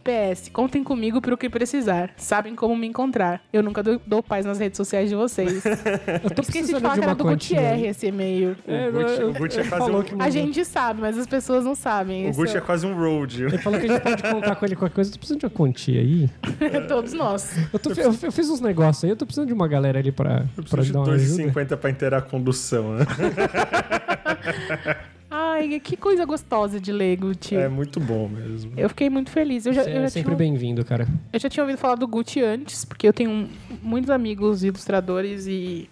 PS, 0.05 0.49
contem 0.53 0.83
comigo 0.83 1.19
pro 1.19 1.35
que 1.35 1.49
precisar. 1.49 2.11
Sabem 2.15 2.53
como 2.55 2.75
me 2.75 2.85
encontrar. 2.85 3.41
Eu 3.51 3.63
nunca 3.63 3.81
dou, 3.81 3.99
dou 4.05 4.21
paz 4.21 4.45
nas 4.45 4.59
redes 4.59 4.77
sociais 4.77 5.09
de 5.09 5.15
vocês. 5.15 5.63
Eu 6.23 6.29
tô 6.29 6.41
Esqueci 6.43 6.67
de 6.67 6.73
precisando 6.75 6.81
falar 6.81 6.93
de 6.93 6.99
que 6.99 7.05
era 7.05 7.15
do. 7.15 7.23
Gutierre 7.23 7.87
esse 7.87 8.05
e-mail. 8.07 8.55
É, 8.67 8.87
O 8.87 8.91
Gucci, 8.91 9.21
eu- 9.21 9.29
o 9.29 9.33
Gucci 9.33 9.57
é 9.57 9.61
ele 9.61 9.69
quase 9.69 9.83
falou 9.85 10.01
um, 10.01 10.03
que 10.03 10.15
A 10.19 10.29
gente 10.29 10.63
sabe, 10.63 11.01
mas 11.01 11.17
as 11.17 11.25
pessoas 11.25 11.65
não 11.65 11.73
sabem. 11.73 12.29
o 12.29 12.33
Gucci 12.33 12.53
é 12.55 12.59
é 12.59 12.61
quase 12.61 12.85
um 12.85 12.95
road. 12.95 13.45
Ele 13.45 13.57
falou 13.57 13.79
que 13.79 13.87
a 13.87 13.93
gente 13.93 14.01
pode 14.03 14.21
contar 14.23 14.55
com 14.55 14.65
ele 14.65 14.75
qualquer 14.75 14.93
coisa. 14.95 15.09
Eu 15.09 15.13
tô 15.13 15.17
precisando 15.19 15.39
de 15.39 15.45
uma 15.47 15.51
quantia 15.51 15.99
aí. 16.01 16.29
Todos 16.87 17.13
nós. 17.13 17.57
Eu, 17.73 17.79
tô- 17.79 17.89
eu- 17.93 18.15
eu 18.21 18.31
fiz 18.31 18.47
uns 18.49 18.61
negócios 18.61 19.03
aí, 19.03 19.09
eu 19.09 19.15
tô 19.15 19.25
precisando 19.25 19.47
de 19.47 19.53
uma 19.53 19.67
galera 19.67 19.97
ali 19.97 20.11
pra, 20.11 20.45
Eu 20.55 20.63
pra 20.63 20.77
dar 20.77 20.83
de 20.83 20.91
uma 20.91 21.01
ajuda. 21.13 21.43
2,50 21.51 21.77
pra 21.77 21.89
inteirar 21.89 22.17
a 22.19 22.21
condução, 22.21 22.93
né? 22.93 23.05
Ai, 25.37 25.79
que 25.81 25.97
coisa 25.97 26.23
gostosa 26.25 26.79
de 26.79 26.91
ler, 26.91 27.17
Gucci. 27.17 27.55
É 27.55 27.67
muito 27.67 27.99
bom 27.99 28.29
mesmo. 28.29 28.71
Eu 28.77 28.87
fiquei 28.89 29.09
muito 29.09 29.29
feliz. 29.29 29.65
Eu 29.65 29.73
já, 29.73 29.83
Você 29.83 29.89
eu, 29.91 29.97
é 29.97 30.01
já 30.03 30.09
sempre 30.09 30.29
tinha, 30.29 30.37
bem-vindo, 30.37 30.85
cara. 30.85 31.05
eu 31.33 31.39
já 31.39 31.49
tinha 31.49 31.63
ouvido 31.63 31.77
falar 31.77 31.95
do 31.95 32.07
Gucci 32.07 32.41
antes, 32.41 32.85
porque 32.85 33.07
eu 33.07 33.11
tenho 33.13 33.29
um- 33.29 33.49
muitos 33.83 34.09
amigos 34.09 34.63
ilustradores 34.63 35.45
e 35.47 35.89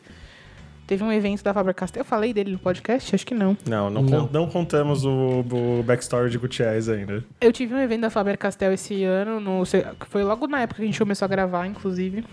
teve 0.88 1.04
um 1.04 1.12
evento 1.12 1.44
da 1.44 1.54
Faber-Castell. 1.54 2.02
Eu 2.02 2.06
falei 2.06 2.34
dele 2.34 2.52
no 2.52 2.60
podcast? 2.60 3.14
Acho 3.14 3.26
que 3.26 3.34
não. 3.34 3.58
Não, 3.68 3.90
não, 3.90 4.02
Não. 4.02 4.28
con- 4.28 4.30
não 4.34 4.48
contamos 4.48 5.04
o, 5.04 5.44
o 5.80 5.84
backstory 5.84 6.30
de 6.30 6.38
Gutierrez 6.38 6.88
ainda. 6.88 7.24
Eu 7.42 7.52
tive 7.52 7.74
um 7.76 7.80
evento 7.80 8.02
da 8.02 8.10
Faber-Castell 8.10 8.72
esse 8.74 9.04
ano, 9.04 9.40
no, 9.42 9.64
que 9.66 10.06
foi 10.08 10.24
logo 10.24 10.48
na 10.48 10.62
época 10.62 10.78
que 10.78 10.84
a 10.84 10.86
gente 10.86 11.00
começou 11.00 11.26
a 11.26 11.30
gravar, 11.30 11.68
inclusive. 11.68 12.24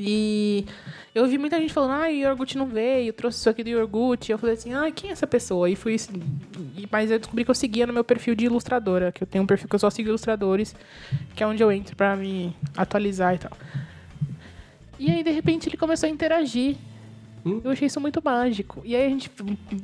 E 0.00 0.64
eu 1.14 1.26
vi 1.26 1.36
muita 1.38 1.58
gente 1.58 1.72
falando, 1.72 2.02
ah, 2.02 2.06
Yorgut 2.06 2.56
não 2.56 2.66
veio, 2.66 3.12
trouxe 3.12 3.38
isso 3.38 3.50
aqui 3.50 3.64
do 3.64 3.70
Yorgut. 3.70 4.30
Eu 4.30 4.38
falei 4.38 4.54
assim, 4.54 4.72
ah, 4.74 4.90
quem 4.90 5.10
é 5.10 5.12
essa 5.12 5.26
pessoa? 5.26 5.68
E 5.68 5.74
fui. 5.74 5.96
e- 6.76 6.86
Mas 6.90 7.10
eu 7.10 7.18
descobri 7.18 7.44
que 7.44 7.50
eu 7.50 7.54
seguia 7.54 7.86
no 7.86 7.92
meu 7.92 8.04
perfil 8.04 8.34
de 8.34 8.44
ilustradora, 8.46 9.10
que 9.10 9.22
eu 9.22 9.26
tenho 9.26 9.42
um 9.44 9.46
perfil 9.46 9.68
que 9.68 9.74
eu 9.74 9.78
só 9.78 9.90
sigo 9.90 10.08
ilustradores, 10.08 10.74
que 11.34 11.42
é 11.42 11.46
onde 11.46 11.62
eu 11.62 11.72
entro 11.72 11.96
pra 11.96 12.14
me 12.16 12.54
atualizar 12.76 13.34
e 13.34 13.38
tal. 13.38 13.52
E 14.98 15.10
aí, 15.10 15.22
de 15.22 15.30
repente, 15.30 15.68
ele 15.68 15.76
começou 15.76 16.08
a 16.08 16.10
interagir. 16.10 16.76
Eu 17.64 17.70
achei 17.70 17.86
isso 17.86 18.00
muito 18.00 18.20
mágico. 18.24 18.80
E 18.84 18.94
aí 18.94 19.06
a 19.06 19.08
gente. 19.08 19.30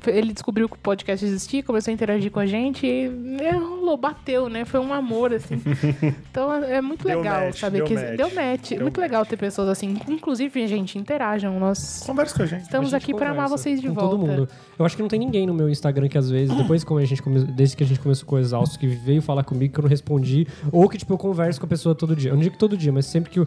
Ele 0.06 0.32
descobriu 0.32 0.68
que 0.68 0.74
o 0.74 0.78
podcast 0.78 1.24
existia, 1.24 1.62
começou 1.62 1.90
a 1.90 1.94
interagir 1.94 2.30
com 2.30 2.40
a 2.40 2.46
gente 2.46 2.86
e 2.86 3.08
né, 3.08 3.50
rolou, 3.50 3.96
bateu, 3.96 4.48
né? 4.48 4.64
Foi 4.64 4.80
um 4.80 4.92
amor, 4.92 5.32
assim. 5.32 5.60
Então 6.30 6.52
é 6.52 6.80
muito 6.80 7.06
Deu 7.06 7.18
legal 7.18 7.46
match, 7.46 7.58
saber 7.58 7.78
deu 7.78 7.86
que. 7.86 7.94
match. 7.94 8.16
Deu 8.16 8.34
match. 8.34 8.68
Deu 8.70 8.80
muito 8.80 9.00
match. 9.00 9.10
legal 9.10 9.26
ter 9.26 9.36
pessoas 9.36 9.68
assim. 9.68 9.96
Inclusive, 10.08 10.66
gente, 10.66 10.98
interajam. 10.98 11.58
Nós 11.60 12.02
Conversa 12.04 12.36
com 12.36 12.42
a 12.42 12.46
gente. 12.46 12.62
estamos 12.62 12.92
A 12.92 12.98
gente 12.98 13.10
aqui 13.10 13.14
pra 13.14 13.30
amar 13.30 13.48
vocês 13.48 13.80
de 13.80 13.88
com 13.88 13.94
volta. 13.94 14.10
todo 14.10 14.18
mundo. 14.18 14.48
Eu 14.78 14.84
acho 14.84 14.96
que 14.96 15.02
não 15.02 15.08
tem 15.08 15.18
ninguém 15.18 15.46
no 15.46 15.54
meu 15.54 15.68
Instagram 15.68 16.08
que 16.08 16.18
às 16.18 16.28
vezes, 16.28 16.56
depois 16.56 16.82
como 16.82 16.98
a 16.98 17.04
gente 17.04 17.22
come... 17.22 17.44
desde 17.44 17.76
que 17.76 17.84
a 17.84 17.86
gente 17.86 18.00
começou 18.00 18.26
com 18.26 18.36
o 18.36 18.38
Exausto, 18.38 18.78
que 18.78 18.86
veio 18.86 19.22
falar 19.22 19.44
comigo 19.44 19.72
que 19.72 19.78
eu 19.78 19.82
não 19.82 19.88
respondi, 19.88 20.46
ou 20.72 20.88
que 20.88 20.98
tipo 20.98 21.12
eu 21.12 21.18
converso 21.18 21.60
com 21.60 21.66
a 21.66 21.68
pessoa 21.68 21.94
todo 21.94 22.16
dia. 22.16 22.30
Eu 22.30 22.34
não 22.34 22.42
digo 22.42 22.56
todo 22.56 22.76
dia, 22.76 22.92
mas 22.92 23.06
sempre 23.06 23.30
que 23.30 23.38
eu... 23.38 23.46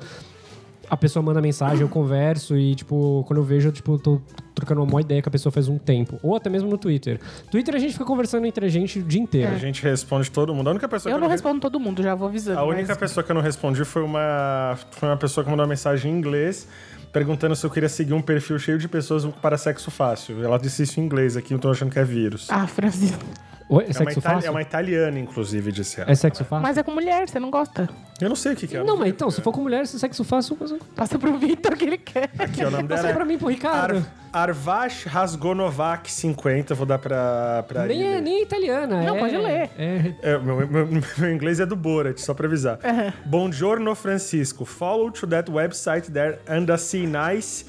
a 0.89 0.95
pessoa 0.97 1.21
manda 1.23 1.41
mensagem, 1.41 1.81
eu 1.81 1.89
converso 1.89 2.57
e, 2.57 2.73
tipo, 2.75 3.23
quando 3.27 3.39
eu 3.39 3.43
vejo, 3.43 3.67
eu, 3.67 3.71
tipo, 3.71 3.97
tô 3.97 4.21
trocando 4.55 4.81
uma 4.81 4.87
boa 4.87 5.01
ideia 5.01 5.21
com 5.21 5.29
a 5.29 5.31
pessoa 5.31 5.51
faz 5.51 5.67
um 5.67 5.77
tempo. 5.77 6.19
Ou 6.23 6.35
até 6.35 6.49
mesmo 6.49 6.69
no 6.69 6.77
Twitter. 6.77 7.19
Twitter 7.51 7.75
a 7.75 7.77
gente 7.79 7.93
fica 7.93 8.05
conversando 8.05 8.45
entre 8.45 8.65
a 8.65 8.69
gente 8.69 8.99
o 8.99 9.03
dia 9.03 9.21
inteiro. 9.21 9.53
A 9.53 9.57
gente 9.57 9.83
responde 9.83 10.31
todo 10.31 10.53
mundo. 10.55 10.67
A 10.67 10.71
única 10.71 10.87
pessoa 10.87 11.11
Eu 11.11 11.15
que 11.17 11.21
não 11.21 11.27
re- 11.27 11.33
respondo 11.33 11.59
todo 11.59 11.79
mundo, 11.79 12.01
já 12.01 12.15
vou 12.15 12.27
avisando. 12.27 12.59
A 12.59 12.63
única 12.63 12.87
mas- 12.89 12.97
pessoa 12.97 13.23
que 13.23 13.31
eu 13.31 13.35
não 13.35 13.41
respondi 13.41 13.83
foi 13.85 14.01
uma, 14.03 14.77
foi 14.91 15.09
uma 15.09 15.17
pessoa 15.17 15.43
que 15.43 15.49
mandou 15.49 15.63
uma 15.65 15.69
mensagem 15.69 16.11
em 16.11 16.17
inglês 16.17 16.67
perguntando 17.11 17.55
se 17.55 17.65
eu 17.65 17.69
queria 17.69 17.89
seguir 17.89 18.13
um 18.13 18.21
perfil 18.21 18.59
cheio 18.59 18.77
de 18.77 18.87
pessoas 18.87 19.25
para 19.41 19.57
sexo 19.57 19.89
fácil. 19.89 20.43
Ela 20.43 20.57
disse 20.59 20.83
isso 20.83 20.99
em 20.99 21.03
inglês 21.03 21.35
aqui, 21.37 21.53
eu 21.53 21.59
tô 21.59 21.69
achando 21.71 21.91
que 21.91 21.97
é 21.99 22.03
vírus. 22.03 22.47
Ah, 22.51 22.67
Francisco. 22.67 23.23
Oi, 23.69 23.83
é 23.83 23.87
é, 23.87 23.89
uma 23.89 23.93
sexo 23.93 24.19
itali- 24.19 24.35
fácil? 24.35 24.47
é 24.47 24.51
uma 24.51 24.61
italiana, 24.61 25.19
inclusive, 25.19 25.71
disse 25.73 25.99
ela. 25.99 26.09
É 26.09 26.15
sexo 26.15 26.45
fácil? 26.45 26.63
Mas 26.63 26.77
é 26.77 26.83
com 26.83 26.91
mulher, 26.91 27.27
você 27.27 27.37
não 27.39 27.51
gosta. 27.51 27.89
Eu 28.21 28.29
não 28.29 28.35
sei 28.35 28.53
o 28.53 28.55
que, 28.55 28.65
que 28.65 28.77
é. 28.77 28.83
Não, 28.83 28.95
mas 28.95 29.09
então, 29.09 29.29
se 29.29 29.41
for 29.41 29.51
com 29.51 29.61
mulher, 29.61 29.85
se 29.85 29.99
sexo 29.99 30.23
fácil, 30.23 30.55
passa 30.55 30.77
Passa 30.95 31.19
pro 31.19 31.37
Vitor 31.37 31.75
que 31.75 31.83
ele 31.83 31.97
quer. 31.97 32.29
Aqui, 32.39 32.63
o 32.63 32.71
nome 32.71 32.87
dela 32.87 33.01
passa 33.01 33.13
pra 33.13 33.23
é 33.23 33.27
mim, 33.27 33.37
pro 33.37 33.47
Ricardo. 33.49 34.05
Ar 34.31 34.49
Arvash 34.49 35.03
Rasgonovac 35.05 36.09
50, 36.11 36.73
vou 36.75 36.85
dar 36.85 36.97
pra, 36.99 37.63
pra 37.67 37.85
Nem 37.85 38.03
é, 38.03 38.21
nem 38.21 38.37
é 38.39 38.41
italiana. 38.43 39.03
Não, 39.03 39.15
é- 39.17 39.19
pode 39.19 39.37
ler. 39.37 39.69
É, 39.77 40.13
É, 40.21 40.37
meu, 40.37 40.65
meu- 40.67 40.87
meu 41.17 41.31
inglês 41.33 41.59
é 41.59 41.65
do 41.65 41.75
Borat, 41.75 42.17
só 42.19 42.33
pra 42.33 42.47
avisar. 42.47 42.79
Buongiorno, 43.25 43.93
Francisco. 43.95 44.63
Follow 44.65 45.11
to 45.11 45.27
that 45.27 45.51
website 45.51 46.09
there 46.11 46.39
and 46.47 46.71
a 46.73 46.77
see 46.77 47.05
nice. 47.05 47.65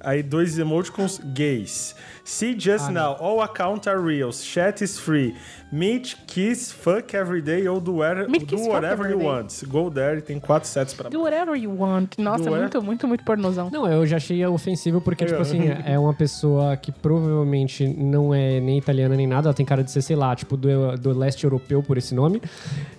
Aí 0.00 0.22
dois 0.22 0.58
emoticons 0.58 1.18
gays. 1.34 1.94
See 2.26 2.54
Ah, 2.54 2.58
just 2.58 2.90
now, 2.90 3.12
all 3.12 3.40
accounts 3.40 3.86
are 3.86 4.00
real. 4.00 4.32
Chat 4.32 4.82
is 4.82 4.98
free. 4.98 5.36
Meet, 5.72 6.14
kiss, 6.26 6.72
fuck 6.72 7.14
every 7.16 7.42
day 7.42 7.66
ou 7.68 7.80
do, 7.80 7.96
where- 7.96 8.28
Meet, 8.28 8.46
do 8.46 8.56
kiss, 8.56 8.68
whatever 8.68 9.10
you 9.10 9.18
want. 9.20 9.64
Go 9.66 9.90
there, 9.90 10.22
tem 10.22 10.38
quatro 10.38 10.68
sets 10.68 10.94
pra 10.94 11.08
Do 11.08 11.20
whatever 11.22 11.56
you 11.56 11.74
want. 11.76 12.16
Nossa, 12.18 12.44
Do 12.44 12.50
muito, 12.56 12.82
muito, 12.82 13.08
muito 13.08 13.24
pornozão. 13.24 13.68
Não, 13.72 13.86
eu 13.90 14.06
já 14.06 14.16
achei 14.16 14.44
ofensivo 14.46 15.00
porque, 15.00 15.24
É. 15.24 15.26
tipo 15.26 15.40
assim, 15.40 15.62
é 15.84 15.98
uma 15.98 16.14
pessoa 16.14 16.76
que 16.76 16.92
provavelmente 16.92 17.86
não 17.86 18.32
é 18.32 18.60
nem 18.60 18.78
italiana 18.78 19.16
nem 19.16 19.26
nada. 19.26 19.48
Ela 19.48 19.54
tem 19.54 19.66
cara 19.66 19.82
de 19.82 19.90
ser, 19.90 20.02
sei 20.02 20.14
lá, 20.16 20.34
tipo, 20.36 20.56
do, 20.56 20.96
do 20.96 21.18
leste 21.18 21.42
europeu 21.44 21.82
por 21.82 21.98
esse 21.98 22.14
nome. 22.14 22.40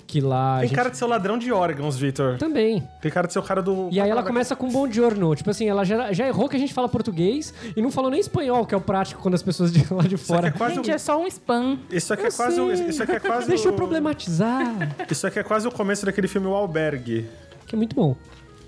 Que 0.06 0.22
lá. 0.22 0.60
Tem 0.60 0.70
gente- 0.70 0.76
cara 0.78 0.90
de 0.90 0.96
ser 0.98 1.04
o 1.04 1.08
ladrão 1.08 1.38
de 1.38 1.52
órgãos, 1.52 1.98
Vitor. 1.98 2.38
Também. 2.38 2.82
Tem 3.02 3.12
cara 3.12 3.28
de 3.28 3.34
ser 3.34 3.40
o 3.40 3.44
cara 3.44 3.62
do. 3.62 3.90
E 3.92 4.00
aí 4.00 4.10
ela 4.10 4.24
começa 4.24 4.56
com 4.56 4.70
bom 4.70 4.90
giorno. 4.90 5.36
Tipo 5.36 5.50
assim, 5.50 5.68
ela 5.68 5.84
já, 5.84 6.14
já 6.14 6.26
errou 6.26 6.48
que 6.48 6.56
a 6.56 6.60
gente 6.60 6.74
fala 6.74 6.88
português 6.88 7.54
e 7.76 7.82
não 7.82 7.92
falou 7.92 8.10
nem 8.10 8.20
espanhol, 8.22 8.66
que 8.66 8.74
é 8.74 8.78
o 8.78 8.82
prático 8.82 9.22
quando 9.22 9.34
as 9.34 9.44
pessoas 9.44 9.72
de 9.74 9.80
lá 9.94 10.04
de 10.04 10.16
Isso 10.16 10.24
aqui 10.34 10.42
fora. 10.42 10.48
é 10.48 10.52
quase 10.52 10.76
Gente, 10.76 10.92
o- 10.92 10.94
é 10.94 10.98
só 10.98 11.22
um 11.22 11.28
spam. 11.28 11.78
Isso 11.92 12.14
aqui 12.14 12.24
é 12.24 12.28
Eu 12.28 12.32
quase 12.66 12.84
o-. 12.84 12.90
Isso 12.90 13.04
aqui 13.04 13.12
é 13.14 13.20
quase 13.20 13.48
Deixa 13.48 13.68
eu 13.68 13.74
o- 13.74 13.76
problematizar. 13.76 14.66
Isso 15.10 15.26
aqui 15.28 15.40
é 15.40 15.44
quase 15.44 15.68
o 15.68 15.72
começo 15.72 16.06
daquele 16.06 16.28
filme 16.28 16.48
O 16.48 16.54
Albergue. 16.54 17.26
que 17.66 17.76
é 17.76 17.78
muito 17.78 17.96
bom. 17.96 18.16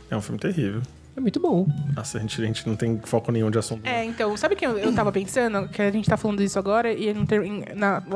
É 0.09 0.17
um 0.17 0.21
filme 0.21 0.39
terrível. 0.39 0.81
É 1.17 1.21
muito 1.21 1.39
bom. 1.39 1.67
Nossa, 1.95 2.17
a 2.17 2.21
gente, 2.21 2.41
a 2.41 2.45
gente 2.45 2.65
não 2.67 2.75
tem 2.77 2.97
foco 3.03 3.29
nenhum 3.31 3.51
de 3.51 3.57
assunto. 3.57 3.85
É, 3.85 4.05
então, 4.05 4.35
sabe 4.37 4.55
que 4.55 4.65
eu, 4.65 4.77
eu 4.77 4.93
tava 4.95 5.11
pensando? 5.11 5.67
Que 5.67 5.81
a 5.81 5.91
gente 5.91 6.07
tá 6.09 6.15
falando 6.15 6.41
isso 6.41 6.57
agora 6.57 6.93
e 6.93 7.13
não 7.13 7.25
tem. 7.25 7.65
Na... 7.75 8.01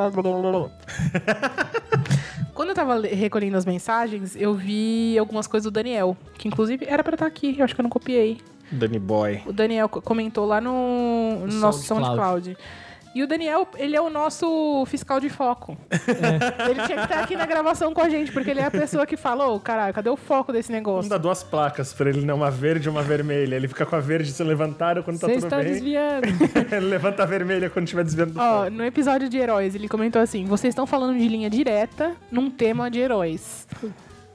Quando 2.53 2.69
eu 2.69 2.75
tava 2.75 3.01
recolhendo 3.01 3.57
as 3.57 3.65
mensagens, 3.65 4.35
eu 4.35 4.53
vi 4.53 5.17
algumas 5.17 5.47
coisas 5.47 5.63
do 5.65 5.71
Daniel, 5.71 6.15
que 6.37 6.47
inclusive 6.47 6.85
era 6.87 7.03
pra 7.03 7.15
estar 7.15 7.25
aqui, 7.25 7.55
eu 7.57 7.65
acho 7.65 7.73
que 7.73 7.81
eu 7.81 7.83
não 7.83 7.89
copiei. 7.89 8.37
Danny 8.71 8.99
Boy. 8.99 9.41
O 9.45 9.51
Daniel 9.51 9.89
co- 9.89 10.01
comentou 10.01 10.45
lá 10.45 10.61
no, 10.61 11.45
no 11.47 11.53
nosso 11.59 11.83
SoundCloud. 11.83 12.55
SoundCloud. 12.55 12.57
E 13.15 13.21
o 13.21 13.27
Daniel, 13.27 13.67
ele 13.77 13.95
é 13.95 14.01
o 14.01 14.09
nosso 14.09 14.83
fiscal 14.87 15.19
de 15.19 15.29
foco. 15.29 15.77
Ele 16.67 16.81
tinha 16.85 16.97
que 16.97 17.03
estar 17.03 17.19
aqui 17.19 17.35
na 17.35 17.45
gravação 17.45 17.93
com 17.93 18.01
a 18.01 18.09
gente, 18.09 18.31
porque 18.31 18.49
ele 18.49 18.59
é 18.59 18.65
a 18.65 18.71
pessoa 18.71 19.05
que 19.05 19.15
fala, 19.15 19.47
ô, 19.47 19.59
caralho, 19.59 19.93
cadê 19.93 20.09
o 20.09 20.17
foco 20.17 20.51
desse 20.51 20.69
Vamos 20.71 20.79
negócio? 20.79 21.09
dar 21.11 21.17
duas 21.19 21.43
placas 21.43 21.93
pra 21.93 22.09
ele, 22.09 22.25
né? 22.25 22.33
Uma 22.33 22.49
verde 22.49 22.87
e 22.87 22.89
uma 22.89 23.03
vermelha. 23.03 23.55
Ele 23.55 23.67
fica 23.67 23.85
com 23.85 23.95
a 23.95 23.99
verde 23.99 24.31
se 24.31 24.43
levantaram 24.43 25.03
quando 25.03 25.19
tá 25.19 25.27
Você 25.27 25.33
tudo 25.35 25.43
está 25.45 25.57
bem. 25.57 25.65
desviando. 25.73 26.27
ele 26.75 26.87
levanta 26.87 27.21
a 27.21 27.25
vermelha 27.27 27.69
quando 27.69 27.85
estiver 27.85 28.03
desviando 28.03 28.33
do 28.33 28.39
Ó, 28.39 28.63
foco. 28.63 28.69
no 28.71 28.83
episódio 28.83 29.29
de 29.29 29.37
heróis, 29.37 29.75
ele 29.75 29.87
comentou 29.87 30.19
assim: 30.19 30.45
vocês 30.45 30.71
estão 30.71 30.87
falando 30.87 31.15
de 31.17 31.27
linha 31.27 31.49
direta 31.51 32.15
num 32.31 32.49
tema 32.49 32.89
de 32.89 32.99
heróis. 32.99 33.67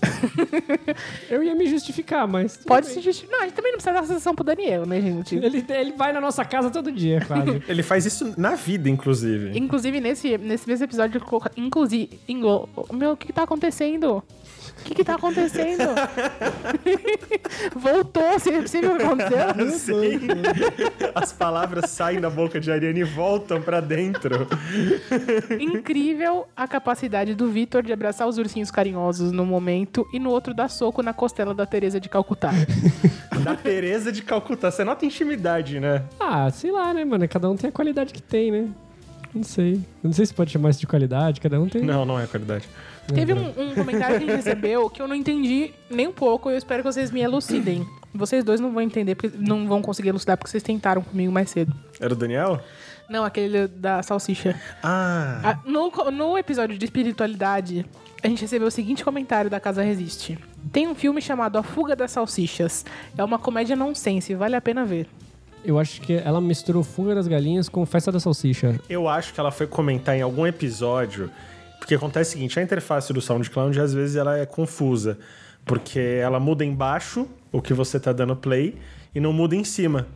Eu 1.29 1.43
ia 1.43 1.55
me 1.55 1.67
justificar, 1.67 2.27
mas. 2.27 2.57
Pode 2.57 2.87
bem. 2.87 2.95
se 2.95 3.01
justificar. 3.01 3.37
Não, 3.37 3.45
a 3.45 3.47
gente 3.49 3.55
também 3.57 3.73
não 3.73 3.79
precisa 3.79 3.95
dar 4.01 4.07
sessão 4.07 4.35
pro 4.35 4.45
Daniel, 4.45 4.87
né, 4.87 5.01
gente? 5.01 5.37
Ele, 5.37 5.65
ele 5.69 5.93
vai 5.93 6.13
na 6.13 6.21
nossa 6.21 6.45
casa 6.45 6.71
todo 6.71 6.91
dia, 6.91 7.25
quase. 7.27 7.63
Ele 7.69 7.83
faz 7.83 8.07
isso 8.07 8.35
na 8.37 8.55
vida, 8.55 8.89
inclusive. 8.89 9.59
Inclusive, 9.59 10.01
nesse, 10.01 10.37
nesse 10.39 10.67
mesmo 10.69 10.85
episódio, 10.85 11.21
inclusive. 11.57 12.19
inglo- 12.29 12.69
Meu, 12.93 13.13
o 13.13 13.17
que, 13.17 13.27
que 13.27 13.33
tá 13.33 13.43
acontecendo? 13.43 14.23
O 14.81 14.85
que, 14.85 14.95
que 14.95 15.05
tá 15.05 15.17
acontecendo? 15.17 15.85
Voltou, 17.75 18.33
você, 18.39 18.61
você 18.61 18.81
viu 18.81 18.95
o 18.95 18.97
que 18.97 19.03
aconteceu? 19.03 19.71
Sim. 19.79 20.21
As 21.15 21.33
palavras 21.33 21.91
saem 21.91 22.21
da 22.21 22.31
boca 22.31 22.59
de 22.61 22.71
Ariane 22.71 23.01
e 23.01 23.05
voltam 23.05 23.61
pra 23.61 23.81
dentro. 23.81 24.47
Incrível 25.61 26.47
a 26.57 26.67
capacidade 26.67 27.35
do 27.35 27.51
Vitor 27.51 27.83
de 27.83 27.93
abraçar 27.93 28.27
os 28.27 28.39
ursinhos 28.39 28.71
carinhosos 28.71 29.33
no 29.33 29.45
momento 29.45 30.07
e 30.13 30.19
no 30.19 30.31
outro 30.31 30.55
dar 30.55 30.69
soco 30.69 31.03
na 31.03 31.13
costela 31.13 31.53
da 31.55 31.67
Teresa 31.67 32.01
de 32.01 32.09
Calcutá. 32.09 32.51
Da 33.39 33.55
Tereza 33.55 34.11
de 34.11 34.21
Calcutá. 34.23 34.69
Você 34.69 34.83
nota 34.83 35.07
intimidade, 35.07 35.79
né? 35.79 36.03
Ah, 36.19 36.51
sei 36.51 36.73
lá, 36.73 36.93
né, 36.93 37.05
mano? 37.05 37.27
Cada 37.29 37.49
um 37.49 37.57
tem 37.57 37.71
a 37.71 37.73
qualidade 37.73 38.13
que 38.13 38.21
tem, 38.21 38.51
né? 38.51 38.69
Não 39.33 39.45
sei. 39.45 39.81
Não 40.03 40.13
sei 40.13 40.27
se 40.27 40.35
pode 40.35 40.51
chamar 40.51 40.71
isso 40.71 40.81
de 40.81 40.89
qualidade, 40.89 41.41
cada 41.41 41.61
um 41.61 41.69
tem. 41.69 41.83
Não, 41.83 42.05
não 42.05 42.19
é 42.19 42.27
qualidade. 42.27 42.69
Teve 43.15 43.33
um, 43.33 43.49
um 43.57 43.75
comentário 43.75 44.19
que 44.19 44.25
a 44.25 44.27
gente 44.27 44.37
recebeu 44.37 44.91
que 44.91 45.01
eu 45.01 45.09
não 45.09 45.15
entendi 45.15 45.73
nem 45.91 46.07
um 46.07 46.13
pouco. 46.13 46.51
Eu 46.51 46.59
espero 46.59 46.83
que 46.83 46.93
vocês 46.93 47.11
me 47.11 47.21
elucidem. 47.21 47.87
Vocês 48.15 48.43
dois 48.45 48.61
não 48.61 48.73
vão 48.73 48.83
entender, 48.83 49.15
porque 49.15 49.37
não 49.39 49.67
vão 49.67 49.83
conseguir 49.83 50.09
elucidar, 50.09 50.37
porque 50.37 50.51
vocês 50.51 50.63
tentaram 50.63 51.03
comigo 51.03 51.33
mais 51.33 51.51
cedo. 51.51 51.75
Era 52.01 52.13
o 52.13 52.17
Daniel? 52.17 52.61
Não, 53.09 53.25
aquele 53.25 53.67
da 53.67 54.03
salsicha. 54.03 54.55
Ah. 54.83 55.41
Ah, 55.43 55.59
no, 55.65 55.91
no 56.11 56.37
episódio 56.37 56.77
de 56.77 56.85
espiritualidade, 56.85 57.87
a 58.23 58.29
gente 58.29 58.43
recebeu 58.43 58.69
o 58.69 58.71
seguinte 58.71 59.05
comentário 59.05 59.51
da 59.51 59.59
Casa 59.59 59.83
Resiste. 59.83 60.39
Tem 60.73 60.87
um 60.87 60.95
filme 60.95 61.23
chamado 61.23 61.57
A 61.57 61.63
Fuga 61.63 61.97
das 61.97 62.11
Salsichas. 62.11 62.85
É 63.17 63.25
uma 63.25 63.39
comédia 63.39 63.75
nonsense, 63.75 64.35
vale 64.35 64.57
a 64.57 64.61
pena 64.61 64.85
ver. 64.85 65.09
Eu 65.65 65.79
acho 65.79 66.01
que 66.01 66.15
ela 66.15 66.41
misturou 66.41 66.83
Fuga 66.83 67.15
das 67.15 67.27
Galinhas 67.27 67.69
com 67.69 67.85
Festa 67.87 68.13
da 68.13 68.21
Salsicha. 68.21 68.79
Eu 68.89 69.09
acho 69.09 69.33
que 69.33 69.41
ela 69.41 69.51
foi 69.51 69.67
comentar 69.67 70.17
em 70.17 70.23
algum 70.23 70.47
episódio, 70.47 71.31
porque 71.79 71.95
acontece 71.95 72.31
o 72.31 72.33
seguinte, 72.35 72.59
a 72.59 72.63
interface 72.63 73.13
do 73.13 73.21
SoundCloud 73.21 73.81
às 73.81 73.93
vezes 73.95 74.17
ela 74.17 74.39
é 74.39 74.45
confusa, 74.47 75.19
porque 75.65 75.99
ela 75.99 76.39
muda 76.41 76.65
embaixo 76.65 77.27
o 77.53 77.63
que 77.63 77.73
você 77.73 77.99
tá 77.99 78.13
dando 78.13 78.37
play 78.37 78.77
e 79.15 79.21
não 79.21 79.33
muda 79.33 79.55
em 79.57 79.65
cima. 79.65 80.07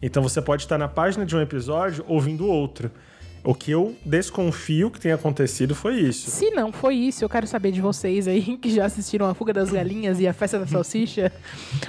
Então 0.00 0.22
você 0.22 0.42
pode 0.42 0.62
estar 0.62 0.76
na 0.78 0.88
página 0.88 1.24
de 1.24 1.34
um 1.34 1.40
episódio 1.40 2.04
ouvindo 2.06 2.46
outro. 2.46 2.90
O 3.42 3.54
que 3.54 3.70
eu 3.70 3.94
desconfio 4.04 4.90
que 4.90 4.98
tenha 4.98 5.14
acontecido 5.14 5.72
foi 5.72 5.94
isso. 6.00 6.28
Se 6.30 6.50
não 6.50 6.72
foi 6.72 6.96
isso, 6.96 7.24
eu 7.24 7.28
quero 7.28 7.46
saber 7.46 7.70
de 7.70 7.80
vocês 7.80 8.26
aí 8.26 8.42
que 8.58 8.74
já 8.74 8.86
assistiram 8.86 9.26
A 9.26 9.34
Fuga 9.34 9.52
das 9.52 9.70
Galinhas 9.70 10.18
e 10.18 10.26
A 10.26 10.32
Festa 10.32 10.58
da 10.58 10.66
Salsicha, 10.66 11.30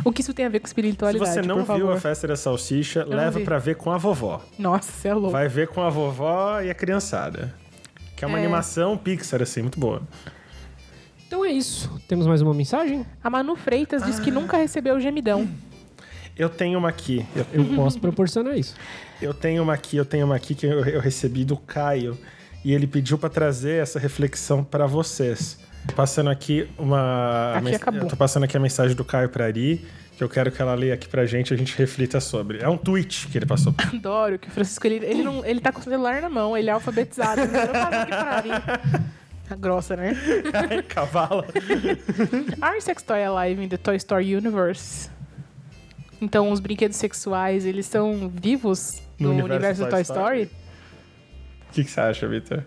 o 0.05 0.11
que 0.11 0.21
isso 0.21 0.35
tem 0.35 0.45
a 0.45 0.49
ver 0.49 0.59
com 0.59 0.67
Se 0.67 0.69
espiritualidade, 0.69 1.31
você 1.31 1.41
não 1.41 1.57
viu 1.57 1.65
favor. 1.65 1.93
a 1.95 1.99
festa 1.99 2.27
da 2.27 2.35
salsicha, 2.35 3.03
não 3.05 3.17
leva 3.17 3.39
pra 3.39 3.57
ver 3.57 3.75
com 3.75 3.91
a 3.91 3.97
vovó. 3.97 4.45
Nossa, 4.59 4.91
você 4.91 5.07
é 5.07 5.13
louco. 5.15 5.31
Vai 5.31 5.47
ver 5.47 5.67
com 5.67 5.81
a 5.81 5.89
vovó 5.89 6.61
e 6.61 6.69
a 6.69 6.75
criançada. 6.75 7.55
Que 8.17 8.25
é 8.25 8.27
uma 8.27 8.37
É. 8.37 8.41
animação 8.41 8.97
Pixar, 8.97 9.41
assim, 9.41 9.61
muito 9.61 9.79
boa. 9.79 10.01
Então 11.25 11.45
é 11.45 11.51
isso. 11.51 11.89
Temos 12.07 12.27
mais 12.27 12.41
uma 12.41 12.53
mensagem? 12.53 13.05
A 13.23 13.29
Manu 13.29 13.55
Freitas 13.55 14.03
disse 14.03 14.21
que 14.21 14.31
nunca 14.31 14.57
recebeu 14.57 14.95
o 14.95 14.99
gemidão. 14.99 15.47
Eu 16.37 16.49
tenho 16.49 16.77
uma 16.79 16.89
aqui. 16.89 17.25
Eu, 17.35 17.45
Eu 17.53 17.75
posso 17.75 17.99
proporcionar 17.99 18.57
isso. 18.57 18.75
eu 19.21 19.33
tenho 19.33 19.63
uma 19.63 19.73
aqui, 19.73 19.97
eu 19.97 20.05
tenho 20.05 20.25
uma 20.25 20.35
aqui 20.35 20.53
que 20.53 20.65
eu, 20.65 20.83
eu 20.85 20.99
recebi 21.01 21.45
do 21.45 21.55
Caio. 21.57 22.17
E 22.65 22.73
ele 22.73 22.87
pediu 22.87 23.17
pra 23.17 23.29
trazer 23.29 23.81
essa 23.81 23.97
reflexão 23.99 24.63
pra 24.63 24.85
vocês. 24.85 25.57
Passando 25.95 26.29
aqui 26.29 26.67
uma. 26.77 27.53
Aqui 27.55 27.63
mens- 27.65 27.75
acabou. 27.77 28.01
Eu 28.01 28.07
tô 28.07 28.17
passando 28.17 28.43
aqui 28.43 28.57
a 28.57 28.59
mensagem 28.59 28.95
do 28.95 29.05
Caio 29.05 29.29
pra 29.29 29.45
Ari, 29.45 29.85
que 30.17 30.23
eu 30.23 30.27
quero 30.27 30.51
que 30.51 30.59
ela 30.59 30.73
leia 30.73 30.95
aqui 30.95 31.07
pra 31.07 31.27
gente 31.27 31.51
e 31.51 31.53
a 31.53 31.57
gente 31.57 31.77
reflita 31.77 32.19
sobre. 32.19 32.57
É 32.59 32.67
um 32.67 32.75
tweet 32.75 33.27
que 33.27 33.37
ele 33.37 33.45
passou. 33.45 33.73
Adoro 33.93 34.39
que 34.39 34.47
o 34.47 34.51
Francisco, 34.51 34.87
ele, 34.87 35.05
ele, 35.05 35.21
não, 35.21 35.45
ele 35.45 35.61
tá 35.61 35.71
com 35.71 35.79
o 35.79 35.83
celular 35.83 36.23
na 36.23 36.29
mão, 36.29 36.57
ele 36.57 36.71
é 36.71 36.73
alfabetizado. 36.73 37.41
Não 37.41 37.47
pra 37.47 38.37
Ari. 38.37 38.49
Tá 39.47 39.55
grossa, 39.55 39.95
né? 39.95 40.13
Cavalo. 40.89 41.45
Are 42.59 42.81
sex 42.81 43.03
toy 43.03 43.23
alive 43.23 43.63
in 43.63 43.69
the 43.69 43.77
Toy 43.77 43.95
Story 43.95 44.35
universe? 44.35 45.09
Então, 46.19 46.51
os 46.51 46.59
brinquedos 46.59 46.97
sexuais, 46.97 47.63
eles 47.63 47.85
estão 47.85 48.27
vivos 48.27 48.99
no, 49.19 49.31
universo, 49.31 49.83
do 49.83 49.89
Toy 49.89 50.01
Story? 50.01 50.49
O 51.69 51.73
que, 51.73 51.83
que 51.83 51.91
você 51.91 52.01
acha, 52.01 52.27
Victor? 52.27 52.65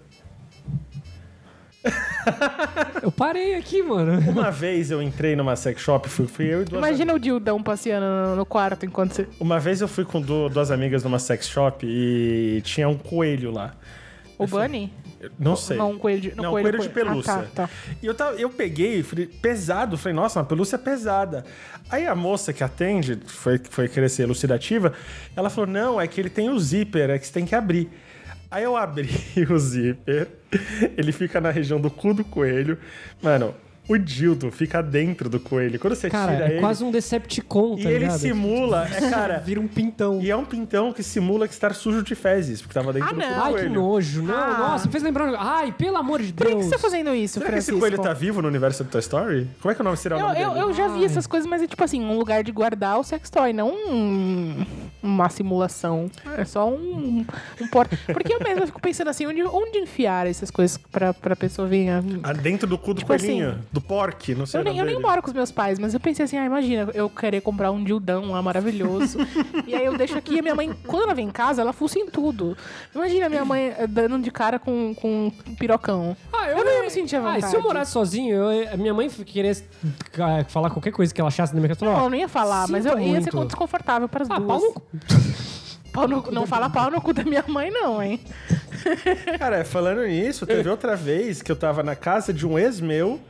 Eu 3.02 3.10
parei 3.10 3.54
aqui, 3.54 3.82
mano. 3.82 4.20
Uma 4.30 4.50
vez 4.50 4.90
eu 4.90 5.00
entrei 5.02 5.34
numa 5.34 5.56
sex 5.56 5.80
shop, 5.80 6.08
fui, 6.08 6.26
fui 6.26 6.44
eu 6.52 6.62
e 6.62 6.64
duas 6.64 6.78
Imagina 6.78 7.14
o 7.14 7.18
Dildão 7.18 7.62
passeando 7.62 8.04
no, 8.30 8.36
no 8.36 8.46
quarto 8.46 8.84
enquanto 8.84 9.12
você... 9.14 9.28
Uma 9.38 9.58
vez 9.58 9.80
eu 9.80 9.88
fui 9.88 10.04
com 10.04 10.20
du- 10.20 10.48
duas 10.48 10.70
amigas 10.70 11.02
numa 11.02 11.18
sex 11.18 11.48
shop 11.48 11.86
e 11.88 12.60
tinha 12.62 12.88
um 12.88 12.96
coelho 12.98 13.50
lá. 13.50 13.72
O 14.38 14.46
Bunny? 14.46 14.92
Não 15.38 15.54
sei. 15.54 15.76
Não, 15.76 15.90
um 15.92 15.98
coelho 15.98 16.20
de, 16.20 16.34
Não, 16.34 16.50
coelho 16.50 16.78
de 16.78 16.88
pelúcia. 16.88 17.32
Ah, 17.32 17.38
tá, 17.54 17.66
tá. 17.66 17.70
E 18.02 18.06
eu, 18.06 18.14
tava, 18.14 18.36
eu 18.36 18.48
peguei, 18.48 19.02
falei, 19.02 19.26
pesado, 19.26 19.98
falei, 19.98 20.14
nossa, 20.14 20.38
uma 20.40 20.46
pelúcia 20.46 20.78
pesada. 20.78 21.44
Aí 21.90 22.06
a 22.06 22.14
moça 22.14 22.52
que 22.52 22.64
atende, 22.64 23.18
foi, 23.26 23.60
foi 23.68 23.86
querer 23.88 24.08
ser 24.08 24.22
elucidativa, 24.22 24.94
ela 25.36 25.50
falou, 25.50 25.68
não, 25.68 26.00
é 26.00 26.06
que 26.06 26.18
ele 26.18 26.30
tem 26.30 26.48
o 26.48 26.58
zíper, 26.58 27.10
é 27.10 27.18
que 27.18 27.26
você 27.26 27.32
tem 27.32 27.44
que 27.44 27.54
abrir. 27.54 27.90
Aí 28.50 28.64
eu 28.64 28.76
abri 28.76 29.08
o 29.48 29.58
zíper, 29.58 30.28
ele 30.96 31.12
fica 31.12 31.40
na 31.40 31.50
região 31.50 31.80
do 31.80 31.90
cu 31.90 32.12
do 32.12 32.24
coelho. 32.24 32.76
Mano, 33.22 33.54
o 33.88 33.96
dildo 33.96 34.50
fica 34.50 34.82
dentro 34.82 35.28
do 35.28 35.38
coelho. 35.38 35.78
Quando 35.78 35.94
você 35.94 36.08
Cara, 36.10 36.32
tira 36.32 36.46
é 36.46 36.50
ele... 36.52 36.60
quase 36.60 36.82
um 36.84 36.90
Decepticon, 36.90 37.76
E 37.78 37.82
tá 37.84 37.90
ele 37.90 37.98
ligado? 38.00 38.18
simula, 38.18 38.88
é, 38.88 39.08
cara... 39.10 39.38
Vira 39.44 39.60
um 39.60 39.66
pintão. 39.68 40.20
E 40.20 40.30
é 40.30 40.36
um 40.36 40.44
pintão 40.44 40.92
que 40.92 41.02
simula 41.02 41.46
que 41.46 41.54
está 41.54 41.72
sujo 41.72 42.02
de 42.02 42.14
fezes, 42.16 42.60
porque 42.60 42.74
tava 42.74 42.92
dentro 42.92 43.08
Ah, 43.08 43.12
do 43.12 43.18
não. 43.18 43.26
Ai, 43.44 43.52
que 43.52 43.58
coelho. 43.60 43.72
nojo. 43.74 44.22
Não, 44.22 44.34
Ah. 44.34 44.58
nossa, 44.58 44.88
fez 44.90 45.02
lembrar... 45.02 45.32
Ai, 45.38 45.72
pelo 45.72 45.96
amor 45.96 46.20
de 46.22 46.32
Por 46.32 46.46
que, 46.46 46.52
Deus. 46.52 46.64
você 46.66 46.70
tá 46.72 46.78
fazendo 46.78 47.14
isso, 47.14 47.34
Será 47.40 47.52
que 47.52 47.58
esse 47.58 47.66
Francisco? 47.70 47.80
coelho 47.80 48.02
tá 48.02 48.12
vivo 48.12 48.42
no 48.42 48.48
universo 48.48 48.82
do 48.84 48.90
Toy 48.90 49.00
Story? 49.00 49.48
Como 49.60 49.70
é 49.72 49.74
que 49.76 49.80
o 49.80 49.84
nome 49.84 49.96
será 49.96 50.16
o 50.16 50.20
Eu, 50.20 50.26
nome 50.28 50.40
eu, 50.40 50.48
dele? 50.50 50.60
eu 50.64 50.72
já 50.72 50.88
vi 50.88 50.98
Ai. 51.00 51.04
essas 51.04 51.26
coisas, 51.26 51.48
mas 51.48 51.62
é 51.62 51.66
tipo 51.68 51.82
assim, 51.84 52.00
um 52.04 52.16
lugar 52.18 52.42
de 52.44 52.50
guardar 52.52 52.98
o 52.98 53.02
sex 53.04 53.28
toy, 53.30 53.52
não 53.52 53.70
um- 53.70 54.64
uma 55.02 55.28
simulação. 55.28 56.10
É 56.36 56.44
só 56.44 56.68
um, 56.68 57.24
um 57.60 57.66
porta. 57.68 57.98
Porque 58.12 58.32
eu 58.34 58.40
mesmo 58.40 58.66
fico 58.66 58.80
pensando 58.80 59.08
assim, 59.08 59.26
onde, 59.26 59.42
onde 59.42 59.78
enfiar 59.78 60.26
essas 60.26 60.50
coisas 60.50 60.76
pra, 60.76 61.12
pra 61.14 61.34
pessoa 61.36 61.66
vir. 61.68 61.88
a- 61.90 62.02
Ah, 62.22 62.32
dentro 62.32 62.66
do 62.68 62.76
cu 62.78 62.94
do 62.94 62.98
Tipo 63.00 63.08
coelhinho, 63.08 63.50
assim, 63.50 63.58
do 63.72 63.80
porque, 63.80 64.34
não 64.34 64.46
sei 64.46 64.58
Eu 64.58 64.62
o 64.62 64.64
nem, 64.64 64.78
eu 64.78 64.84
nem 64.84 65.00
moro 65.00 65.22
com 65.22 65.28
os 65.28 65.34
meus 65.34 65.50
pais, 65.50 65.78
mas 65.78 65.94
eu 65.94 66.00
pensei 66.00 66.24
assim, 66.24 66.36
ah, 66.36 66.44
imagina, 66.44 66.90
eu 66.94 67.08
querer 67.08 67.40
comprar 67.40 67.70
um 67.70 67.82
dildão 67.82 68.30
lá 68.30 68.42
maravilhoso. 68.42 69.18
e 69.66 69.74
aí 69.74 69.84
eu 69.84 69.96
deixo 69.96 70.16
aqui 70.18 70.34
e 70.34 70.38
a 70.38 70.42
minha 70.42 70.54
mãe, 70.54 70.70
quando 70.86 71.04
ela 71.04 71.14
vem 71.14 71.26
em 71.28 71.30
casa, 71.30 71.62
ela 71.62 71.72
fuça 71.72 71.98
em 71.98 72.06
tudo. 72.06 72.56
Imagina 72.94 73.26
a 73.26 73.28
minha 73.28 73.44
mãe 73.44 73.72
dando 73.88 74.18
de 74.20 74.30
cara 74.30 74.58
com, 74.58 74.94
com 74.94 75.32
um 75.48 75.54
pirocão. 75.54 76.16
Ah, 76.32 76.48
Eu 76.50 76.64
não 76.64 76.72
ia 76.72 76.82
me 76.82 76.90
sentir 76.90 77.16
à 77.16 77.20
Ah, 77.30 77.38
e 77.38 77.42
se 77.42 77.46
eu 77.48 77.50
vontade. 77.52 77.66
morasse 77.66 77.92
sozinho, 77.92 78.34
eu- 78.36 78.72
a 78.72 78.76
minha 78.76 78.92
mãe 78.94 79.08
querer 79.08 79.56
ah, 80.18 80.44
falar 80.48 80.70
qualquer 80.70 80.90
coisa 80.92 81.12
que 81.14 81.20
ela 81.20 81.28
achasse 81.28 81.54
na 81.54 81.60
minha 81.60 81.68
casa, 81.74 81.84
Não, 81.84 82.04
eu 82.04 82.10
não 82.10 82.16
ia 82.16 82.28
falar, 82.28 82.68
mas 82.68 82.84
eu 82.86 82.98
ia 82.98 83.20
ser 83.22 83.32
muito. 83.34 83.48
desconfortável 83.48 84.08
para 84.08 84.22
as 84.24 84.30
Ah, 84.30 84.36
duas. 84.38 84.48
pau 84.48 84.60
no 84.60 84.72
cu. 84.74 84.82
Pau 85.92 86.06
no 86.06 86.22
cu- 86.22 86.30
não 86.30 86.46
fala 86.46 86.70
pau 86.70 86.90
no 86.90 87.00
cu 87.00 87.12
da 87.12 87.24
minha 87.24 87.44
mãe, 87.48 87.70
não, 87.70 88.02
hein? 88.02 88.20
Cara, 89.38 89.64
falando 89.64 90.06
nisso, 90.06 90.46
teve 90.46 90.68
outra 90.68 90.94
vez 90.96 91.42
que 91.42 91.50
eu 91.50 91.56
tava 91.56 91.82
na 91.82 91.96
casa 91.96 92.32
de 92.32 92.46
um 92.46 92.58
ex 92.58 92.80
meu 92.80 93.20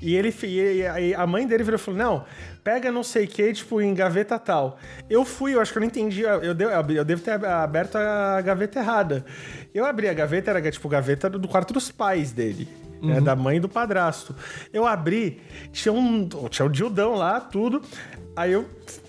e 0.00 0.14
ele 0.14 0.34
e 1.00 1.14
a 1.14 1.26
mãe 1.26 1.46
dele 1.46 1.64
virou 1.64 1.78
e 1.78 1.82
falou: 1.82 1.98
Não, 1.98 2.24
pega 2.62 2.92
não 2.92 3.02
sei 3.02 3.24
o 3.24 3.28
que, 3.28 3.52
tipo, 3.54 3.80
em 3.80 3.94
gaveta 3.94 4.38
tal. 4.38 4.78
Eu 5.08 5.24
fui, 5.24 5.54
eu 5.54 5.60
acho 5.62 5.72
que 5.72 5.78
eu 5.78 5.80
não 5.80 5.86
entendi, 5.86 6.20
eu, 6.22 6.54
devo, 6.54 6.92
eu 6.92 7.04
devo 7.04 7.22
ter 7.22 7.42
aberto 7.44 7.96
a 7.96 8.40
gaveta 8.42 8.78
errada. 8.80 9.24
Eu 9.74 9.84
abri 9.86 10.06
a 10.08 10.12
gaveta, 10.14 10.50
era 10.50 10.70
tipo 10.70 10.88
gaveta 10.88 11.30
do 11.30 11.48
quarto 11.48 11.72
dos 11.72 11.90
pais 11.90 12.32
dele. 12.32 12.68
né, 13.02 13.20
da 13.20 13.34
mãe 13.34 13.56
e 13.56 13.60
do 13.60 13.68
padrasto. 13.68 14.34
Eu 14.72 14.86
abri, 14.86 15.40
tinha 15.72 15.92
um, 15.92 16.26
tinha 16.50 16.66
um 16.66 16.70
dildão 16.70 17.14
lá, 17.14 17.40
tudo. 17.40 17.80
Aí 18.36 18.52
eu. 18.52 18.66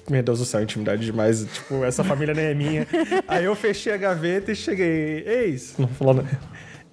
Meu 0.10 0.22
Deus 0.22 0.40
do 0.40 0.46
céu, 0.46 0.62
intimidade 0.62 1.04
demais. 1.04 1.46
Tipo, 1.46 1.84
essa 1.84 2.04
família 2.04 2.34
nem 2.34 2.46
é 2.46 2.54
minha. 2.54 2.88
Aí 3.28 3.46
eu 3.46 3.56
fechei 3.56 3.94
a 3.94 3.98
gaveta 3.98 4.52
e 4.52 4.56
cheguei. 4.56 5.24
Eis, 5.26 5.76
não 5.78 5.88
falando. 5.88 6.28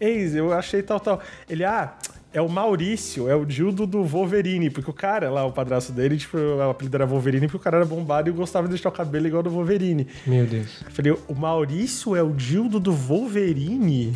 Eis, 0.01 0.35
eu 0.35 0.53
achei 0.53 0.83
tal, 0.83 0.99
tal. 0.99 1.21
Ele, 1.49 1.65
ah, 1.65 1.95
é 2.33 2.41
o 2.41 2.49
Maurício, 2.49 3.29
é 3.29 3.35
o 3.35 3.45
dildo 3.45 3.87
do 3.87 4.03
Wolverine. 4.03 4.71
Porque 4.71 4.91
o 4.91 4.95
cara 4.95 5.31
lá, 5.31 5.45
o 5.45 5.53
padrasto 5.53 5.93
dele, 5.93 6.17
tipo, 6.17 6.39
o 6.39 6.71
apelido 6.71 6.97
era 6.97 7.07
Wolverine 7.07 7.47
porque 7.47 7.59
o 7.59 7.61
cara 7.61 7.77
era 7.77 7.87
bombado 7.87 8.31
e 8.31 8.33
gostava 8.33 8.67
de 8.67 8.73
deixar 8.73 8.89
o 8.89 8.93
cabelo 8.93 9.27
igual 9.27 9.43
do 9.43 9.51
Wolverine. 9.51 10.07
Meu 10.27 10.47
Deus. 10.47 10.83
Eu 10.83 10.91
falei, 10.91 11.13
o 11.29 11.35
Maurício 11.35 12.17
é 12.17 12.23
o 12.23 12.31
dildo 12.31 12.81
do 12.81 12.93
Wolverine? 12.93 14.15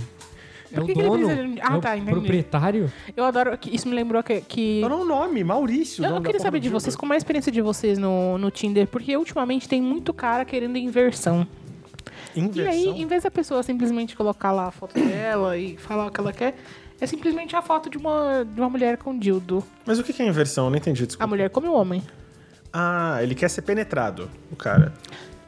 É 0.72 0.80
o 0.80 0.84
que 0.86 0.92
que 0.94 0.98
ele 1.00 1.08
dono? 1.08 1.26
precisa- 1.26 1.60
Ah, 1.62 1.74
é 1.74 1.76
o 1.76 1.80
tá, 1.80 1.96
entendi. 1.96 2.10
proprietário? 2.12 2.92
Eu 3.16 3.24
adoro. 3.24 3.56
que 3.58 3.74
Isso 3.74 3.88
me 3.88 3.94
lembrou 3.94 4.22
que. 4.22 4.40
que... 4.42 4.80
Não, 4.80 4.88
não, 4.88 5.00
o 5.02 5.04
nome, 5.04 5.42
Maurício. 5.44 6.04
Eu, 6.04 6.14
da 6.14 6.20
queria 6.20 6.40
saber 6.40 6.60
de 6.60 6.68
vocês, 6.68 6.94
como 6.96 7.12
é 7.12 7.16
a 7.16 7.18
experiência 7.18 7.50
de 7.52 7.60
vocês 7.62 7.98
no, 7.98 8.36
no 8.38 8.50
Tinder, 8.50 8.86
porque 8.86 9.16
ultimamente 9.16 9.68
tem 9.68 9.80
muito 9.80 10.12
cara 10.12 10.44
querendo 10.44 10.76
inversão. 10.76 11.46
Inversão. 12.34 12.64
E 12.64 12.68
aí, 12.68 13.00
em 13.02 13.06
vez 13.06 13.22
da 13.22 13.30
pessoa 13.30 13.62
simplesmente 13.62 14.14
colocar 14.16 14.52
lá 14.52 14.66
a 14.66 14.70
foto 14.70 14.94
dela 14.94 15.56
e 15.56 15.76
falar 15.76 16.06
o 16.06 16.10
que 16.10 16.20
ela 16.20 16.32
quer, 16.32 16.54
é 17.00 17.06
simplesmente 17.06 17.54
a 17.56 17.62
foto 17.62 17.88
de 17.88 17.96
uma, 17.98 18.44
de 18.44 18.60
uma 18.60 18.68
mulher 18.68 18.96
com 18.98 19.18
dildo. 19.18 19.62
Mas 19.86 19.98
o 19.98 20.04
que 20.04 20.12
que 20.12 20.22
é 20.22 20.26
inversão? 20.26 20.64
Eu 20.66 20.70
não 20.70 20.76
entendi, 20.76 21.06
desculpa. 21.06 21.24
A 21.24 21.26
mulher 21.26 21.48
come 21.50 21.68
o 21.68 21.72
homem. 21.72 22.02
Ah, 22.72 23.18
ele 23.22 23.34
quer 23.34 23.48
ser 23.48 23.62
penetrado, 23.62 24.30
o 24.50 24.56
cara. 24.56 24.92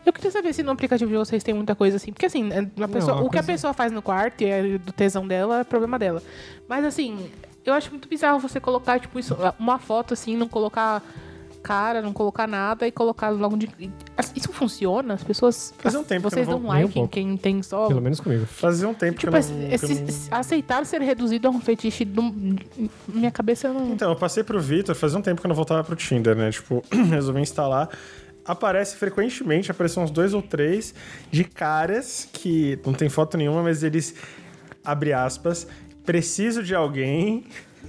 Eu 0.09 0.12
queria 0.12 0.31
saber 0.31 0.53
se 0.55 0.62
no 0.62 0.71
aplicativo 0.73 1.11
de 1.11 1.16
vocês 1.18 1.42
tem 1.44 1.53
muita 1.55 1.75
coisa 1.75 1.97
assim. 1.99 2.12
Porque 2.12 2.25
assim, 2.27 2.49
é, 2.51 2.61
a 2.83 2.88
pessoa- 2.88 3.18
a 3.18 3.21
o 3.21 3.29
que 3.29 3.38
a 3.38 3.42
pessoa 3.42 3.75
faz 3.75 3.92
no 3.92 4.01
quarto 4.01 4.40
e 4.42 4.47
é 4.47 4.79
do 4.79 4.90
tesão 4.92 5.27
dela 5.29 5.61
é 5.61 5.64
problema 5.64 5.99
dela. 5.99 6.23
Mas 6.66 6.85
assim, 6.85 7.29
eu 7.64 7.75
acho 7.75 7.90
muito 7.90 8.09
bizarro 8.09 8.38
você 8.38 8.59
colocar, 8.59 8.99
tipo, 8.99 9.18
isso, 9.18 9.37
uma 9.59 9.79
foto 9.79 10.14
assim, 10.14 10.35
não 10.37 10.49
colocar 10.49 11.03
cara, 11.62 12.01
não 12.01 12.12
colocar 12.14 12.47
nada 12.47 12.87
e 12.87 12.90
colocar 12.92 13.29
logo 13.29 13.57
de. 13.57 13.68
Isso 14.35 14.51
funciona? 14.53 15.12
As 15.14 15.23
pessoas. 15.25 15.75
Fazia 15.77 16.01
um 16.01 16.05
tempo 16.05 16.29
que 16.29 16.35
Vocês 16.35 16.47
eu 16.49 16.53
não 16.55 16.61
dão 16.61 16.66
um 16.66 16.73
like 16.73 16.88
em 16.88 16.92
pouco. 16.92 17.09
quem 17.09 17.37
tem 17.37 17.62
só. 17.62 17.88
Pelo 17.88 18.01
menos 18.01 18.21
comigo. 18.21 18.47
Fazia 18.47 18.88
um 18.88 18.94
tempo 18.94 19.18
Tipo, 19.18 19.33
que 19.33 19.37
eu 19.37 19.40
esse- 19.40 19.53
não... 19.53 19.59
que 19.59 19.64
eu 19.66 19.75
esse- 19.75 20.29
não- 20.31 20.38
aceitar 20.38 20.87
ser 20.87 21.03
reduzido 21.03 21.49
a 21.49 21.51
um 21.51 21.61
fetiche. 21.61 22.07
Não, 22.07 22.35
minha 23.07 23.31
cabeça 23.31 23.71
não. 23.73 23.92
Então, 23.92 24.09
eu 24.11 24.16
passei 24.16 24.42
pro 24.42 24.59
Vitor, 24.61 24.94
fazia 24.94 25.18
um 25.18 25.23
tempo 25.23 25.40
que 25.40 25.47
eu 25.47 25.49
não 25.51 25.57
voltava 25.57 25.85
pro 25.85 25.94
Tinder, 25.97 26.35
né? 26.35 26.51
Tipo, 26.51 26.83
resolvi 27.11 27.40
instalar. 27.42 27.90
Aparece 28.48 28.96
frequentemente, 28.96 29.70
aparecem 29.70 30.02
uns 30.02 30.11
dois 30.11 30.32
ou 30.34 30.40
três 30.42 30.94
de 31.30 31.44
caras 31.44 32.28
que 32.32 32.78
não 32.84 32.94
tem 32.94 33.08
foto 33.08 33.37
nenhuma, 33.37 33.62
mas 33.62 33.82
eles, 33.82 34.14
abre 34.84 35.12
aspas, 35.12 35.68
preciso 36.04 36.62
de 36.62 36.74
alguém 36.74 37.44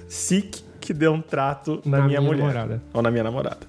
sick 0.08 0.62
que 0.82 0.94
dê 0.94 1.08
um 1.08 1.22
trato 1.22 1.82
na, 1.86 2.00
Na 2.00 2.06
minha, 2.06 2.20
minha 2.20 2.32
mulher. 2.32 2.42
namorada. 2.54 2.84
Ou 2.94 3.02
na 3.02 3.10
minha 3.10 3.24
namorada. 3.24 3.68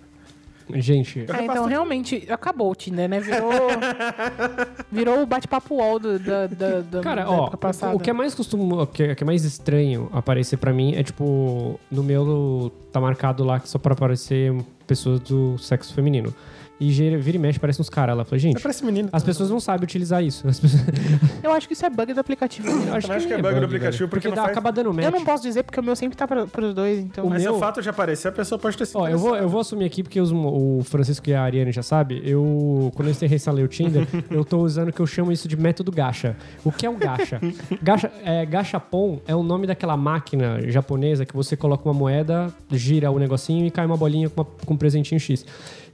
Gente, 0.74 1.26
É, 1.28 1.44
então 1.44 1.64
realmente 1.66 2.26
acabou 2.30 2.70
o 2.70 2.74
Tinder, 2.76 3.08
né? 3.08 3.18
Virou. 3.18 3.50
virou 4.90 5.22
o 5.22 5.26
bate-papo 5.26 5.74
wall 5.76 5.98
do, 5.98 6.18
da, 6.18 6.46
da, 6.46 6.80
da, 6.80 7.00
Cara, 7.00 7.24
da 7.24 7.30
ó, 7.30 7.42
época 7.42 7.56
passada. 7.56 7.94
o 7.96 7.98
que 7.98 8.08
é 8.08 8.12
mais 8.12 8.34
costumo, 8.34 8.82
o 8.82 8.86
que 8.86 9.02
é, 9.02 9.14
que 9.14 9.24
é 9.24 9.26
mais 9.26 9.44
estranho 9.44 10.08
aparecer 10.12 10.56
pra 10.58 10.72
mim 10.72 10.94
é 10.94 11.02
tipo, 11.02 11.78
no 11.90 12.02
meu 12.04 12.72
tá 12.92 13.00
marcado 13.00 13.42
lá 13.44 13.58
que 13.58 13.68
só 13.68 13.78
pra 13.78 13.94
aparecer 13.94 14.54
pessoas 14.86 15.20
do 15.20 15.58
sexo 15.58 15.92
feminino. 15.92 16.32
E 16.80 16.90
gira- 16.90 17.18
vira 17.18 17.36
e 17.36 17.40
mexe, 17.40 17.58
parece 17.60 17.78
uns 17.80 17.90
caras 17.90 18.16
lá. 18.16 18.24
Falei, 18.24 18.40
gente, 18.40 18.62
Parece 18.62 18.82
menino. 18.84 19.10
as 19.12 19.22
pessoas 19.22 19.50
não 19.50 19.60
sabem 19.60 19.84
utilizar 19.84 20.24
isso. 20.24 20.48
As 20.48 20.58
pessoas... 20.58 20.82
Eu 21.44 21.52
acho 21.52 21.66
que 21.68 21.74
isso 21.74 21.84
é 21.84 21.90
bug 21.90 22.14
do 22.14 22.20
aplicativo. 22.20 22.68
Eu 22.68 22.74
também 22.78 22.94
acho 22.96 23.06
que 23.26 23.32
é 23.32 23.36
nem 23.36 23.42
bug 23.42 23.58
do 23.60 23.66
aplicativo, 23.66 24.08
porque 24.08 24.28
não 24.28 24.34
dá, 24.34 24.42
faz- 24.44 24.52
acaba 24.52 24.72
dando 24.72 24.94
match. 24.94 25.04
Eu 25.04 25.10
não 25.10 25.22
posso 25.24 25.42
dizer 25.42 25.62
porque 25.62 25.78
o 25.78 25.82
meu 25.82 25.94
sempre 25.94 26.16
tá 26.16 26.26
pra, 26.26 26.46
pros 26.46 26.72
dois, 26.72 26.98
então. 26.98 27.26
O 27.26 27.30
Mas 27.30 27.42
meu- 27.42 27.56
o 27.56 27.58
fato 27.58 27.82
de 27.82 27.88
aparecer, 27.90 28.28
a 28.28 28.32
pessoa 28.32 28.58
pode 28.58 28.78
ter 28.78 28.86
sido 28.86 28.98
Ó, 28.98 29.06
eu 29.08 29.18
vou, 29.18 29.36
eu 29.36 29.48
vou 29.48 29.60
assumir 29.60 29.84
aqui 29.84 30.02
porque 30.02 30.18
os- 30.20 30.32
o 30.32 30.80
Francisco 30.84 31.28
e 31.28 31.34
a 31.34 31.42
Ariane 31.42 31.70
já 31.70 31.82
sabem. 31.82 32.22
Eu, 32.24 32.90
quando 32.94 33.08
eu 33.08 33.28
reinstalei 33.28 33.62
o 33.64 33.68
Tinder, 33.68 34.06
eu 34.30 34.42
tô 34.44 34.58
usando 34.60 34.88
o 34.88 34.92
que 34.92 35.00
eu 35.00 35.06
chamo 35.06 35.30
isso 35.30 35.46
de 35.46 35.56
método 35.58 35.92
gacha. 35.92 36.34
O 36.64 36.72
que 36.72 36.86
é 36.86 36.90
um 36.90 36.96
gacha? 36.96 37.40
gacha 37.82 38.10
é, 38.24 38.46
gachapon 38.46 39.20
é 39.26 39.36
o 39.36 39.42
nome 39.42 39.66
daquela 39.66 39.96
máquina 39.96 40.60
japonesa 40.70 41.26
que 41.26 41.34
você 41.36 41.56
coloca 41.56 41.86
uma 41.86 41.94
moeda, 41.94 42.48
gira 42.70 43.10
o 43.10 43.18
negocinho 43.18 43.66
e 43.66 43.70
cai 43.70 43.84
uma 43.84 43.96
bolinha 43.98 44.30
com, 44.30 44.40
uma- 44.40 44.48
com 44.64 44.72
um 44.74 44.76
presentinho 44.78 45.20
X. 45.20 45.44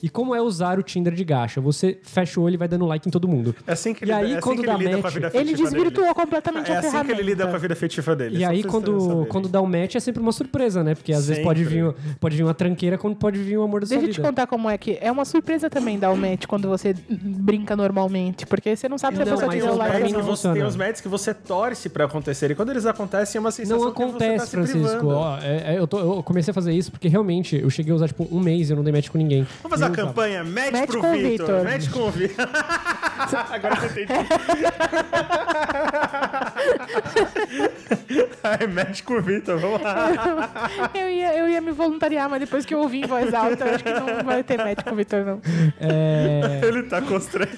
E 0.02 0.08
como 0.08 0.34
é 0.34 0.40
usar 0.40 0.78
o 0.78 0.82
Tinder 0.82 1.14
de 1.14 1.24
gacha? 1.24 1.60
Você 1.60 1.98
fecha 2.02 2.38
o 2.40 2.42
olho 2.44 2.54
e 2.54 2.56
vai 2.56 2.68
dando 2.68 2.84
like 2.86 3.08
em 3.08 3.10
todo 3.10 3.26
mundo. 3.28 3.54
É 3.66 3.72
assim 3.72 3.94
que 3.94 4.04
E 4.04 4.06
ele, 4.06 4.12
aí, 4.12 4.24
é 4.24 4.32
assim 4.34 4.40
quando 4.40 4.60
que 4.60 4.66
dá 4.66 4.74
ele 4.74 4.84
lida 4.84 4.90
com 4.92 4.98
a 4.98 5.02
match, 5.02 5.14
vida 5.14 5.30
Ele 5.34 5.54
desvirtuou 5.54 6.02
dele. 6.06 6.14
completamente 6.14 6.70
É 6.70 6.74
a 6.74 6.78
assim 6.78 6.86
que 6.88 6.92
ferramenta. 6.92 7.20
ele 7.20 7.22
lida 7.30 7.46
com 7.46 7.54
a 7.54 7.58
vida 7.58 7.72
afetiva 7.74 8.16
dele. 8.16 8.36
E 8.36 8.40
só 8.44 8.50
aí, 8.50 8.62
quando, 8.64 9.26
quando 9.28 9.48
dá 9.48 9.60
o 9.60 9.66
match, 9.66 9.94
é 9.96 10.00
sempre 10.00 10.20
uma 10.22 10.32
surpresa, 10.32 10.82
né? 10.84 10.94
Porque 10.94 11.12
às 11.12 11.26
vezes 11.28 11.42
pode 11.42 11.60
Sempre. 11.64 11.82
vir, 11.82 11.94
pode 12.20 12.36
vir 12.36 12.42
uma 12.42 12.54
tranqueira, 12.54 12.98
quando 12.98 13.16
pode 13.16 13.38
vir 13.42 13.56
o 13.58 13.62
amor 13.62 13.80
da 13.80 13.86
Deixa 13.86 14.00
sua 14.00 14.08
eu 14.08 14.12
te 14.12 14.16
vida. 14.16 14.28
contar 14.28 14.46
como 14.46 14.68
é 14.70 14.76
que. 14.78 14.98
É 15.00 15.10
uma 15.10 15.24
surpresa 15.24 15.68
também 15.70 15.98
dar 15.98 16.10
o 16.10 16.16
match 16.16 16.46
quando 16.46 16.68
você 16.68 16.94
brinca 17.10 17.74
normalmente. 17.76 18.46
Porque 18.46 18.74
você 18.76 18.88
não 18.88 18.98
sabe 18.98 19.16
se 19.16 19.22
a 19.22 19.26
pessoa 19.26 19.48
te 19.50 19.58
deu 19.58 19.66
eu- 19.68 19.76
like 19.76 20.02
ou 20.04 20.10
não. 20.12 20.20
que 20.20 20.26
você- 20.26 20.52
tem 20.52 20.62
os 20.64 20.76
matches 20.76 21.00
que 21.00 21.08
você 21.08 21.32
torce 21.34 21.88
pra 21.88 22.04
acontecer. 22.04 22.50
E 22.50 22.54
quando 22.54 22.70
eles 22.70 22.86
acontecem, 22.86 23.38
é 23.38 23.40
uma 23.40 23.50
sensação 23.50 23.78
Não 23.84 23.92
que 23.92 23.98
você 23.98 24.04
acontece, 24.08 24.38
tá 24.38 24.44
se 24.44 24.50
Francisco. 24.50 24.80
privando. 24.88 25.08
Ó, 25.10 25.38
é- 25.38 25.74
é, 25.74 25.78
eu, 25.78 25.86
tô- 25.86 25.98
eu 25.98 26.22
comecei 26.22 26.50
a 26.50 26.54
fazer 26.54 26.72
isso 26.72 26.90
porque 26.90 27.08
realmente 27.08 27.56
eu 27.56 27.70
cheguei 27.70 27.92
a 27.92 27.96
usar 27.96 28.08
tipo 28.08 28.26
um 28.30 28.40
mês 28.40 28.68
e 28.68 28.72
eu 28.72 28.76
não 28.76 28.84
dei 28.84 28.92
match 28.92 29.08
com 29.08 29.18
ninguém. 29.18 29.46
Vamos 29.62 29.78
fazer 29.78 29.85
Usava. 29.90 30.06
campanha 30.06 30.44
match, 30.44 30.72
Match 30.72 30.86
pro 30.86 31.02
Vitor. 31.12 31.64
Match 31.64 31.90
com 31.90 32.00
o 32.00 32.10
Vitor. 32.10 32.46
Agora 33.50 33.76
eu 33.80 33.84
entendi. 33.86 34.12
Ai, 38.42 38.66
match 38.66 39.02
com 39.02 39.14
o 39.14 39.22
Vitor, 39.22 39.58
vamos 39.58 39.82
lá. 39.82 40.10
Eu 40.94 41.10
ia, 41.10 41.36
eu 41.36 41.48
ia 41.48 41.60
me 41.60 41.72
voluntariar, 41.72 42.28
mas 42.28 42.40
depois 42.40 42.64
que 42.64 42.72
eu 42.74 42.78
ouvi 42.80 43.00
em 43.00 43.06
voz 43.06 43.32
alta, 43.34 43.64
eu 43.64 43.74
acho 43.74 43.84
que 43.84 43.92
não 43.92 44.24
vai 44.24 44.42
ter 44.42 44.56
match 44.56 44.82
com 44.82 44.92
o 44.92 44.96
Vitor, 44.96 45.24
não. 45.24 45.40
É, 45.80 46.60
Ele 46.62 46.82
tá 46.84 47.00
constrangido. 47.02 47.56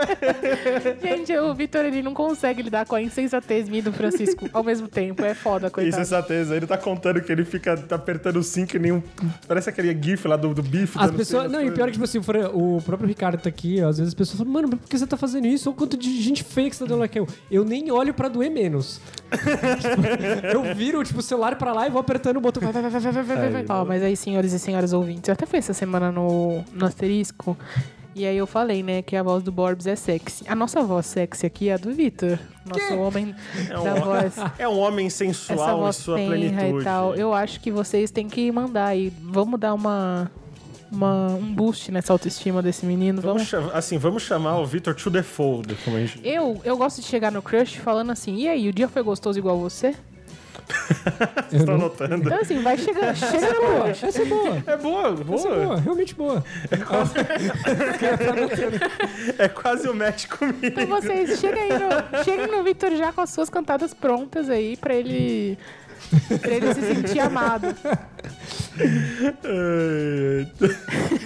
Gente, 1.02 1.36
o 1.38 1.54
Vitor, 1.54 1.84
ele 1.84 2.02
não 2.02 2.14
consegue 2.14 2.62
lidar 2.62 2.86
com 2.86 2.94
a 2.94 3.02
insensatez 3.02 3.68
minha 3.68 3.80
e 3.80 3.82
do 3.82 3.92
Francisco 3.92 4.48
ao 4.52 4.62
mesmo 4.62 4.88
tempo. 4.88 5.24
É 5.24 5.34
foda, 5.34 5.70
coitado. 5.70 5.88
Insensatez. 6.02 6.50
Ele 6.50 6.66
tá 6.66 6.76
contando 6.78 7.20
que 7.20 7.30
ele 7.30 7.44
fica 7.44 7.76
tá 7.76 7.96
apertando 7.96 8.36
o 8.36 8.42
5 8.42 8.76
e 8.76 8.78
nenhum. 8.78 9.02
Parece 9.46 9.70
aquele 9.70 9.96
GIF 10.00 10.26
lá 10.26 10.36
do, 10.36 10.54
do 10.54 10.62
bife. 10.62 10.98
As 10.98 11.10
pessoas. 11.10 11.50
Não, 11.50 11.62
e 11.62 11.70
pior 11.70 11.86
que, 11.86 11.92
tipo 11.92 12.04
assim, 12.04 12.22
for- 12.22 12.36
o 12.54 12.80
próprio 12.84 13.08
Ricardo 13.08 13.40
tá 13.40 13.48
aqui, 13.48 13.80
às 13.80 13.98
vezes 13.98 14.08
as 14.08 14.14
pessoas 14.14 14.38
falam, 14.38 14.52
mano, 14.52 14.68
por 14.76 14.88
que 14.88 14.98
você 14.98 15.06
tá 15.06 15.16
fazendo 15.16 15.46
isso? 15.46 15.68
Olha 15.68 15.74
o 15.74 15.78
quanto 15.78 15.96
de 15.96 16.20
gente 16.22 16.42
feia 16.44 16.68
que 16.70 16.76
você 16.76 16.84
tá 16.84 16.88
dando 16.90 17.00
like. 17.00 17.16
Eu, 17.18 17.26
eu 17.50 17.64
nem 17.64 17.90
olho 17.90 18.12
pra 18.14 18.28
doer 18.28 18.50
menos. 18.50 19.00
Tipo, 19.30 20.46
eu 20.68 20.74
viro, 20.74 21.02
tipo, 21.04 21.20
o 21.20 21.22
celular 21.22 21.56
pra 21.56 21.72
lá 21.72 21.86
e 21.86 21.90
vou 21.90 22.00
apertando 22.00 22.36
o 22.36 22.40
botão. 22.40 22.62
Vai, 22.62 22.72
vai, 22.72 22.90
vai, 22.90 23.00
vai, 23.00 23.12
vai, 23.12 23.22
vai, 23.24 23.36
vai, 23.50 23.62
vai. 23.64 23.76
Ó, 23.76 23.84
mas 23.84 24.02
aí, 24.02 24.16
senhores 24.16 24.52
e 24.52 24.58
senhoras 24.58 24.92
ouvintes, 24.92 25.28
eu 25.28 25.32
até 25.32 25.46
fui 25.46 25.58
essa 25.58 25.72
semana 25.72 26.10
no, 26.12 26.64
no 26.72 26.86
asterisco. 26.86 27.56
E 28.14 28.26
aí 28.26 28.36
eu 28.36 28.46
falei, 28.46 28.82
né, 28.82 29.02
que 29.02 29.14
a 29.14 29.22
voz 29.22 29.42
do 29.42 29.52
Borbs 29.52 29.86
é 29.86 29.94
sexy. 29.94 30.44
A 30.48 30.54
nossa 30.54 30.82
voz 30.82 31.06
sexy 31.06 31.46
aqui 31.46 31.68
é 31.68 31.74
a 31.74 31.76
do 31.76 31.92
Vitor. 31.92 32.38
Nosso 32.66 32.94
homem 32.98 33.34
É 33.68 33.78
um, 33.78 33.84
da 33.84 33.94
voz. 33.94 34.34
é 34.58 34.68
um 34.68 34.78
homem 34.78 35.06
Essa 35.06 35.18
sensual 35.18 35.76
em 35.78 35.80
voz 35.80 35.96
sua 35.96 36.16
tenra 36.16 36.36
plenitude. 36.36 36.80
e 36.80 36.84
tal. 36.84 37.14
Eu 37.14 37.32
acho 37.32 37.60
que 37.60 37.70
vocês 37.70 38.10
têm 38.10 38.28
que 38.28 38.50
mandar 38.50 38.86
aí. 38.86 39.12
Vamos 39.22 39.60
dar 39.60 39.74
uma, 39.74 40.30
uma, 40.90 41.28
um 41.28 41.54
boost 41.54 41.92
nessa 41.92 42.12
autoestima 42.12 42.60
desse 42.60 42.84
menino. 42.84 43.22
Vamos, 43.22 43.48
Vamos. 43.48 43.72
assim, 43.74 43.96
vamos 43.96 44.24
chamar 44.24 44.58
o 44.58 44.66
Victor 44.66 44.94
to 44.94 45.08
the 45.10 45.22
fold, 45.22 45.72
como 45.84 45.96
a 45.96 46.00
gente 46.00 46.20
Eu, 46.26 46.60
eu 46.64 46.76
gosto 46.76 47.00
de 47.00 47.06
chegar 47.06 47.30
no 47.30 47.40
crush 47.40 47.76
falando 47.76 48.10
assim, 48.10 48.34
e 48.36 48.48
aí, 48.48 48.68
o 48.68 48.72
dia 48.72 48.88
foi 48.88 49.02
gostoso 49.04 49.38
igual 49.38 49.56
você? 49.58 49.94
Vocês 51.48 51.62
estão 51.62 51.78
notando. 51.78 52.16
Então 52.26 52.38
assim, 52.40 52.62
vai 52.62 52.76
chegando, 52.78 53.14
chega 53.16 53.52
no 53.54 53.60
Boa, 53.60 53.84
crush. 53.84 54.04
essa 54.04 54.22
é 54.22 54.24
boa. 54.24 54.62
É 54.66 54.76
boa, 54.76 55.12
boa. 55.12 55.38
Essa 55.38 55.48
é 55.48 55.64
boa, 55.64 55.76
realmente 55.80 56.14
boa. 56.14 56.44
É 59.38 59.48
quase 59.48 59.88
o 59.88 59.94
match 59.94 60.26
comigo. 60.28 60.60
Então 60.62 60.86
vocês 60.86 61.38
cheguem 61.40 61.62
aí 61.62 61.78
no, 61.78 62.24
cheguem 62.24 62.46
no 62.46 62.62
Victor 62.62 62.90
já 62.96 63.12
com 63.12 63.20
as 63.20 63.30
suas 63.30 63.48
cantadas 63.50 63.92
prontas 63.94 64.48
aí 64.50 64.76
pra 64.76 64.94
ele, 64.94 65.58
pra 66.40 66.50
ele 66.50 66.74
se 66.74 66.80
sentir 66.80 67.20
amado. 67.20 67.66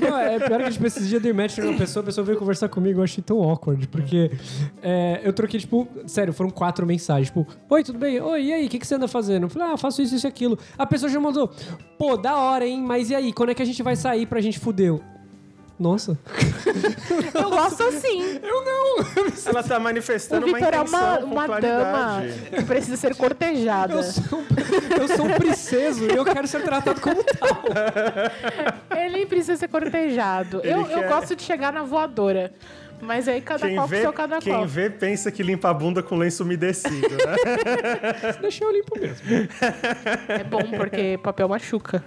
Não, 0.01 0.19
é 0.19 0.39
pior 0.39 0.63
que, 0.65 0.71
tipo, 0.71 0.87
esses 0.87 1.09
dias 1.09 1.15
eu 1.15 1.21
dei 1.21 1.33
match 1.33 1.59
numa 1.59 1.79
pessoa, 1.79 2.03
a 2.03 2.07
pessoa 2.07 2.25
veio 2.25 2.39
conversar 2.39 2.69
comigo, 2.69 3.01
eu 3.01 3.05
achei 3.05 3.23
tão 3.23 3.43
awkward, 3.43 3.87
porque 3.89 4.31
é, 4.83 5.21
eu 5.23 5.33
troquei, 5.33 5.61
tipo, 5.61 5.89
sério, 6.07 6.33
foram 6.33 6.51
quatro 6.51 6.87
mensagens, 6.87 7.29
tipo, 7.29 7.47
oi, 7.69 7.85
tudo 7.85 7.99
bem? 7.99 8.21
Oi, 8.21 8.45
e 8.45 8.53
aí, 8.53 8.67
o 8.67 8.69
que, 8.69 8.79
que 8.79 8.87
você 8.87 8.95
anda 8.95 9.09
fazendo? 9.09 9.45
Eu 9.45 9.49
falei, 9.49 9.69
ah, 9.69 9.77
faço 9.77 10.03
isso, 10.03 10.15
isso 10.15 10.27
e 10.27 10.29
aquilo. 10.29 10.59
A 10.77 10.87
pessoa 10.87 11.11
já 11.11 11.21
mandou, 11.21 11.51
pô, 11.99 12.17
da 12.17 12.37
hora, 12.37 12.67
hein, 12.67 12.83
mas 12.83 13.11
e 13.11 13.15
aí, 13.15 13.33
quando 13.33 13.51
é 13.51 13.55
que 13.55 13.63
a 13.63 13.67
gente 13.67 13.83
vai 13.83 13.97
sair 13.97 14.27
pra 14.27 14.41
gente 14.41 14.59
fuder? 14.59 15.01
Eu, 15.79 15.83
Nossa. 15.85 16.19
Eu 17.35 17.51
gosto 17.51 17.83
assim. 17.85 18.39
Eu 18.43 18.65
não. 18.65 18.97
Ela 19.47 19.63
tá 19.63 19.79
O 19.79 19.81
manifestando 19.81 20.47
uma 20.47 20.57
Victor 20.59 20.75
é 20.75 20.77
intenção 20.79 21.25
uma, 21.27 21.47
uma 21.47 21.61
dama 21.61 22.23
que 22.57 22.63
precisa 22.65 22.97
ser 22.97 23.15
cortejada. 23.17 23.95
Eu 23.95 24.03
sou, 24.03 24.39
um- 24.39 24.45
eu 25.01 25.09
sou 25.17 25.27
um 25.27 25.33
princeso 25.35 26.05
e 26.05 26.15
eu 26.17 26.25
quero 26.25 26.47
ser 26.47 26.63
tratado 26.63 27.01
como 27.01 27.23
tal. 27.25 27.63
Ele 28.99 29.27
precisa 29.27 29.57
ser 29.57 29.69
cortejado. 29.69 30.61
Ele 30.63 30.73
Eu, 30.75 30.81
eu 30.83 30.87
quer- 31.01 31.09
gosto 31.09 31.35
de 31.37 31.43
chegar 31.43 31.73
na 31.73 31.83
voadora. 31.83 32.53
Mas 33.03 33.29
aí 33.29 33.41
cada 33.43 33.67
Quem 33.67 33.75
qual 33.75 33.87
com 33.87 33.91
vê, 33.91 34.01
seu 34.01 34.13
cada 34.13 34.39
quem 34.39 34.53
qual. 34.53 34.67
vê 34.67 34.89
pensa 34.89 35.31
que 35.31 35.43
limpa 35.43 35.69
a 35.69 35.75
bunda 35.75 36.03
com 36.03 36.17
lenço 36.17 36.43
umedecido, 36.43 37.09
né? 37.11 38.33
Deixa 38.41 38.65
eu 38.65 38.71
limpo 38.73 38.99
mesmo. 38.99 39.27
É 40.29 40.45
bom 40.45 40.63
porque 40.77 41.19
papel 41.23 41.49
machuca. 41.49 42.03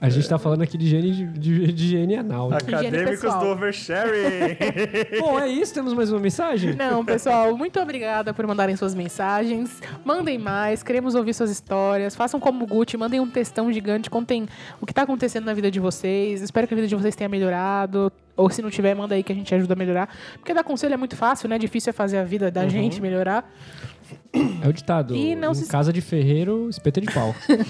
A 0.00 0.08
gente 0.08 0.26
tá 0.26 0.38
falando 0.38 0.62
aqui 0.62 0.78
de 0.78 0.86
higiene, 0.86 1.12
de, 1.12 1.26
de, 1.26 1.72
de 1.72 1.84
higiene 1.84 2.16
anal. 2.16 2.48
né? 2.48 2.56
Acadêmicos 2.56 3.20
do 3.20 3.46
oversharing. 3.48 4.56
Bom, 5.20 5.38
é 5.38 5.46
isso. 5.46 5.74
Temos 5.74 5.92
mais 5.92 6.10
uma 6.10 6.18
mensagem? 6.18 6.74
Não, 6.74 7.04
pessoal, 7.04 7.54
muito 7.54 7.78
obrigada 7.78 8.32
por 8.32 8.46
mandarem 8.46 8.74
suas 8.76 8.94
mensagens. 8.94 9.78
Mandem 10.02 10.38
mais, 10.38 10.82
queremos 10.82 11.14
ouvir 11.14 11.34
suas 11.34 11.50
histórias. 11.50 12.16
Façam 12.16 12.40
como 12.40 12.64
o 12.64 12.66
Gucci, 12.66 12.96
mandem 12.96 13.20
um 13.20 13.28
textão 13.28 13.70
gigante, 13.70 14.08
contem 14.08 14.48
o 14.80 14.86
que 14.86 14.94
tá 14.94 15.02
acontecendo 15.02 15.44
na 15.44 15.52
vida 15.52 15.70
de 15.70 15.78
vocês. 15.78 16.40
Espero 16.40 16.66
que 16.66 16.72
a 16.72 16.76
vida 16.76 16.88
de 16.88 16.96
vocês 16.96 17.14
tenha 17.14 17.28
melhorado. 17.28 18.10
Ou 18.36 18.48
se 18.48 18.62
não 18.62 18.70
tiver, 18.70 18.94
manda 18.94 19.14
aí 19.14 19.22
que 19.22 19.32
a 19.32 19.34
gente 19.34 19.54
ajuda 19.54 19.74
a 19.74 19.76
melhorar. 19.76 20.08
Porque 20.38 20.54
dar 20.54 20.64
conselho 20.64 20.94
é 20.94 20.96
muito 20.96 21.14
fácil, 21.14 21.46
né? 21.46 21.58
Difícil 21.58 21.90
é 21.90 21.92
fazer 21.92 22.16
a 22.16 22.24
vida 22.24 22.50
da 22.50 22.66
gente 22.66 23.02
melhorar. 23.02 23.52
É 24.62 24.68
o 24.68 24.72
ditado. 24.72 25.14
E 25.16 25.34
não 25.34 25.52
em 25.52 25.54
se- 25.54 25.66
casa 25.68 25.92
de 25.92 26.00
ferreiro, 26.00 26.68
espeta 26.68 27.00
de 27.00 27.06
pau. 27.12 27.34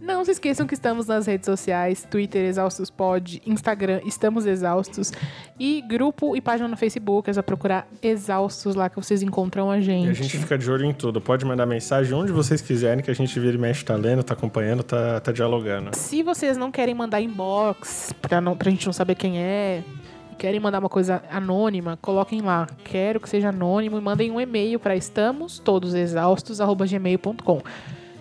Não 0.00 0.24
se 0.24 0.30
esqueçam 0.30 0.66
que 0.68 0.74
estamos 0.74 1.06
nas 1.08 1.26
redes 1.26 1.46
sociais, 1.46 2.06
Twitter, 2.08 2.44
Exaustos 2.44 2.90
Pod, 2.90 3.42
Instagram, 3.44 4.00
Estamos 4.06 4.46
Exaustos. 4.46 5.12
E 5.58 5.82
grupo 5.82 6.36
e 6.36 6.40
página 6.40 6.68
no 6.68 6.76
Facebook, 6.76 7.28
é 7.28 7.32
só 7.32 7.42
procurar 7.42 7.88
Exaustos 8.00 8.76
lá 8.76 8.88
que 8.88 8.94
vocês 8.96 9.20
encontram 9.22 9.68
a 9.68 9.80
gente. 9.80 10.06
E 10.06 10.10
a 10.10 10.12
gente 10.12 10.38
fica 10.38 10.56
de 10.56 10.70
olho 10.70 10.84
em 10.84 10.92
tudo. 10.94 11.20
Pode 11.20 11.44
mandar 11.44 11.66
mensagem 11.66 12.14
onde 12.14 12.30
vocês 12.30 12.60
quiserem, 12.60 13.02
que 13.02 13.10
a 13.10 13.14
gente 13.14 13.38
vira 13.40 13.56
e 13.56 13.58
mexe, 13.58 13.84
tá 13.84 13.96
lendo, 13.96 14.22
tá 14.22 14.34
acompanhando, 14.34 14.84
tá, 14.84 15.18
tá 15.20 15.32
dialogando. 15.32 15.90
Se 15.96 16.22
vocês 16.22 16.56
não 16.56 16.70
querem 16.70 16.94
mandar 16.94 17.20
inbox, 17.20 18.12
pra, 18.22 18.40
não, 18.40 18.56
pra 18.56 18.70
gente 18.70 18.86
não 18.86 18.92
saber 18.92 19.16
quem 19.16 19.38
é, 19.40 19.82
querem 20.38 20.60
mandar 20.60 20.78
uma 20.78 20.88
coisa 20.88 21.22
anônima, 21.30 21.98
coloquem 22.00 22.40
lá. 22.40 22.66
Quero 22.84 23.20
que 23.20 23.28
seja 23.28 23.50
anônimo 23.50 23.98
e 23.98 24.00
mandem 24.00 24.30
um 24.30 24.40
e-mail 24.40 24.78
para 24.78 24.96
estamostodosexaustos.gmail.com. 24.96 27.62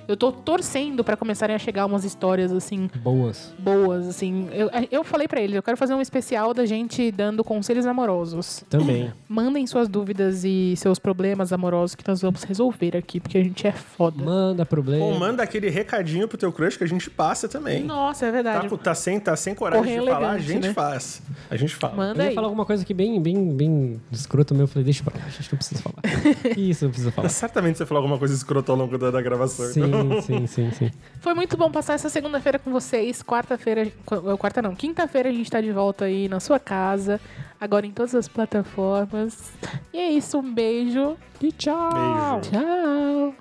Eu 0.07 0.15
tô 0.17 0.31
torcendo 0.31 1.03
pra 1.03 1.17
começarem 1.17 1.55
a 1.55 1.59
chegar 1.59 1.85
umas 1.85 2.03
histórias 2.03 2.51
assim 2.51 2.89
Boas. 3.03 3.53
boas, 3.57 4.07
assim. 4.07 4.47
Eu, 4.51 4.69
eu 4.91 5.03
falei 5.03 5.27
pra 5.27 5.41
eles, 5.41 5.55
eu 5.55 5.63
quero 5.63 5.77
fazer 5.77 5.93
um 5.93 6.01
especial 6.01 6.53
da 6.53 6.65
gente 6.65 7.11
dando 7.11 7.43
conselhos 7.43 7.85
amorosos. 7.85 8.63
Também. 8.69 9.11
Mandem 9.27 9.65
suas 9.67 9.87
dúvidas 9.87 10.43
e 10.43 10.73
seus 10.77 10.99
problemas 10.99 11.51
amorosos 11.51 11.95
que 11.95 12.07
nós 12.07 12.21
vamos 12.21 12.43
resolver 12.43 12.95
aqui, 12.95 13.19
porque 13.19 13.37
a 13.37 13.43
gente 13.43 13.65
é 13.67 13.71
foda. 13.71 14.23
Manda 14.23 14.65
problema. 14.65 15.03
Ou 15.05 15.17
manda 15.19 15.41
aquele 15.43 15.69
recadinho 15.69 16.27
pro 16.27 16.37
teu 16.37 16.51
crush 16.51 16.77
que 16.77 16.83
a 16.83 16.87
gente 16.87 17.09
passa 17.09 17.47
também. 17.47 17.83
Nossa, 17.83 18.25
é 18.25 18.29
Tá, 18.29 18.31
verdade. 18.33 18.69
com- 18.69 18.77
tá 18.77 18.93
sem, 18.93 19.19
tá 19.19 19.35
sem 19.35 19.55
coragem 19.55 19.83
Correio 19.83 20.03
de 20.03 20.09
falar, 20.11 20.27
a 20.27 20.29
elegante, 20.35 20.47
gente 20.53 20.67
né? 20.67 20.73
faz. 20.73 21.21
A 21.49 21.55
gente 21.55 21.73
fala. 21.75 21.93
Eu 21.93 21.97
Manda 21.97 22.23
ia 22.23 22.29
aí. 22.29 22.35
falar 22.35 22.47
alguma 22.47 22.65
coisa 22.65 22.83
aqui 22.83 22.93
bem, 22.93 23.21
bem, 23.21 23.55
bem 23.55 24.01
escrota, 24.11 24.53
mas 24.53 24.61
eu 24.61 24.67
falei, 24.67 24.83
deixa 24.83 25.03
pra 25.03 25.17
lá, 25.19 25.25
a 25.25 25.29
gente 25.29 25.51
não 25.51 25.57
precisa 25.57 25.81
falar. 25.81 25.95
Isso, 26.57 26.83
não 26.85 26.91
precisa 26.91 27.11
falar. 27.11 27.29
Certamente 27.29 27.77
você 27.77 27.85
falou 27.85 28.01
alguma 28.03 28.19
coisa 28.19 28.33
escrota 28.33 28.71
ao 28.71 28.77
longo 28.77 28.97
da, 28.97 29.09
da 29.11 29.21
gravação. 29.21 29.65
então. 29.71 29.94
Sim, 29.95 30.21
sim, 30.21 30.47
sim, 30.47 30.71
sim. 30.71 30.91
Foi 31.21 31.33
muito 31.33 31.57
bom 31.57 31.71
passar 31.71 31.93
essa 31.93 32.09
segunda-feira 32.09 32.59
com 32.59 32.71
vocês. 32.71 33.21
Quarta-feira. 33.23 33.91
qu- 34.05 34.37
Quarta 34.37 34.61
não, 34.61 34.75
quinta-feira 34.75 35.29
a 35.29 35.31
gente 35.31 35.49
tá 35.49 35.59
de 35.61 35.71
volta 35.71 36.05
aí 36.05 36.27
na 36.29 36.39
sua 36.39 36.59
casa. 36.59 37.19
Agora 37.59 37.85
em 37.85 37.91
todas 37.91 38.13
as 38.13 38.27
plataformas. 38.27 39.51
E 39.93 39.97
é 39.97 40.09
isso, 40.11 40.37
um 40.39 40.53
beijo. 40.53 41.15
E 41.41 41.51
tchau. 41.51 41.89
Beijo. 41.91 42.51
Tchau. 42.51 43.33